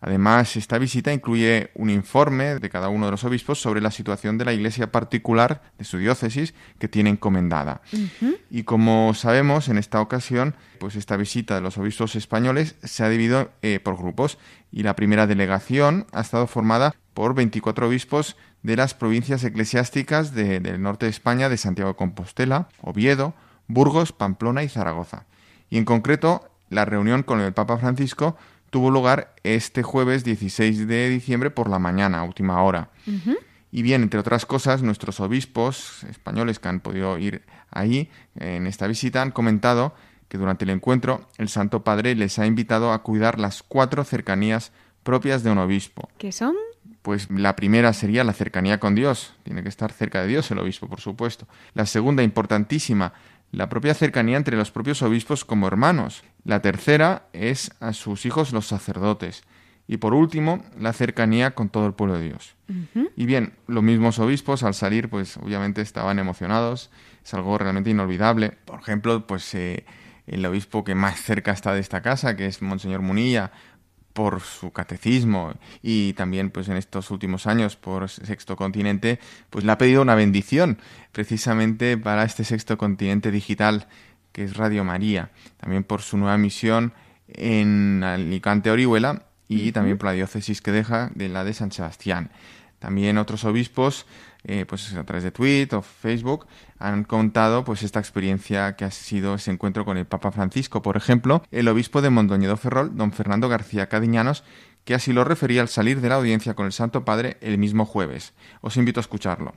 Además, 0.00 0.56
esta 0.56 0.78
visita 0.78 1.12
incluye 1.12 1.70
un 1.74 1.90
informe 1.90 2.60
de 2.60 2.70
cada 2.70 2.90
uno 2.90 3.06
de 3.06 3.10
los 3.10 3.24
obispos 3.24 3.60
sobre 3.60 3.80
la 3.80 3.90
situación 3.90 4.38
de 4.38 4.44
la 4.44 4.52
iglesia 4.52 4.92
particular 4.92 5.62
de 5.78 5.84
su 5.84 5.98
diócesis 5.98 6.54
que 6.78 6.86
tiene 6.86 7.10
encomendada. 7.10 7.80
Y 8.50 8.62
como 8.62 9.14
sabemos, 9.14 9.68
en 9.68 9.78
esta 9.78 10.00
ocasión, 10.00 10.54
pues 10.78 10.94
esta 10.94 11.16
visita 11.16 11.54
de 11.56 11.62
los 11.62 11.78
obispos 11.78 12.14
españoles 12.14 12.76
se 12.84 13.02
ha 13.02 13.08
dividido 13.08 13.50
eh, 13.62 13.80
por 13.80 13.96
grupos 13.96 14.38
y 14.70 14.82
la 14.82 14.94
primera 14.94 15.26
delegación 15.26 16.06
ha 16.12 16.20
estado 16.20 16.46
formada 16.46 16.94
por 17.14 17.34
24 17.34 17.88
obispos 17.88 18.36
de 18.62 18.76
las 18.76 18.94
provincias 18.94 19.42
eclesiásticas 19.42 20.34
del 20.34 20.80
norte 20.82 21.06
de 21.06 21.10
España, 21.10 21.48
de 21.48 21.56
Santiago 21.56 21.92
de 21.92 21.96
Compostela, 21.96 22.68
Oviedo, 22.82 23.34
Burgos, 23.68 24.12
Pamplona 24.12 24.62
y 24.62 24.68
Zaragoza. 24.68 25.26
Y 25.70 25.78
en 25.78 25.84
concreto, 25.84 26.48
la 26.70 26.84
reunión 26.84 27.22
con 27.22 27.40
el 27.40 27.52
Papa 27.52 27.78
Francisco 27.78 28.36
tuvo 28.70 28.90
lugar 28.90 29.34
este 29.42 29.82
jueves 29.82 30.24
16 30.24 30.86
de 30.86 31.08
diciembre 31.08 31.50
por 31.50 31.70
la 31.70 31.78
mañana, 31.78 32.24
última 32.24 32.62
hora. 32.62 32.90
Y 33.70 33.82
bien, 33.82 34.02
entre 34.02 34.20
otras 34.20 34.46
cosas, 34.46 34.82
nuestros 34.82 35.20
obispos 35.20 36.04
españoles 36.04 36.58
que 36.58 36.68
han 36.68 36.80
podido 36.80 37.18
ir 37.18 37.42
ahí 37.70 38.10
en 38.36 38.66
esta 38.66 38.86
visita 38.86 39.22
han 39.22 39.30
comentado 39.30 39.94
que 40.28 40.38
durante 40.38 40.64
el 40.64 40.70
encuentro 40.70 41.28
el 41.38 41.48
Santo 41.48 41.84
Padre 41.84 42.14
les 42.14 42.38
ha 42.38 42.46
invitado 42.46 42.92
a 42.92 43.02
cuidar 43.02 43.38
las 43.38 43.62
cuatro 43.62 44.04
cercanías 44.04 44.72
propias 45.02 45.42
de 45.42 45.50
un 45.50 45.58
obispo. 45.58 46.08
¿Qué 46.18 46.32
son? 46.32 46.54
Pues 47.02 47.30
la 47.30 47.54
primera 47.54 47.92
sería 47.92 48.24
la 48.24 48.32
cercanía 48.32 48.80
con 48.80 48.96
Dios. 48.96 49.34
Tiene 49.44 49.62
que 49.62 49.68
estar 49.68 49.92
cerca 49.92 50.22
de 50.22 50.26
Dios 50.26 50.50
el 50.50 50.58
obispo, 50.58 50.88
por 50.88 51.00
supuesto. 51.00 51.46
La 51.74 51.86
segunda, 51.86 52.24
importantísima, 52.24 53.12
la 53.52 53.68
propia 53.68 53.94
cercanía 53.94 54.36
entre 54.36 54.56
los 54.56 54.70
propios 54.70 55.02
obispos 55.02 55.44
como 55.44 55.66
hermanos. 55.66 56.24
La 56.44 56.60
tercera 56.60 57.28
es 57.32 57.70
a 57.80 57.92
sus 57.92 58.26
hijos 58.26 58.52
los 58.52 58.66
sacerdotes. 58.66 59.44
Y 59.88 59.98
por 59.98 60.14
último, 60.14 60.64
la 60.78 60.92
cercanía 60.92 61.52
con 61.52 61.68
todo 61.68 61.86
el 61.86 61.94
pueblo 61.94 62.18
de 62.18 62.24
Dios. 62.24 62.56
Y 63.16 63.24
bien, 63.24 63.54
los 63.68 63.84
mismos 63.84 64.18
obispos 64.18 64.64
al 64.64 64.74
salir, 64.74 65.08
pues 65.08 65.36
obviamente 65.36 65.80
estaban 65.80 66.18
emocionados. 66.18 66.90
Es 67.24 67.34
algo 67.34 67.56
realmente 67.56 67.90
inolvidable. 67.90 68.50
Por 68.64 68.80
ejemplo, 68.80 69.26
pues 69.28 69.54
eh, 69.54 69.86
el 70.26 70.44
obispo 70.44 70.82
que 70.82 70.96
más 70.96 71.20
cerca 71.20 71.52
está 71.52 71.72
de 71.72 71.80
esta 71.80 72.02
casa, 72.02 72.36
que 72.36 72.46
es 72.46 72.62
Monseñor 72.62 73.02
Munilla, 73.02 73.52
por 74.16 74.40
su 74.40 74.72
catecismo 74.72 75.52
y 75.82 76.14
también 76.14 76.48
pues 76.48 76.70
en 76.70 76.78
estos 76.78 77.10
últimos 77.10 77.46
años 77.46 77.76
por 77.76 78.08
Sexto 78.08 78.56
Continente, 78.56 79.20
pues 79.50 79.62
le 79.62 79.72
ha 79.72 79.76
pedido 79.76 80.00
una 80.00 80.14
bendición 80.14 80.78
precisamente 81.12 81.98
para 81.98 82.24
este 82.24 82.42
Sexto 82.42 82.78
Continente 82.78 83.30
digital 83.30 83.88
que 84.32 84.44
es 84.44 84.56
Radio 84.56 84.84
María, 84.84 85.32
también 85.58 85.84
por 85.84 86.00
su 86.00 86.16
nueva 86.16 86.38
misión 86.38 86.94
en 87.28 88.02
Alicante 88.02 88.70
Orihuela 88.70 89.26
y 89.48 89.72
también 89.72 89.98
por 89.98 90.06
la 90.06 90.12
diócesis 90.12 90.62
que 90.62 90.72
deja 90.72 91.10
de 91.14 91.28
la 91.28 91.44
de 91.44 91.52
San 91.52 91.70
Sebastián. 91.70 92.30
También 92.78 93.18
otros 93.18 93.44
obispos 93.44 94.06
eh, 94.44 94.64
pues 94.66 94.94
a 94.94 95.04
través 95.04 95.24
de 95.24 95.30
Twitter 95.30 95.76
o 95.76 95.82
Facebook, 95.82 96.46
han 96.78 97.04
contado 97.04 97.64
pues 97.64 97.82
esta 97.82 98.00
experiencia 98.00 98.76
que 98.76 98.84
ha 98.84 98.90
sido 98.90 99.34
ese 99.34 99.50
encuentro 99.50 99.84
con 99.84 99.96
el 99.96 100.06
Papa 100.06 100.32
Francisco. 100.32 100.82
Por 100.82 100.96
ejemplo, 100.96 101.42
el 101.50 101.68
obispo 101.68 102.02
de 102.02 102.10
Mondoñedo 102.10 102.56
Ferrol, 102.56 102.96
don 102.96 103.12
Fernando 103.12 103.48
García 103.48 103.88
Cadiñanos, 103.88 104.44
que 104.84 104.94
así 104.94 105.12
lo 105.12 105.24
refería 105.24 105.62
al 105.62 105.68
salir 105.68 106.00
de 106.00 106.08
la 106.08 106.14
audiencia 106.14 106.54
con 106.54 106.66
el 106.66 106.72
Santo 106.72 107.04
Padre 107.04 107.38
el 107.40 107.58
mismo 107.58 107.84
jueves. 107.84 108.34
Os 108.60 108.76
invito 108.76 109.00
a 109.00 109.02
escucharlo. 109.02 109.54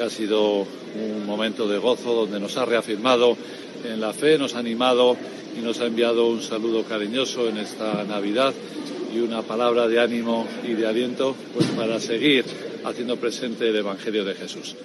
Ha 0.00 0.08
sido 0.08 0.60
un 0.60 1.26
momento 1.26 1.68
de 1.68 1.78
gozo 1.78 2.14
donde 2.14 2.40
nos 2.40 2.56
ha 2.56 2.64
reafirmado 2.64 3.36
en 3.84 4.00
la 4.00 4.12
fe, 4.12 4.38
nos 4.38 4.54
ha 4.54 4.58
animado 4.58 5.16
y 5.56 5.60
nos 5.60 5.80
ha 5.80 5.86
enviado 5.86 6.28
un 6.28 6.40
saludo 6.40 6.84
cariñoso 6.84 7.48
en 7.48 7.58
esta 7.58 8.04
Navidad 8.04 8.54
y 9.14 9.20
una 9.20 9.42
palabra 9.42 9.88
de 9.88 10.00
ánimo 10.00 10.46
y 10.64 10.72
de 10.72 10.86
aliento 10.86 11.36
pues 11.54 11.66
para 11.68 12.00
seguir 12.00 12.44
haciendo 12.84 13.16
presente 13.16 13.68
el 13.68 13.76
Evangelio 13.76 14.24
de 14.24 14.34
Jesús. 14.34 14.76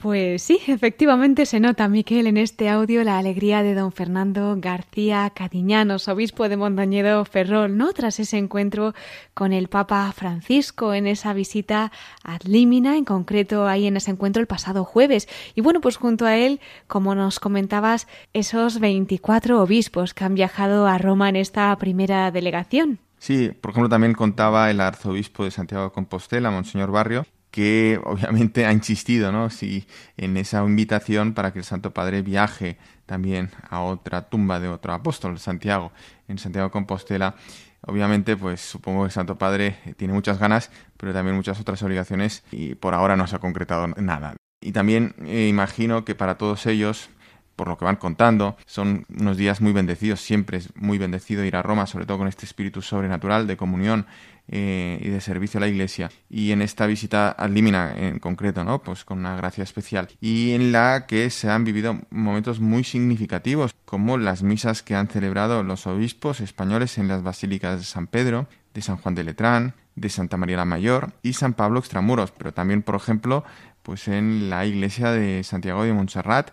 Pues 0.00 0.42
sí, 0.42 0.60
efectivamente 0.68 1.44
se 1.44 1.58
nota, 1.58 1.88
Miquel, 1.88 2.28
en 2.28 2.36
este 2.36 2.68
audio 2.68 3.02
la 3.02 3.18
alegría 3.18 3.64
de 3.64 3.74
don 3.74 3.90
Fernando 3.90 4.54
García 4.56 5.28
Cadiñanos, 5.34 6.06
obispo 6.06 6.48
de 6.48 6.56
Mondoñedo 6.56 7.24
Ferrol, 7.24 7.76
¿no? 7.76 7.92
Tras 7.92 8.20
ese 8.20 8.38
encuentro 8.38 8.94
con 9.34 9.52
el 9.52 9.66
Papa 9.66 10.12
Francisco 10.12 10.94
en 10.94 11.08
esa 11.08 11.32
visita 11.32 11.90
ad 12.22 12.42
limina, 12.44 12.96
en 12.96 13.04
concreto 13.04 13.66
ahí 13.66 13.88
en 13.88 13.96
ese 13.96 14.12
encuentro 14.12 14.40
el 14.40 14.46
pasado 14.46 14.84
jueves. 14.84 15.28
Y 15.56 15.62
bueno, 15.62 15.80
pues 15.80 15.96
junto 15.96 16.26
a 16.26 16.36
él, 16.36 16.60
como 16.86 17.16
nos 17.16 17.40
comentabas, 17.40 18.06
esos 18.32 18.78
24 18.78 19.60
obispos 19.60 20.14
que 20.14 20.22
han 20.22 20.36
viajado 20.36 20.86
a 20.86 20.96
Roma 20.98 21.28
en 21.28 21.34
esta 21.34 21.76
primera 21.76 22.30
delegación. 22.30 23.00
Sí, 23.18 23.50
por 23.60 23.72
ejemplo, 23.72 23.88
también 23.88 24.14
contaba 24.14 24.70
el 24.70 24.80
arzobispo 24.80 25.42
de 25.42 25.50
Santiago 25.50 25.82
de 25.86 25.90
Compostela, 25.90 26.52
Monseñor 26.52 26.92
Barrio, 26.92 27.26
que 27.50 28.00
obviamente 28.04 28.66
ha 28.66 28.72
insistido 28.72 29.32
¿no? 29.32 29.50
sí, 29.50 29.86
en 30.16 30.36
esa 30.36 30.64
invitación 30.64 31.34
para 31.34 31.52
que 31.52 31.60
el 31.60 31.64
Santo 31.64 31.92
Padre 31.92 32.22
viaje 32.22 32.78
también 33.06 33.50
a 33.68 33.80
otra 33.80 34.28
tumba 34.28 34.60
de 34.60 34.68
otro 34.68 34.92
apóstol, 34.92 35.38
Santiago, 35.38 35.92
en 36.28 36.38
Santiago 36.38 36.68
de 36.68 36.72
Compostela. 36.72 37.36
Obviamente, 37.80 38.36
pues 38.36 38.60
supongo 38.60 39.02
que 39.02 39.06
el 39.06 39.12
Santo 39.12 39.38
Padre 39.38 39.78
tiene 39.96 40.12
muchas 40.12 40.38
ganas, 40.38 40.70
pero 40.96 41.12
también 41.12 41.36
muchas 41.36 41.60
otras 41.60 41.82
obligaciones 41.82 42.44
y 42.50 42.74
por 42.74 42.92
ahora 42.92 43.16
no 43.16 43.26
se 43.26 43.36
ha 43.36 43.38
concretado 43.38 43.86
nada. 43.86 44.36
Y 44.60 44.72
también 44.72 45.14
eh, 45.24 45.46
imagino 45.48 46.04
que 46.04 46.14
para 46.14 46.36
todos 46.36 46.66
ellos 46.66 47.08
por 47.58 47.66
lo 47.66 47.76
que 47.76 47.84
van 47.84 47.96
contando. 47.96 48.56
Son 48.66 49.04
unos 49.10 49.36
días 49.36 49.60
muy 49.60 49.72
bendecidos, 49.72 50.20
siempre 50.20 50.58
es 50.58 50.74
muy 50.76 50.96
bendecido 50.96 51.44
ir 51.44 51.56
a 51.56 51.62
Roma, 51.62 51.86
sobre 51.86 52.06
todo 52.06 52.18
con 52.18 52.28
este 52.28 52.46
espíritu 52.46 52.82
sobrenatural 52.82 53.48
de 53.48 53.56
comunión 53.56 54.06
eh, 54.48 54.98
y 55.02 55.08
de 55.08 55.20
servicio 55.20 55.58
a 55.58 55.60
la 55.62 55.68
Iglesia. 55.68 56.10
Y 56.28 56.52
en 56.52 56.62
esta 56.62 56.86
visita 56.86 57.30
al 57.30 57.54
Límina 57.54 57.94
en 57.96 58.18
concreto, 58.18 58.64
¿no? 58.64 58.82
Pues 58.82 59.04
con 59.04 59.18
una 59.18 59.36
gracia 59.36 59.64
especial. 59.64 60.08
Y 60.20 60.52
en 60.52 60.72
la 60.72 61.06
que 61.06 61.30
se 61.30 61.50
han 61.50 61.64
vivido 61.64 62.00
momentos 62.10 62.60
muy 62.60 62.84
significativos, 62.84 63.74
como 63.84 64.18
las 64.18 64.42
misas 64.42 64.82
que 64.82 64.94
han 64.94 65.08
celebrado 65.08 65.62
los 65.62 65.86
obispos 65.86 66.40
españoles 66.40 66.98
en 66.98 67.08
las 67.08 67.22
basílicas 67.22 67.78
de 67.78 67.84
San 67.84 68.06
Pedro, 68.06 68.48
de 68.74 68.82
San 68.82 68.96
Juan 68.96 69.14
de 69.14 69.24
Letrán, 69.24 69.74
de 69.96 70.08
Santa 70.08 70.36
María 70.36 70.58
la 70.58 70.64
Mayor 70.64 71.12
y 71.22 71.32
San 71.32 71.54
Pablo 71.54 71.80
Extramuros, 71.80 72.30
pero 72.30 72.52
también, 72.52 72.82
por 72.82 72.94
ejemplo, 72.94 73.44
pues 73.82 74.08
en 74.08 74.50
la 74.50 74.66
iglesia 74.66 75.10
de 75.10 75.42
Santiago 75.44 75.82
de 75.82 75.92
Montserrat 75.92 76.50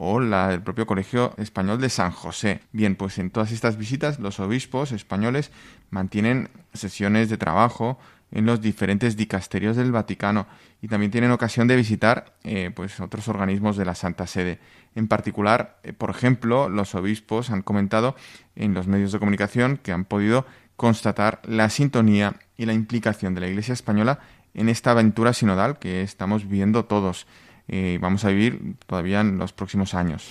o 0.00 0.20
la 0.20 0.48
del 0.48 0.62
propio 0.62 0.86
Colegio 0.86 1.34
Español 1.38 1.80
de 1.80 1.90
San 1.90 2.12
José. 2.12 2.60
Bien, 2.70 2.94
pues 2.94 3.18
en 3.18 3.30
todas 3.30 3.50
estas 3.50 3.76
visitas 3.76 4.20
los 4.20 4.38
obispos 4.38 4.92
españoles 4.92 5.50
mantienen 5.90 6.50
sesiones 6.72 7.28
de 7.28 7.36
trabajo 7.36 7.98
en 8.30 8.46
los 8.46 8.60
diferentes 8.60 9.16
dicasterios 9.16 9.76
del 9.76 9.90
Vaticano 9.90 10.46
y 10.80 10.86
también 10.86 11.10
tienen 11.10 11.32
ocasión 11.32 11.66
de 11.66 11.74
visitar 11.74 12.36
eh, 12.44 12.70
pues 12.74 13.00
otros 13.00 13.26
organismos 13.26 13.76
de 13.76 13.84
la 13.84 13.96
Santa 13.96 14.28
Sede. 14.28 14.60
En 14.94 15.08
particular, 15.08 15.80
eh, 15.82 15.92
por 15.92 16.10
ejemplo, 16.10 16.68
los 16.68 16.94
obispos 16.94 17.50
han 17.50 17.62
comentado 17.62 18.14
en 18.54 18.74
los 18.74 18.86
medios 18.86 19.10
de 19.10 19.18
comunicación 19.18 19.78
que 19.78 19.90
han 19.90 20.04
podido 20.04 20.46
constatar 20.76 21.40
la 21.44 21.70
sintonía 21.70 22.36
y 22.56 22.66
la 22.66 22.72
implicación 22.72 23.34
de 23.34 23.40
la 23.40 23.48
Iglesia 23.48 23.74
española 23.74 24.20
en 24.54 24.68
esta 24.68 24.92
aventura 24.92 25.32
sinodal 25.32 25.80
que 25.80 26.02
estamos 26.02 26.44
viviendo 26.44 26.84
todos. 26.84 27.26
Eh, 27.68 27.98
vamos 28.00 28.24
a 28.24 28.28
vivir 28.28 28.76
todavía 28.86 29.20
en 29.20 29.36
los 29.38 29.52
próximos 29.52 29.94
años. 29.94 30.26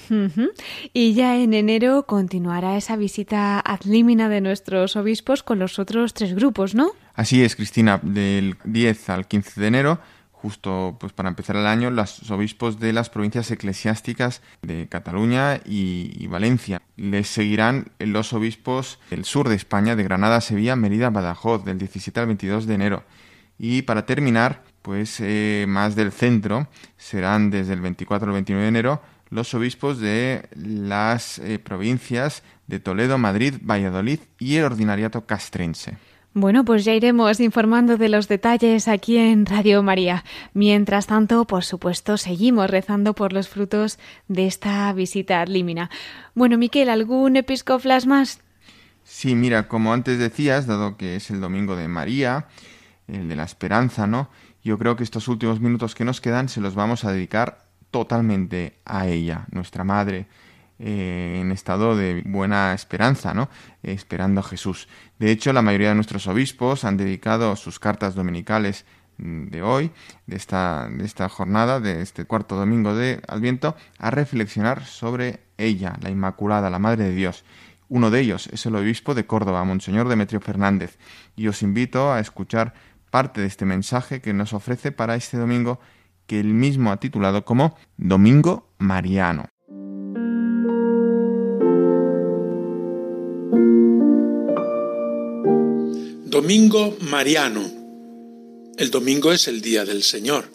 Y 0.93 1.13
ya 1.13 1.37
en 1.37 1.53
enero 1.53 2.03
continuará 2.07 2.77
esa 2.77 2.95
visita 2.95 3.59
ad 3.59 3.81
limina 3.85 4.27
de 4.27 4.41
nuestros 4.41 4.95
obispos 4.95 5.43
con 5.43 5.59
los 5.59 5.77
otros 5.77 6.13
tres 6.13 6.33
grupos, 6.33 6.73
¿no? 6.73 6.91
Así 7.13 7.43
es, 7.43 7.55
Cristina, 7.55 7.99
del 8.01 8.57
10 8.63 9.09
al 9.09 9.27
15 9.27 9.61
de 9.61 9.67
enero 9.67 9.99
justo 10.37 10.97
pues 10.99 11.13
para 11.13 11.29
empezar 11.29 11.55
el 11.55 11.65
año 11.65 11.89
los 11.89 12.29
obispos 12.29 12.79
de 12.79 12.93
las 12.93 13.09
provincias 13.09 13.49
eclesiásticas 13.49 14.41
de 14.61 14.87
Cataluña 14.87 15.59
y, 15.65 16.13
y, 16.15 16.27
Valencia. 16.27 16.81
Les 16.95 17.27
seguirán 17.27 17.87
los 17.99 18.33
obispos 18.33 18.99
del 19.09 19.25
sur 19.25 19.49
de 19.49 19.55
España, 19.55 19.95
de 19.95 20.03
Granada, 20.03 20.39
Sevilla, 20.41 20.75
Mérida, 20.75 21.09
Badajoz, 21.09 21.65
del 21.65 21.79
17 21.79 22.19
al 22.19 22.27
22 22.27 22.67
de 22.67 22.73
enero. 22.75 23.03
Y 23.57 23.81
para 23.81 24.05
terminar, 24.05 24.63
pues 24.87 25.19
eh, 25.19 25.65
más 25.67 25.97
del 25.97 26.13
centro, 26.13 26.69
serán 26.95 27.49
desde 27.49 27.73
el 27.73 27.81
24 27.81 28.25
al 28.25 28.33
29 28.35 28.63
de 28.63 28.69
enero 28.69 29.01
los 29.29 29.53
obispos 29.53 29.99
de 29.99 30.47
las 30.55 31.39
eh, 31.39 31.59
provincias 31.59 32.41
de 32.67 32.79
Toledo, 32.79 33.17
Madrid, 33.17 33.55
Valladolid 33.61 34.19
y 34.39 34.55
el 34.55 34.63
ordinariato 34.63 35.25
castrense. 35.25 35.97
Bueno, 36.33 36.63
pues 36.63 36.85
ya 36.85 36.93
iremos 36.93 37.41
informando 37.41 37.97
de 37.97 38.07
los 38.07 38.29
detalles 38.29 38.87
aquí 38.87 39.17
en 39.17 39.45
Radio 39.45 39.83
María. 39.83 40.23
Mientras 40.53 41.05
tanto, 41.05 41.43
por 41.43 41.65
supuesto, 41.65 42.15
seguimos 42.15 42.69
rezando 42.69 43.13
por 43.13 43.33
los 43.33 43.49
frutos 43.49 43.99
de 44.29 44.47
esta 44.47 44.93
visita 44.93 45.41
ad 45.41 45.49
límina. 45.49 45.89
Bueno, 46.33 46.57
Miquel, 46.57 46.87
¿algún 46.87 47.35
episcoflas 47.35 48.05
más? 48.05 48.39
Sí, 49.03 49.35
mira, 49.35 49.67
como 49.67 49.91
antes 49.91 50.17
decías, 50.17 50.65
dado 50.65 50.95
que 50.95 51.17
es 51.17 51.29
el 51.29 51.41
domingo 51.41 51.75
de 51.75 51.89
María, 51.89 52.45
el 53.09 53.27
de 53.27 53.35
la 53.35 53.43
esperanza, 53.43 54.07
¿no? 54.07 54.29
Yo 54.67 54.77
creo 54.77 54.97
que 54.97 55.05
estos 55.05 55.29
últimos 55.29 55.61
minutos 55.61 55.95
que 55.95 56.03
nos 56.03 56.19
quedan 56.19 56.49
se 56.49 56.59
los 56.59 56.75
vamos 56.75 57.05
a 57.05 57.13
dedicar 57.13 57.69
totalmente 57.89 58.79
a 58.83 59.07
ella, 59.07 59.45
nuestra 59.49 59.85
madre, 59.85 60.27
eh, 60.77 61.37
en 61.39 61.53
estado 61.53 61.95
de 61.95 62.21
buena 62.25 62.73
esperanza, 62.73 63.33
¿no? 63.33 63.47
esperando 63.81 64.41
a 64.41 64.43
Jesús. 64.43 64.89
De 65.19 65.31
hecho, 65.31 65.53
la 65.53 65.61
mayoría 65.61 65.87
de 65.87 65.95
nuestros 65.95 66.27
obispos 66.27 66.83
han 66.83 66.97
dedicado 66.97 67.55
sus 67.55 67.79
cartas 67.79 68.13
dominicales 68.13 68.83
de 69.17 69.61
hoy, 69.61 69.91
de 70.25 70.35
esta, 70.35 70.89
de 70.91 71.05
esta 71.05 71.29
jornada, 71.29 71.79
de 71.79 72.01
este 72.01 72.25
cuarto 72.25 72.57
domingo 72.57 72.93
de 72.93 73.21
Adviento, 73.25 73.77
a 73.97 74.11
reflexionar 74.11 74.83
sobre 74.83 75.39
ella, 75.57 75.95
la 76.01 76.09
Inmaculada, 76.09 76.69
la 76.69 76.77
Madre 76.77 77.05
de 77.05 77.15
Dios. 77.15 77.45
Uno 77.87 78.11
de 78.11 78.19
ellos 78.19 78.47
es 78.47 78.65
el 78.65 78.75
obispo 78.75 79.15
de 79.15 79.25
Córdoba, 79.25 79.63
Monseñor 79.63 80.09
Demetrio 80.09 80.41
Fernández, 80.41 80.97
y 81.37 81.47
os 81.47 81.61
invito 81.61 82.11
a 82.11 82.19
escuchar 82.19 82.73
parte 83.17 83.41
de 83.41 83.47
este 83.47 83.65
mensaje 83.65 84.21
que 84.21 84.31
nos 84.31 84.53
ofrece 84.53 84.91
para 84.91 85.15
este 85.15 85.37
domingo, 85.37 85.79
que 86.27 86.39
él 86.39 86.53
mismo 86.53 86.91
ha 86.91 86.99
titulado 86.99 87.45
como 87.45 87.75
Domingo 87.97 88.69
Mariano. 88.77 89.49
Domingo 96.25 96.95
Mariano. 97.09 97.63
El 98.77 98.91
domingo 98.91 99.31
es 99.31 99.47
el 99.47 99.61
día 99.63 99.83
del 99.83 100.03
Señor. 100.03 100.51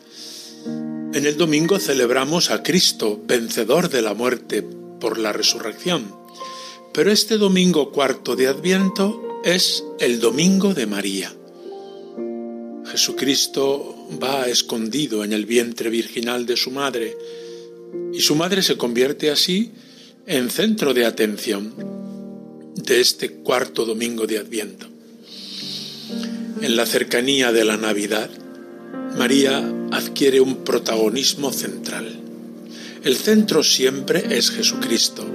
En 1.14 1.26
el 1.26 1.36
domingo 1.36 1.80
celebramos 1.80 2.52
a 2.52 2.62
Cristo, 2.62 3.20
vencedor 3.26 3.88
de 3.88 4.02
la 4.02 4.14
muerte 4.14 4.62
por 4.62 5.18
la 5.18 5.32
resurrección. 5.32 6.14
Pero 6.94 7.10
este 7.10 7.38
domingo 7.38 7.90
cuarto 7.90 8.36
de 8.36 8.46
Adviento 8.46 9.40
es 9.44 9.82
el 9.98 10.20
domingo 10.20 10.74
de 10.74 10.86
María. 10.86 11.32
Jesucristo 12.92 14.08
va 14.22 14.46
escondido 14.46 15.24
en 15.24 15.32
el 15.32 15.46
vientre 15.46 15.90
virginal 15.90 16.46
de 16.46 16.56
su 16.56 16.70
madre 16.70 17.16
y 18.12 18.20
su 18.20 18.34
madre 18.36 18.62
se 18.62 18.76
convierte 18.76 19.30
así 19.30 19.72
en 20.26 20.50
centro 20.50 20.94
de 20.94 21.04
atención 21.04 21.74
de 22.76 23.00
este 23.00 23.30
cuarto 23.30 23.84
domingo 23.84 24.26
de 24.26 24.38
Adviento 24.38 24.92
en 26.62 26.76
la 26.76 26.86
cercanía 26.86 27.52
de 27.52 27.64
la 27.64 27.76
Navidad, 27.76 28.30
María 29.18 29.68
adquiere 29.90 30.40
un 30.40 30.64
protagonismo 30.64 31.52
central. 31.52 32.20
El 33.02 33.16
centro 33.16 33.64
siempre 33.64 34.24
es 34.38 34.50
Jesucristo, 34.52 35.26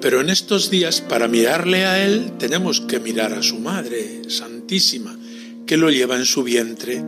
pero 0.00 0.20
en 0.20 0.28
estos 0.28 0.68
días 0.68 1.00
para 1.00 1.28
mirarle 1.28 1.86
a 1.86 2.04
Él 2.04 2.32
tenemos 2.38 2.80
que 2.80 2.98
mirar 2.98 3.32
a 3.32 3.42
su 3.42 3.60
Madre 3.60 4.22
Santísima, 4.28 5.16
que 5.66 5.76
lo 5.76 5.90
lleva 5.90 6.16
en 6.16 6.24
su 6.24 6.42
vientre 6.42 7.02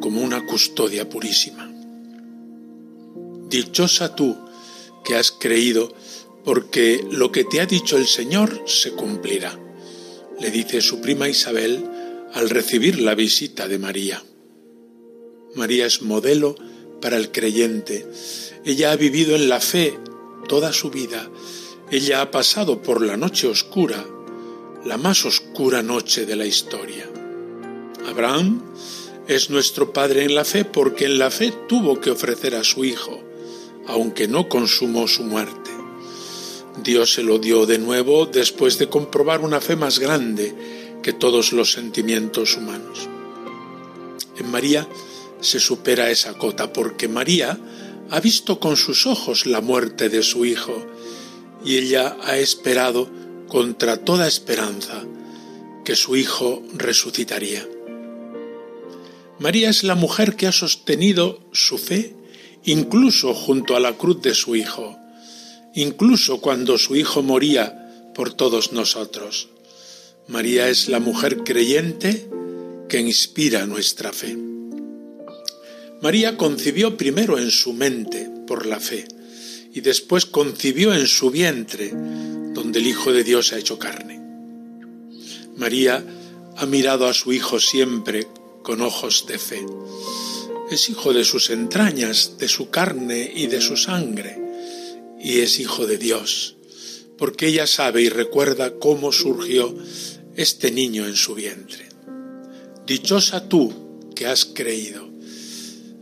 como 0.00 0.20
una 0.20 0.44
custodia 0.46 1.08
purísima. 1.08 1.70
Dichosa 3.48 4.14
tú 4.14 4.36
que 5.04 5.16
has 5.16 5.30
creído, 5.30 5.94
porque 6.44 7.06
lo 7.10 7.32
que 7.32 7.44
te 7.44 7.60
ha 7.60 7.66
dicho 7.66 7.96
el 7.96 8.06
Señor 8.06 8.64
se 8.66 8.92
cumplirá, 8.92 9.58
le 10.40 10.50
dice 10.50 10.80
su 10.80 11.00
prima 11.00 11.28
Isabel 11.28 11.84
al 12.34 12.50
recibir 12.50 13.00
la 13.00 13.14
visita 13.14 13.68
de 13.68 13.78
María. 13.78 14.22
María 15.54 15.86
es 15.86 16.02
modelo 16.02 16.56
para 17.00 17.16
el 17.16 17.30
creyente. 17.30 18.06
Ella 18.64 18.92
ha 18.92 18.96
vivido 18.96 19.36
en 19.36 19.48
la 19.48 19.60
fe 19.60 19.98
toda 20.48 20.72
su 20.72 20.90
vida. 20.90 21.30
Ella 21.90 22.20
ha 22.20 22.30
pasado 22.30 22.82
por 22.82 23.00
la 23.00 23.16
noche 23.16 23.46
oscura, 23.46 24.04
la 24.84 24.96
más 24.96 25.24
oscura 25.24 25.82
noche 25.82 26.26
de 26.26 26.36
la 26.36 26.46
historia. 26.46 27.08
Abraham 28.06 28.62
es 29.26 29.50
nuestro 29.50 29.92
padre 29.92 30.24
en 30.24 30.34
la 30.34 30.44
fe 30.44 30.64
porque 30.64 31.06
en 31.06 31.18
la 31.18 31.30
fe 31.30 31.52
tuvo 31.68 32.00
que 32.00 32.10
ofrecer 32.10 32.54
a 32.54 32.64
su 32.64 32.84
hijo, 32.84 33.20
aunque 33.86 34.28
no 34.28 34.48
consumó 34.48 35.08
su 35.08 35.22
muerte. 35.22 35.70
Dios 36.82 37.14
se 37.14 37.22
lo 37.22 37.38
dio 37.38 37.66
de 37.66 37.78
nuevo 37.78 38.26
después 38.26 38.78
de 38.78 38.88
comprobar 38.88 39.40
una 39.40 39.60
fe 39.60 39.76
más 39.76 39.98
grande 39.98 40.54
que 41.02 41.12
todos 41.12 41.52
los 41.52 41.72
sentimientos 41.72 42.56
humanos. 42.56 43.08
En 44.36 44.50
María 44.50 44.88
se 45.40 45.60
supera 45.60 46.10
esa 46.10 46.36
cota 46.36 46.72
porque 46.72 47.08
María 47.08 47.58
ha 48.10 48.20
visto 48.20 48.58
con 48.58 48.76
sus 48.76 49.06
ojos 49.06 49.46
la 49.46 49.60
muerte 49.60 50.08
de 50.08 50.22
su 50.22 50.44
Hijo 50.44 50.84
y 51.64 51.78
ella 51.78 52.16
ha 52.22 52.36
esperado 52.36 53.08
contra 53.48 53.98
toda 53.98 54.26
esperanza 54.26 55.04
que 55.84 55.96
su 55.96 56.16
Hijo 56.16 56.62
resucitaría. 56.74 57.66
María 59.38 59.68
es 59.68 59.82
la 59.82 59.94
mujer 59.94 60.36
que 60.36 60.46
ha 60.46 60.52
sostenido 60.52 61.40
su 61.52 61.78
fe 61.78 62.14
incluso 62.64 63.34
junto 63.34 63.76
a 63.76 63.80
la 63.80 63.96
cruz 63.96 64.22
de 64.22 64.34
su 64.34 64.56
Hijo, 64.56 64.96
incluso 65.74 66.40
cuando 66.40 66.78
su 66.78 66.96
Hijo 66.96 67.22
moría 67.22 68.12
por 68.14 68.32
todos 68.32 68.72
nosotros. 68.72 69.48
María 70.28 70.68
es 70.68 70.88
la 70.88 71.00
mujer 71.00 71.38
creyente 71.38 72.28
que 72.88 73.00
inspira 73.00 73.66
nuestra 73.66 74.12
fe. 74.12 74.38
María 76.00 76.36
concibió 76.36 76.96
primero 76.96 77.38
en 77.38 77.50
su 77.50 77.72
mente 77.72 78.30
por 78.46 78.66
la 78.66 78.80
fe 78.80 79.06
y 79.74 79.80
después 79.80 80.26
concibió 80.26 80.94
en 80.94 81.06
su 81.06 81.30
vientre 81.30 81.90
donde 81.90 82.78
el 82.78 82.86
Hijo 82.86 83.12
de 83.12 83.24
Dios 83.24 83.52
ha 83.52 83.58
hecho 83.58 83.78
carne. 83.78 84.20
María 85.56 86.04
ha 86.56 86.66
mirado 86.66 87.06
a 87.06 87.14
su 87.14 87.32
Hijo 87.32 87.58
siempre 87.58 88.26
con 88.64 88.80
ojos 88.80 89.26
de 89.28 89.38
fe. 89.38 89.64
Es 90.72 90.88
hijo 90.88 91.12
de 91.12 91.22
sus 91.22 91.50
entrañas, 91.50 92.38
de 92.38 92.48
su 92.48 92.70
carne 92.70 93.30
y 93.32 93.46
de 93.46 93.60
su 93.60 93.76
sangre, 93.76 94.40
y 95.22 95.40
es 95.40 95.60
hijo 95.60 95.86
de 95.86 95.98
Dios, 95.98 96.56
porque 97.16 97.46
ella 97.46 97.68
sabe 97.68 98.02
y 98.02 98.08
recuerda 98.08 98.74
cómo 98.80 99.12
surgió 99.12 99.72
este 100.34 100.72
niño 100.72 101.06
en 101.06 101.14
su 101.14 101.34
vientre. 101.34 101.88
Dichosa 102.86 103.48
tú 103.48 104.10
que 104.16 104.26
has 104.26 104.44
creído. 104.46 105.08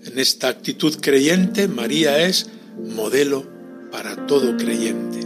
En 0.05 0.19
esta 0.19 0.49
actitud 0.49 0.97
creyente, 1.01 1.69
María 1.69 2.27
es 2.27 2.47
modelo 2.79 3.47
para 3.91 4.27
todo 4.27 4.57
creyente. 4.57 5.21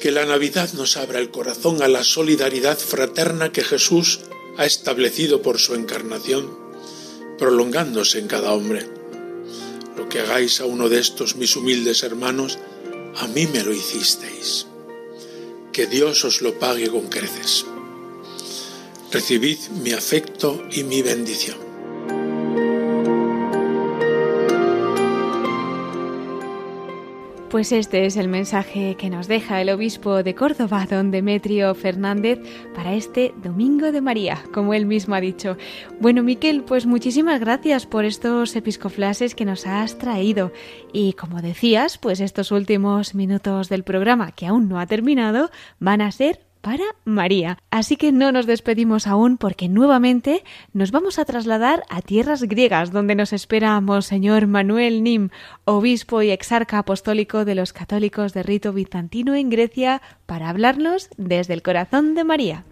Que 0.00 0.10
la 0.10 0.24
Navidad 0.24 0.72
nos 0.74 0.96
abra 0.96 1.18
el 1.18 1.30
corazón 1.30 1.82
a 1.82 1.88
la 1.88 2.04
solidaridad 2.04 2.78
fraterna 2.78 3.52
que 3.52 3.62
Jesús 3.62 4.20
ha 4.60 4.66
establecido 4.66 5.40
por 5.40 5.58
su 5.58 5.74
encarnación, 5.74 6.54
prolongándose 7.38 8.18
en 8.18 8.26
cada 8.26 8.52
hombre. 8.52 8.86
Lo 9.96 10.10
que 10.10 10.20
hagáis 10.20 10.60
a 10.60 10.66
uno 10.66 10.90
de 10.90 11.00
estos 11.00 11.34
mis 11.36 11.56
humildes 11.56 12.02
hermanos, 12.02 12.58
a 13.16 13.26
mí 13.28 13.46
me 13.46 13.64
lo 13.64 13.72
hicisteis. 13.72 14.66
Que 15.72 15.86
Dios 15.86 16.26
os 16.26 16.42
lo 16.42 16.58
pague 16.58 16.90
con 16.90 17.08
creces. 17.08 17.64
recibid 19.10 19.58
mi 19.82 19.92
afecto 19.92 20.62
y 20.70 20.84
mi 20.84 21.00
bendición. 21.00 21.69
Pues 27.50 27.72
este 27.72 28.06
es 28.06 28.16
el 28.16 28.28
mensaje 28.28 28.94
que 28.96 29.10
nos 29.10 29.26
deja 29.26 29.60
el 29.60 29.70
obispo 29.70 30.22
de 30.22 30.36
Córdoba, 30.36 30.86
don 30.88 31.10
Demetrio 31.10 31.74
Fernández, 31.74 32.38
para 32.76 32.94
este 32.94 33.34
Domingo 33.42 33.90
de 33.90 34.00
María, 34.00 34.44
como 34.54 34.72
él 34.72 34.86
mismo 34.86 35.16
ha 35.16 35.20
dicho. 35.20 35.56
Bueno, 35.98 36.22
Miquel, 36.22 36.62
pues 36.62 36.86
muchísimas 36.86 37.40
gracias 37.40 37.86
por 37.86 38.04
estos 38.04 38.54
episcoflases 38.54 39.34
que 39.34 39.44
nos 39.44 39.66
has 39.66 39.98
traído. 39.98 40.52
Y 40.92 41.14
como 41.14 41.42
decías, 41.42 41.98
pues 41.98 42.20
estos 42.20 42.52
últimos 42.52 43.16
minutos 43.16 43.68
del 43.68 43.82
programa, 43.82 44.30
que 44.30 44.46
aún 44.46 44.68
no 44.68 44.78
ha 44.78 44.86
terminado, 44.86 45.50
van 45.80 46.02
a 46.02 46.12
ser 46.12 46.49
para 46.60 46.84
María. 47.04 47.58
Así 47.70 47.96
que 47.96 48.12
no 48.12 48.32
nos 48.32 48.46
despedimos 48.46 49.06
aún 49.06 49.36
porque 49.36 49.68
nuevamente 49.68 50.44
nos 50.72 50.90
vamos 50.90 51.18
a 51.18 51.24
trasladar 51.24 51.84
a 51.88 52.02
tierras 52.02 52.42
griegas 52.42 52.92
donde 52.92 53.14
nos 53.14 53.32
espera 53.32 53.80
Monseñor 53.80 54.46
Manuel 54.46 55.02
Nim, 55.02 55.30
obispo 55.64 56.22
y 56.22 56.30
exarca 56.30 56.78
apostólico 56.78 57.44
de 57.44 57.54
los 57.54 57.72
católicos 57.72 58.32
de 58.32 58.42
rito 58.42 58.72
bizantino 58.72 59.34
en 59.34 59.50
Grecia, 59.50 60.02
para 60.26 60.48
hablarnos 60.48 61.10
desde 61.16 61.54
el 61.54 61.62
corazón 61.62 62.14
de 62.14 62.24
María. 62.24 62.64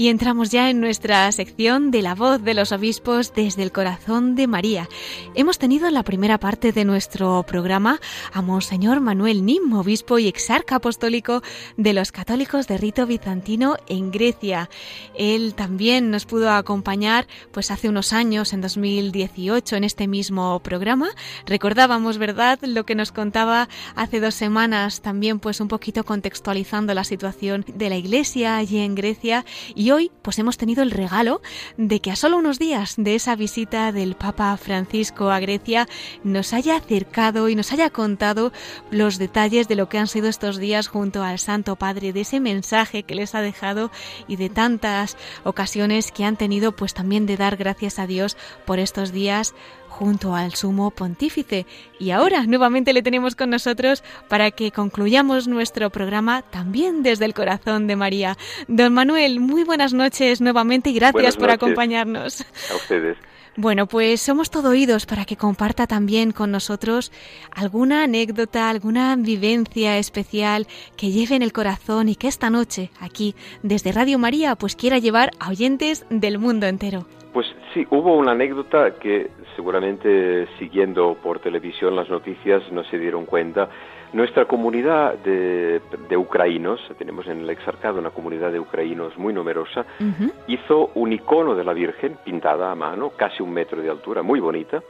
Y 0.00 0.08
entramos 0.08 0.48
ya 0.48 0.70
en 0.70 0.80
nuestra 0.80 1.30
sección 1.30 1.90
de 1.90 2.00
la 2.00 2.14
voz 2.14 2.42
de 2.42 2.54
los 2.54 2.72
obispos 2.72 3.34
desde 3.34 3.62
el 3.62 3.70
corazón 3.70 4.34
de 4.34 4.46
María. 4.46 4.88
Hemos 5.34 5.58
tenido 5.58 5.88
en 5.88 5.92
la 5.92 6.04
primera 6.04 6.40
parte 6.40 6.72
de 6.72 6.86
nuestro 6.86 7.44
programa 7.46 8.00
a 8.32 8.40
Monseñor 8.40 9.00
Manuel 9.00 9.44
Nim, 9.44 9.74
obispo 9.74 10.18
y 10.18 10.26
exarca 10.26 10.76
apostólico 10.76 11.42
de 11.76 11.92
los 11.92 12.12
católicos 12.12 12.66
de 12.66 12.78
rito 12.78 13.06
bizantino 13.06 13.76
en 13.88 14.10
Grecia. 14.10 14.70
Él 15.14 15.52
también 15.54 16.10
nos 16.10 16.24
pudo 16.24 16.50
acompañar 16.50 17.26
pues 17.52 17.70
hace 17.70 17.90
unos 17.90 18.14
años, 18.14 18.54
en 18.54 18.62
2018, 18.62 19.76
en 19.76 19.84
este 19.84 20.08
mismo 20.08 20.60
programa. 20.60 21.10
Recordábamos, 21.44 22.16
¿verdad?, 22.16 22.58
lo 22.62 22.86
que 22.86 22.94
nos 22.94 23.12
contaba 23.12 23.68
hace 23.96 24.20
dos 24.20 24.34
semanas, 24.34 25.02
también 25.02 25.40
pues 25.40 25.60
un 25.60 25.68
poquito 25.68 26.04
contextualizando 26.04 26.94
la 26.94 27.04
situación 27.04 27.66
de 27.74 27.90
la 27.90 27.98
iglesia 27.98 28.56
allí 28.56 28.78
en 28.78 28.94
Grecia. 28.94 29.44
Y 29.74 29.89
hoy 29.92 30.10
pues 30.22 30.38
hemos 30.38 30.56
tenido 30.56 30.82
el 30.82 30.90
regalo 30.90 31.40
de 31.76 32.00
que 32.00 32.10
a 32.10 32.16
solo 32.16 32.36
unos 32.36 32.58
días 32.58 32.94
de 32.96 33.14
esa 33.14 33.36
visita 33.36 33.92
del 33.92 34.14
Papa 34.14 34.56
Francisco 34.56 35.30
a 35.30 35.40
Grecia 35.40 35.88
nos 36.24 36.52
haya 36.52 36.76
acercado 36.76 37.48
y 37.48 37.54
nos 37.54 37.72
haya 37.72 37.90
contado 37.90 38.52
los 38.90 39.18
detalles 39.18 39.68
de 39.68 39.76
lo 39.76 39.88
que 39.88 39.98
han 39.98 40.06
sido 40.06 40.28
estos 40.28 40.58
días 40.58 40.88
junto 40.88 41.22
al 41.22 41.38
Santo 41.38 41.76
Padre, 41.76 42.12
de 42.12 42.22
ese 42.22 42.40
mensaje 42.40 43.02
que 43.02 43.14
les 43.14 43.34
ha 43.34 43.40
dejado 43.40 43.90
y 44.28 44.36
de 44.36 44.50
tantas 44.50 45.16
ocasiones 45.44 46.12
que 46.12 46.24
han 46.24 46.36
tenido 46.36 46.72
pues 46.72 46.94
también 46.94 47.26
de 47.26 47.36
dar 47.36 47.56
gracias 47.56 47.98
a 47.98 48.06
Dios 48.06 48.36
por 48.64 48.78
estos 48.78 49.12
días 49.12 49.54
junto 50.00 50.34
al 50.34 50.54
sumo 50.54 50.90
pontífice. 50.90 51.66
Y 51.98 52.10
ahora 52.10 52.46
nuevamente 52.46 52.94
le 52.94 53.02
tenemos 53.02 53.36
con 53.36 53.50
nosotros 53.50 54.02
para 54.28 54.50
que 54.50 54.72
concluyamos 54.72 55.46
nuestro 55.46 55.90
programa 55.90 56.40
también 56.40 57.02
desde 57.02 57.26
el 57.26 57.34
corazón 57.34 57.86
de 57.86 57.96
María. 57.96 58.38
Don 58.66 58.94
Manuel, 58.94 59.40
muy 59.40 59.62
buenas 59.62 59.92
noches 59.92 60.40
nuevamente 60.40 60.88
y 60.88 60.94
gracias 60.94 61.36
por 61.36 61.50
acompañarnos. 61.50 62.46
A 62.70 62.76
ustedes. 62.76 63.18
Bueno, 63.56 63.86
pues 63.86 64.22
somos 64.22 64.48
todo 64.48 64.70
oídos 64.70 65.04
para 65.04 65.26
que 65.26 65.36
comparta 65.36 65.86
también 65.86 66.32
con 66.32 66.50
nosotros 66.50 67.12
alguna 67.54 68.04
anécdota, 68.04 68.70
alguna 68.70 69.16
vivencia 69.16 69.98
especial 69.98 70.66
que 70.96 71.10
lleve 71.10 71.36
en 71.36 71.42
el 71.42 71.52
corazón 71.52 72.08
y 72.08 72.14
que 72.14 72.28
esta 72.28 72.48
noche, 72.48 72.90
aquí, 73.00 73.34
desde 73.62 73.92
Radio 73.92 74.18
María, 74.18 74.56
pues 74.56 74.76
quiera 74.76 74.96
llevar 74.96 75.32
a 75.40 75.50
oyentes 75.50 76.06
del 76.08 76.38
mundo 76.38 76.66
entero. 76.68 77.04
Pues 77.34 77.46
sí, 77.74 77.86
hubo 77.90 78.16
una 78.16 78.32
anécdota 78.32 78.94
que 78.98 79.30
seguramente 79.56 80.46
siguiendo 80.58 81.16
por 81.22 81.38
televisión 81.40 81.96
las 81.96 82.08
noticias 82.08 82.62
no 82.72 82.84
se 82.84 82.98
dieron 82.98 83.26
cuenta. 83.26 83.68
Nuestra 84.12 84.46
comunidad 84.46 85.14
de, 85.18 85.80
de 86.08 86.16
ucranianos, 86.16 86.80
tenemos 86.98 87.28
en 87.28 87.40
el 87.42 87.50
exarcado 87.50 88.00
una 88.00 88.10
comunidad 88.10 88.50
de 88.50 88.58
ucranianos 88.58 89.16
muy 89.16 89.32
numerosa, 89.32 89.86
hizo 90.48 90.90
un 90.94 91.12
icono 91.12 91.54
de 91.54 91.62
la 91.62 91.72
Virgen 91.72 92.16
pintada 92.24 92.72
a 92.72 92.74
mano, 92.74 93.12
casi 93.16 93.42
un 93.42 93.52
metro 93.52 93.80
de 93.80 93.88
altura, 93.88 94.22
muy 94.22 94.40
bonita, 94.40 94.82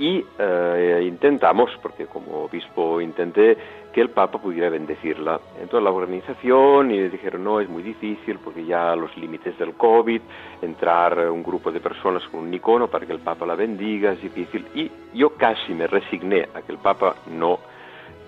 y 0.00 0.24
eh, 0.38 1.04
intentamos, 1.06 1.70
porque 1.82 2.06
como 2.06 2.44
obispo 2.44 3.02
intenté 3.02 3.54
que 3.92 4.00
el 4.00 4.08
Papa 4.08 4.40
pudiera 4.40 4.70
bendecirla. 4.70 5.38
Entonces 5.60 5.84
la 5.84 5.90
organización 5.90 6.90
y 6.90 7.08
dijeron, 7.08 7.44
no, 7.44 7.60
es 7.60 7.68
muy 7.68 7.82
difícil 7.82 8.38
porque 8.42 8.64
ya 8.64 8.96
los 8.96 9.14
límites 9.18 9.58
del 9.58 9.74
COVID, 9.74 10.22
entrar 10.62 11.30
un 11.30 11.42
grupo 11.42 11.70
de 11.70 11.80
personas 11.80 12.26
con 12.28 12.40
un 12.40 12.54
icono 12.54 12.88
para 12.88 13.04
que 13.04 13.12
el 13.12 13.18
Papa 13.18 13.44
la 13.44 13.54
bendiga 13.54 14.12
es 14.12 14.22
difícil. 14.22 14.66
Y 14.74 14.90
yo 15.12 15.36
casi 15.36 15.74
me 15.74 15.86
resigné 15.86 16.48
a 16.54 16.62
que 16.62 16.72
el 16.72 16.78
Papa 16.78 17.16
no 17.30 17.58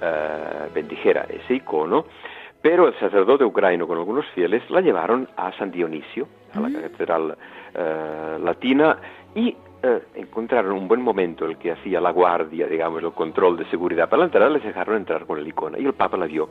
eh, 0.02 0.68
bendijera 0.74 1.22
ese 1.22 1.54
icono, 1.54 2.04
pero 2.60 2.86
el 2.86 2.98
sacerdote 2.98 3.44
ucraniano 3.44 3.86
con 3.86 3.96
algunos 3.96 4.26
fieles 4.34 4.62
la 4.68 4.82
llevaron 4.82 5.26
a 5.38 5.50
San 5.52 5.70
Dionisio, 5.70 6.28
a 6.52 6.60
la 6.60 6.70
catedral 6.70 7.34
eh, 7.74 8.38
latina, 8.42 8.98
y 9.34 9.56
eh, 9.82 10.00
encontraron 10.14 10.72
un 10.72 10.86
buen 10.86 11.02
momento 11.02 11.44
el 11.44 11.58
que 11.58 11.72
hacía 11.72 12.00
la 12.00 12.10
guardia, 12.10 12.68
digamos, 12.68 13.02
el 13.02 13.12
control 13.12 13.56
de 13.56 13.64
seguridad 13.66 14.08
para 14.08 14.20
la 14.20 14.24
entrada, 14.26 14.48
les 14.48 14.62
dejaron 14.62 14.96
entrar 14.96 15.26
con 15.26 15.38
el 15.38 15.48
icono 15.48 15.76
y 15.76 15.84
el 15.84 15.94
Papa 15.94 16.16
la 16.16 16.26
vio. 16.26 16.50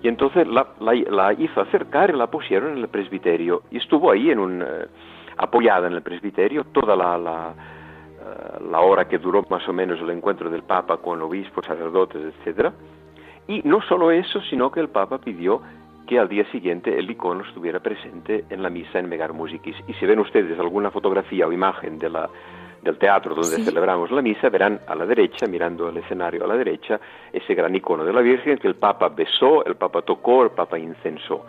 Y 0.00 0.06
entonces 0.06 0.46
la, 0.46 0.68
la, 0.78 1.32
hizo 1.32 1.60
acercar 1.60 2.10
y 2.10 2.12
la 2.12 2.28
pusieron 2.28 2.72
en 2.72 2.78
el 2.78 2.88
presbiterio 2.88 3.62
y 3.72 3.78
estuvo 3.78 4.12
ahí 4.12 4.30
en 4.30 4.38
un, 4.38 4.62
eh, 4.62 4.86
apoyada 5.38 5.88
en 5.88 5.94
el 5.94 6.02
presbiterio 6.02 6.64
toda 6.72 6.94
la, 6.94 7.18
la, 7.18 7.54
eh, 8.20 8.64
la, 8.70 8.80
hora 8.80 9.08
que 9.08 9.18
duró 9.18 9.44
más 9.50 9.68
o 9.68 9.72
menos 9.72 9.98
el 10.00 10.10
encuentro 10.10 10.48
del 10.48 10.62
Papa 10.62 10.98
con 10.98 11.20
obispos, 11.20 11.66
sacerdotes, 11.66 12.32
etc. 12.46 12.70
Y 13.48 13.60
no 13.64 13.82
solo 13.82 14.12
eso, 14.12 14.40
sino 14.42 14.70
que 14.70 14.78
el 14.78 14.88
Papa 14.88 15.18
pidió 15.18 15.62
que 16.06 16.18
al 16.18 16.28
día 16.28 16.48
siguiente 16.52 16.96
el 16.96 17.10
icono 17.10 17.42
estuviera 17.42 17.80
presente 17.80 18.44
en 18.50 18.62
la 18.62 18.70
misa 18.70 19.00
en 19.00 19.08
Megar 19.08 19.32
Musicis. 19.32 19.76
Y 19.88 19.94
si 19.94 20.06
ven 20.06 20.20
ustedes 20.20 20.58
alguna 20.60 20.92
fotografía 20.92 21.46
o 21.46 21.52
imagen 21.52 21.98
de 21.98 22.08
la, 22.08 22.30
del 22.82 22.98
teatro 22.98 23.34
donde 23.34 23.64
celebramos 23.64 24.10
la 24.10 24.22
misa, 24.22 24.48
verán 24.48 24.80
a 24.86 24.94
la 24.94 25.06
derecha, 25.06 25.46
mirando 25.46 25.88
el 25.88 25.96
escenario 25.98 26.44
a 26.44 26.46
la 26.46 26.56
derecha, 26.56 27.00
ese 27.32 27.54
gran 27.54 27.74
icono 27.74 28.04
de 28.04 28.12
la 28.12 28.20
Virgen 28.20 28.58
que 28.58 28.68
el 28.68 28.76
Papa 28.76 29.08
besó, 29.08 29.64
el 29.64 29.76
Papa 29.76 30.02
tocó, 30.02 30.44
el 30.44 30.50
Papa 30.50 30.78
incensó. 30.78 31.44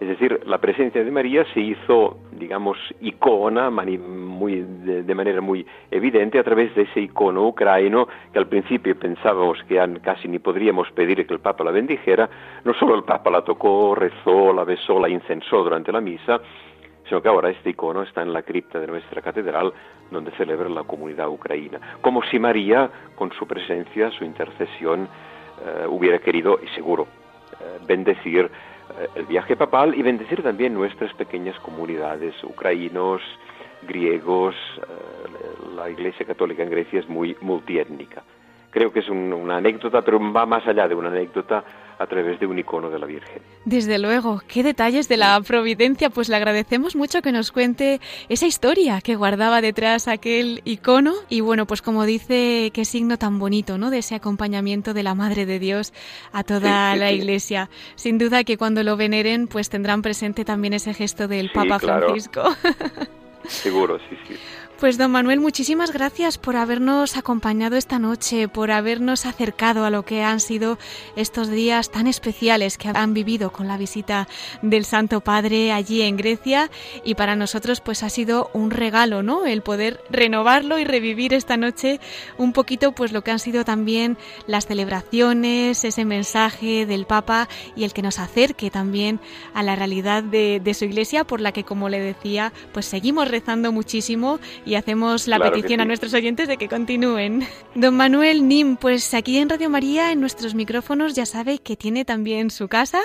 Es 0.00 0.08
decir, 0.08 0.40
la 0.46 0.56
presencia 0.56 1.04
de 1.04 1.10
María 1.10 1.44
se 1.52 1.60
hizo, 1.60 2.16
digamos, 2.32 2.78
icona 3.02 3.68
muy, 3.68 4.62
de, 4.62 5.14
manera 5.14 5.42
muy 5.42 5.66
evidente 5.90 6.38
a 6.38 6.42
través 6.42 6.74
de 6.74 6.82
ese 6.84 7.00
icono 7.00 7.46
ucraniano 7.46 8.08
que 8.32 8.38
al 8.38 8.46
principio 8.46 8.98
pensábamos 8.98 9.62
que 9.68 9.78
casi 10.02 10.26
ni 10.26 10.38
podríamos 10.38 10.90
pedir 10.92 11.26
que 11.26 11.34
el 11.34 11.40
Papa 11.40 11.64
la 11.64 11.70
bendijera. 11.70 12.30
No 12.64 12.72
solo 12.72 12.94
el 12.94 13.04
Papa 13.04 13.30
la 13.30 13.42
tocó, 13.42 13.94
rezó, 13.94 14.54
la 14.54 14.64
besó, 14.64 14.98
la 14.98 15.10
incensó 15.10 15.62
durante 15.62 15.92
la 15.92 16.00
misa, 16.00 16.40
sino 17.10 17.20
que 17.20 17.28
ahora 17.28 17.50
este 17.50 17.70
icono 17.70 18.02
está 18.02 18.22
en 18.22 18.32
la 18.32 18.42
cripta 18.42 18.78
de 18.78 18.86
nuestra 18.86 19.20
catedral 19.20 19.72
donde 20.12 20.30
celebra 20.32 20.68
la 20.68 20.84
comunidad 20.84 21.28
ucraniana. 21.28 21.98
Como 22.00 22.22
si 22.22 22.38
María, 22.38 22.88
con 23.16 23.32
su 23.32 23.48
presencia, 23.48 24.12
su 24.12 24.24
intercesión, 24.24 25.08
eh, 25.66 25.86
hubiera 25.88 26.20
querido, 26.20 26.60
y 26.62 26.68
seguro, 26.68 27.08
eh, 27.60 27.80
bendecir 27.84 28.44
eh, 28.44 29.08
el 29.16 29.26
viaje 29.26 29.56
papal 29.56 29.92
y 29.96 30.02
bendecir 30.02 30.40
también 30.40 30.72
nuestras 30.72 31.12
pequeñas 31.14 31.58
comunidades 31.58 32.32
ucranianos, 32.44 33.22
griegos. 33.82 34.54
la 35.74 35.90
Iglesia 35.90 36.24
Católica 36.24 36.62
en 36.62 36.70
Grecia 36.70 37.00
es 37.00 37.08
muy 37.08 37.36
multiétnica. 37.40 38.22
Creo 38.70 38.92
que 38.92 39.00
es 39.00 39.08
una 39.08 39.56
anécdota, 39.56 40.02
pero 40.02 40.20
va 40.32 40.46
más 40.46 40.64
allá 40.68 40.86
de 40.86 40.94
una 40.94 41.08
anécdota 41.08 41.64
a 42.00 42.06
través 42.06 42.40
de 42.40 42.46
un 42.46 42.58
icono 42.58 42.88
de 42.88 42.98
la 42.98 43.04
Virgen. 43.04 43.42
Desde 43.66 43.98
luego, 43.98 44.42
qué 44.48 44.62
detalles 44.62 45.06
de 45.06 45.18
la 45.18 45.38
providencia, 45.42 46.08
pues 46.08 46.30
le 46.30 46.36
agradecemos 46.36 46.96
mucho 46.96 47.20
que 47.20 47.30
nos 47.30 47.52
cuente 47.52 48.00
esa 48.30 48.46
historia 48.46 49.02
que 49.02 49.16
guardaba 49.16 49.60
detrás 49.60 50.08
aquel 50.08 50.62
icono 50.64 51.12
y 51.28 51.42
bueno, 51.42 51.66
pues 51.66 51.82
como 51.82 52.06
dice, 52.06 52.70
qué 52.72 52.86
signo 52.86 53.18
tan 53.18 53.38
bonito, 53.38 53.76
¿no? 53.76 53.90
De 53.90 53.98
ese 53.98 54.14
acompañamiento 54.14 54.94
de 54.94 55.02
la 55.02 55.14
Madre 55.14 55.44
de 55.44 55.58
Dios 55.58 55.92
a 56.32 56.42
toda 56.42 56.96
la 56.96 57.12
Iglesia. 57.12 57.68
Sin 57.96 58.16
duda 58.16 58.44
que 58.44 58.56
cuando 58.56 58.82
lo 58.82 58.96
veneren, 58.96 59.46
pues 59.46 59.68
tendrán 59.68 60.00
presente 60.00 60.46
también 60.46 60.72
ese 60.72 60.94
gesto 60.94 61.28
del 61.28 61.52
Papa 61.52 61.78
Francisco. 61.78 62.44
Seguro, 63.44 63.98
sí, 64.08 64.16
sí. 64.26 64.36
Pues 64.80 64.96
don 64.96 65.10
Manuel, 65.10 65.40
muchísimas 65.40 65.92
gracias 65.92 66.38
por 66.38 66.56
habernos 66.56 67.18
acompañado 67.18 67.76
esta 67.76 67.98
noche, 67.98 68.48
por 68.48 68.70
habernos 68.70 69.26
acercado 69.26 69.84
a 69.84 69.90
lo 69.90 70.06
que 70.06 70.22
han 70.22 70.40
sido 70.40 70.78
estos 71.16 71.50
días 71.50 71.90
tan 71.90 72.06
especiales 72.06 72.78
que 72.78 72.88
han 72.88 73.12
vivido 73.12 73.52
con 73.52 73.68
la 73.68 73.76
visita 73.76 74.26
del 74.62 74.86
Santo 74.86 75.20
Padre 75.20 75.70
allí 75.72 76.00
en 76.00 76.16
Grecia 76.16 76.70
y 77.04 77.14
para 77.14 77.36
nosotros 77.36 77.82
pues 77.82 78.02
ha 78.02 78.08
sido 78.08 78.50
un 78.54 78.70
regalo, 78.70 79.22
¿no? 79.22 79.44
El 79.44 79.60
poder 79.60 80.00
renovarlo 80.08 80.78
y 80.78 80.84
revivir 80.84 81.34
esta 81.34 81.58
noche 81.58 82.00
un 82.38 82.54
poquito 82.54 82.92
pues 82.92 83.12
lo 83.12 83.22
que 83.22 83.32
han 83.32 83.38
sido 83.38 83.66
también 83.66 84.16
las 84.46 84.66
celebraciones, 84.66 85.84
ese 85.84 86.06
mensaje 86.06 86.86
del 86.86 87.04
Papa 87.04 87.50
y 87.76 87.84
el 87.84 87.92
que 87.92 88.00
nos 88.00 88.18
acerque 88.18 88.70
también 88.70 89.20
a 89.52 89.62
la 89.62 89.76
realidad 89.76 90.22
de, 90.22 90.58
de 90.58 90.72
su 90.72 90.86
iglesia 90.86 91.24
por 91.24 91.42
la 91.42 91.52
que 91.52 91.64
como 91.64 91.90
le 91.90 92.00
decía 92.00 92.54
pues 92.72 92.86
seguimos 92.86 93.28
rezando 93.28 93.72
muchísimo 93.72 94.40
hacemos 94.74 95.28
la 95.28 95.38
petición 95.38 95.80
a 95.80 95.84
nuestros 95.84 96.14
oyentes 96.14 96.48
de 96.48 96.56
que 96.56 96.68
continúen. 96.68 97.44
Don 97.74 97.96
Manuel 97.96 98.46
Nim, 98.48 98.76
pues 98.76 99.14
aquí 99.14 99.38
en 99.38 99.48
Radio 99.48 99.70
María, 99.70 100.12
en 100.12 100.20
nuestros 100.20 100.54
micrófonos, 100.54 101.14
ya 101.14 101.26
sabe 101.26 101.58
que 101.58 101.76
tiene 101.76 102.04
también 102.04 102.50
su 102.50 102.68
casa 102.68 103.00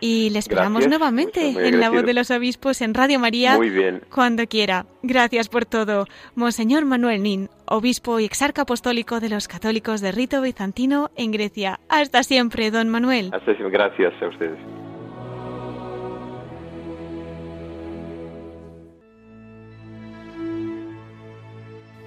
y 0.00 0.30
le 0.30 0.38
esperamos 0.38 0.86
nuevamente 0.88 1.48
en 1.68 1.80
la 1.80 1.90
voz 1.90 2.04
de 2.04 2.14
los 2.14 2.30
obispos 2.30 2.80
en 2.80 2.94
Radio 2.94 3.18
María 3.18 3.58
cuando 4.10 4.46
quiera. 4.46 4.86
Gracias 5.02 5.48
por 5.48 5.64
todo. 5.64 6.06
Monseñor 6.34 6.84
Manuel 6.84 7.22
Nin, 7.22 7.48
obispo 7.66 8.18
y 8.20 8.24
exarca 8.24 8.62
apostólico 8.62 9.20
de 9.20 9.28
los 9.28 9.48
católicos 9.48 10.00
de 10.00 10.12
rito 10.12 10.40
bizantino 10.40 11.10
en 11.16 11.32
Grecia. 11.32 11.80
Hasta 11.88 12.22
siempre, 12.22 12.70
don 12.70 12.88
Manuel. 12.88 13.30
Hasta 13.32 13.54
siempre. 13.54 13.70
Gracias 13.70 14.12
a 14.22 14.28
ustedes. 14.28 14.87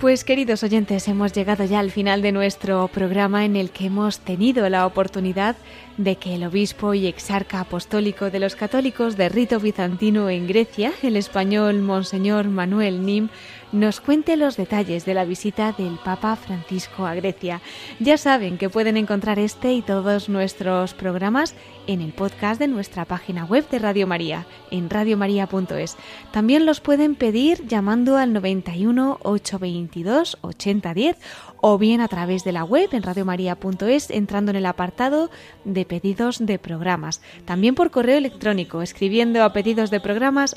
Pues 0.01 0.23
queridos 0.23 0.63
oyentes, 0.63 1.07
hemos 1.07 1.31
llegado 1.31 1.63
ya 1.63 1.79
al 1.79 1.91
final 1.91 2.23
de 2.23 2.31
nuestro 2.31 2.87
programa 2.87 3.45
en 3.45 3.55
el 3.55 3.69
que 3.69 3.85
hemos 3.85 4.17
tenido 4.17 4.67
la 4.67 4.87
oportunidad 4.87 5.55
de 6.03 6.15
que 6.15 6.35
el 6.35 6.43
obispo 6.43 6.93
y 6.93 7.07
exarca 7.07 7.59
apostólico 7.59 8.29
de 8.29 8.39
los 8.39 8.55
católicos 8.55 9.17
de 9.17 9.29
rito 9.29 9.59
bizantino 9.59 10.29
en 10.29 10.47
Grecia, 10.47 10.91
el 11.03 11.15
español 11.15 11.81
Monseñor 11.81 12.47
Manuel 12.47 13.05
Nim, 13.05 13.29
nos 13.71 14.01
cuente 14.01 14.35
los 14.35 14.57
detalles 14.57 15.05
de 15.05 15.13
la 15.13 15.23
visita 15.23 15.73
del 15.77 15.97
Papa 16.03 16.35
Francisco 16.35 17.05
a 17.05 17.15
Grecia. 17.15 17.61
Ya 17.99 18.17
saben 18.17 18.57
que 18.57 18.69
pueden 18.69 18.97
encontrar 18.97 19.39
este 19.39 19.73
y 19.73 19.81
todos 19.81 20.27
nuestros 20.27 20.93
programas 20.93 21.55
en 21.87 22.01
el 22.01 22.11
podcast 22.11 22.59
de 22.59 22.67
nuestra 22.67 23.05
página 23.05 23.45
web 23.45 23.67
de 23.69 23.79
Radio 23.79 24.07
María, 24.07 24.45
en 24.71 24.89
radiomaria.es. 24.89 25.95
También 26.31 26.65
los 26.65 26.81
pueden 26.81 27.15
pedir 27.15 27.65
llamando 27.65 28.17
al 28.17 28.33
91 28.33 29.19
822 29.23 30.37
8010 30.41 31.17
o 31.61 31.77
bien 31.77 32.01
a 32.01 32.07
través 32.07 32.43
de 32.43 32.51
la 32.51 32.63
web 32.63 32.89
en 32.91 33.03
radiomaria.es 33.03 34.09
entrando 34.09 34.49
en 34.51 34.57
el 34.57 34.65
apartado 34.65 35.29
de 35.63 35.85
pedidos 35.85 36.45
de 36.45 36.59
programas. 36.59 37.21
También 37.45 37.75
por 37.75 37.91
correo 37.91 38.17
electrónico 38.17 38.81
escribiendo 38.81 39.43
a 39.43 39.53
pedidos 39.53 39.91
de 39.91 39.99
programas 39.99 40.55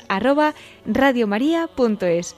radiomaria.es. 0.85 2.35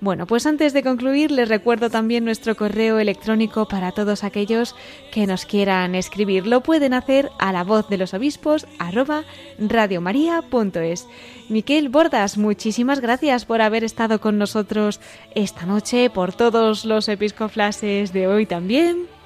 Bueno, 0.00 0.26
pues 0.26 0.46
antes 0.46 0.72
de 0.72 0.82
concluir 0.82 1.30
les 1.30 1.50
recuerdo 1.50 1.90
también 1.90 2.24
nuestro 2.24 2.56
correo 2.56 2.98
electrónico 2.98 3.68
para 3.68 3.92
todos 3.92 4.24
aquellos 4.24 4.74
que 5.12 5.26
nos 5.26 5.44
quieran 5.44 5.94
escribir. 5.94 6.46
Lo 6.46 6.62
pueden 6.62 6.94
hacer 6.94 7.30
a 7.38 7.52
la 7.52 7.64
voz 7.64 7.86
de 7.90 7.98
los 7.98 8.14
obispos 8.14 8.66
arroba 8.78 9.24
radiomaria.es. 9.58 11.06
Miquel 11.50 11.90
Bordas, 11.90 12.38
muchísimas 12.38 13.00
gracias 13.00 13.44
por 13.44 13.60
haber 13.60 13.84
estado 13.84 14.22
con 14.22 14.38
nosotros 14.38 15.00
esta 15.34 15.66
noche, 15.66 16.08
por 16.08 16.32
todos 16.32 16.86
los 16.86 17.06
episcoflases 17.08 18.14
de 18.14 18.26
hoy 18.26 18.46
también. 18.46 19.19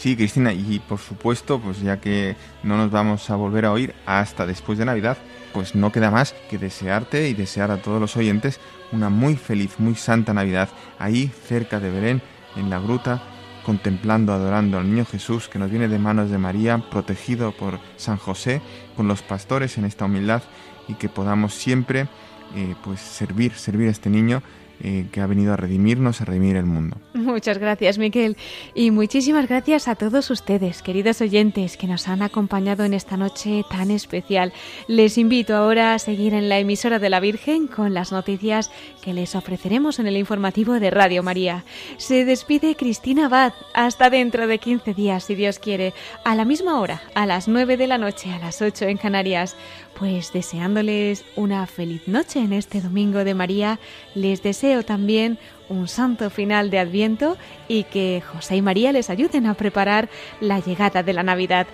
Sí, 0.00 0.16
Cristina, 0.16 0.54
y 0.54 0.78
por 0.78 0.98
supuesto, 0.98 1.60
pues 1.60 1.82
ya 1.82 2.00
que 2.00 2.34
no 2.62 2.78
nos 2.78 2.90
vamos 2.90 3.28
a 3.28 3.36
volver 3.36 3.66
a 3.66 3.72
oír 3.72 3.94
hasta 4.06 4.46
después 4.46 4.78
de 4.78 4.86
Navidad, 4.86 5.18
pues 5.52 5.74
no 5.74 5.92
queda 5.92 6.10
más 6.10 6.34
que 6.48 6.56
desearte 6.56 7.28
y 7.28 7.34
desear 7.34 7.70
a 7.70 7.82
todos 7.82 8.00
los 8.00 8.16
oyentes 8.16 8.60
una 8.92 9.10
muy 9.10 9.36
feliz, 9.36 9.78
muy 9.78 9.94
santa 9.96 10.32
Navidad, 10.32 10.70
ahí 10.98 11.30
cerca 11.46 11.80
de 11.80 11.90
Belén, 11.90 12.22
en 12.56 12.70
la 12.70 12.78
gruta, 12.78 13.22
contemplando, 13.62 14.32
adorando 14.32 14.78
al 14.78 14.88
niño 14.88 15.04
Jesús 15.04 15.48
que 15.48 15.58
nos 15.58 15.70
viene 15.70 15.86
de 15.86 15.98
manos 15.98 16.30
de 16.30 16.38
María, 16.38 16.78
protegido 16.90 17.52
por 17.52 17.78
San 17.98 18.16
José, 18.16 18.62
con 18.96 19.06
los 19.06 19.20
pastores 19.20 19.76
en 19.76 19.84
esta 19.84 20.06
humildad 20.06 20.42
y 20.88 20.94
que 20.94 21.10
podamos 21.10 21.52
siempre 21.52 22.08
eh, 22.56 22.74
pues 22.82 23.00
servir, 23.00 23.52
servir 23.52 23.88
a 23.88 23.90
este 23.90 24.08
niño 24.08 24.42
eh, 24.82 25.06
que 25.12 25.20
ha 25.20 25.26
venido 25.26 25.52
a 25.52 25.56
redimirnos, 25.56 26.20
a 26.20 26.24
redimir 26.24 26.56
el 26.56 26.66
mundo. 26.66 26.96
Muchas 27.14 27.58
gracias, 27.58 27.98
Miquel. 27.98 28.36
Y 28.74 28.90
muchísimas 28.90 29.48
gracias 29.48 29.88
a 29.88 29.94
todos 29.94 30.30
ustedes, 30.30 30.82
queridos 30.82 31.20
oyentes, 31.20 31.76
que 31.76 31.86
nos 31.86 32.08
han 32.08 32.22
acompañado 32.22 32.84
en 32.84 32.94
esta 32.94 33.16
noche 33.16 33.64
tan 33.70 33.90
especial. 33.90 34.52
Les 34.88 35.18
invito 35.18 35.54
ahora 35.54 35.94
a 35.94 35.98
seguir 35.98 36.34
en 36.34 36.48
la 36.48 36.58
emisora 36.58 36.98
de 36.98 37.10
la 37.10 37.20
Virgen 37.20 37.66
con 37.66 37.94
las 37.94 38.12
noticias 38.12 38.70
que 39.02 39.12
les 39.12 39.34
ofreceremos 39.34 39.98
en 39.98 40.06
el 40.06 40.16
informativo 40.16 40.80
de 40.80 40.90
Radio 40.90 41.22
María. 41.22 41.64
Se 41.96 42.24
despide 42.24 42.76
Cristina 42.76 43.26
Abad. 43.26 43.52
Hasta 43.74 44.10
dentro 44.10 44.46
de 44.46 44.58
15 44.58 44.94
días, 44.94 45.24
si 45.24 45.34
Dios 45.34 45.58
quiere, 45.58 45.94
a 46.24 46.34
la 46.34 46.44
misma 46.44 46.80
hora, 46.80 47.02
a 47.14 47.26
las 47.26 47.48
9 47.48 47.76
de 47.76 47.86
la 47.86 47.98
noche, 47.98 48.32
a 48.32 48.38
las 48.38 48.62
8 48.62 48.86
en 48.86 48.96
Canarias. 48.96 49.56
Pues 49.98 50.32
deseándoles 50.32 51.24
una 51.36 51.66
feliz 51.66 52.08
noche 52.08 52.40
en 52.40 52.52
este 52.54 52.80
Domingo 52.80 53.22
de 53.24 53.34
María, 53.34 53.78
les 54.14 54.42
también 54.84 55.38
un 55.68 55.88
santo 55.88 56.30
final 56.30 56.70
de 56.70 56.78
Adviento 56.78 57.36
y 57.68 57.84
que 57.84 58.22
José 58.26 58.56
y 58.56 58.62
María 58.62 58.92
les 58.92 59.10
ayuden 59.10 59.46
a 59.46 59.54
preparar 59.54 60.08
la 60.40 60.60
llegada 60.60 61.02
de 61.02 61.12
la 61.12 61.22
Navidad. 61.22 61.66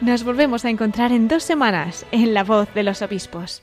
Nos 0.00 0.24
volvemos 0.24 0.64
a 0.64 0.70
encontrar 0.70 1.12
en 1.12 1.28
dos 1.28 1.42
semanas 1.42 2.06
en 2.10 2.34
La 2.34 2.44
Voz 2.44 2.72
de 2.74 2.82
los 2.82 3.02
Obispos. 3.02 3.62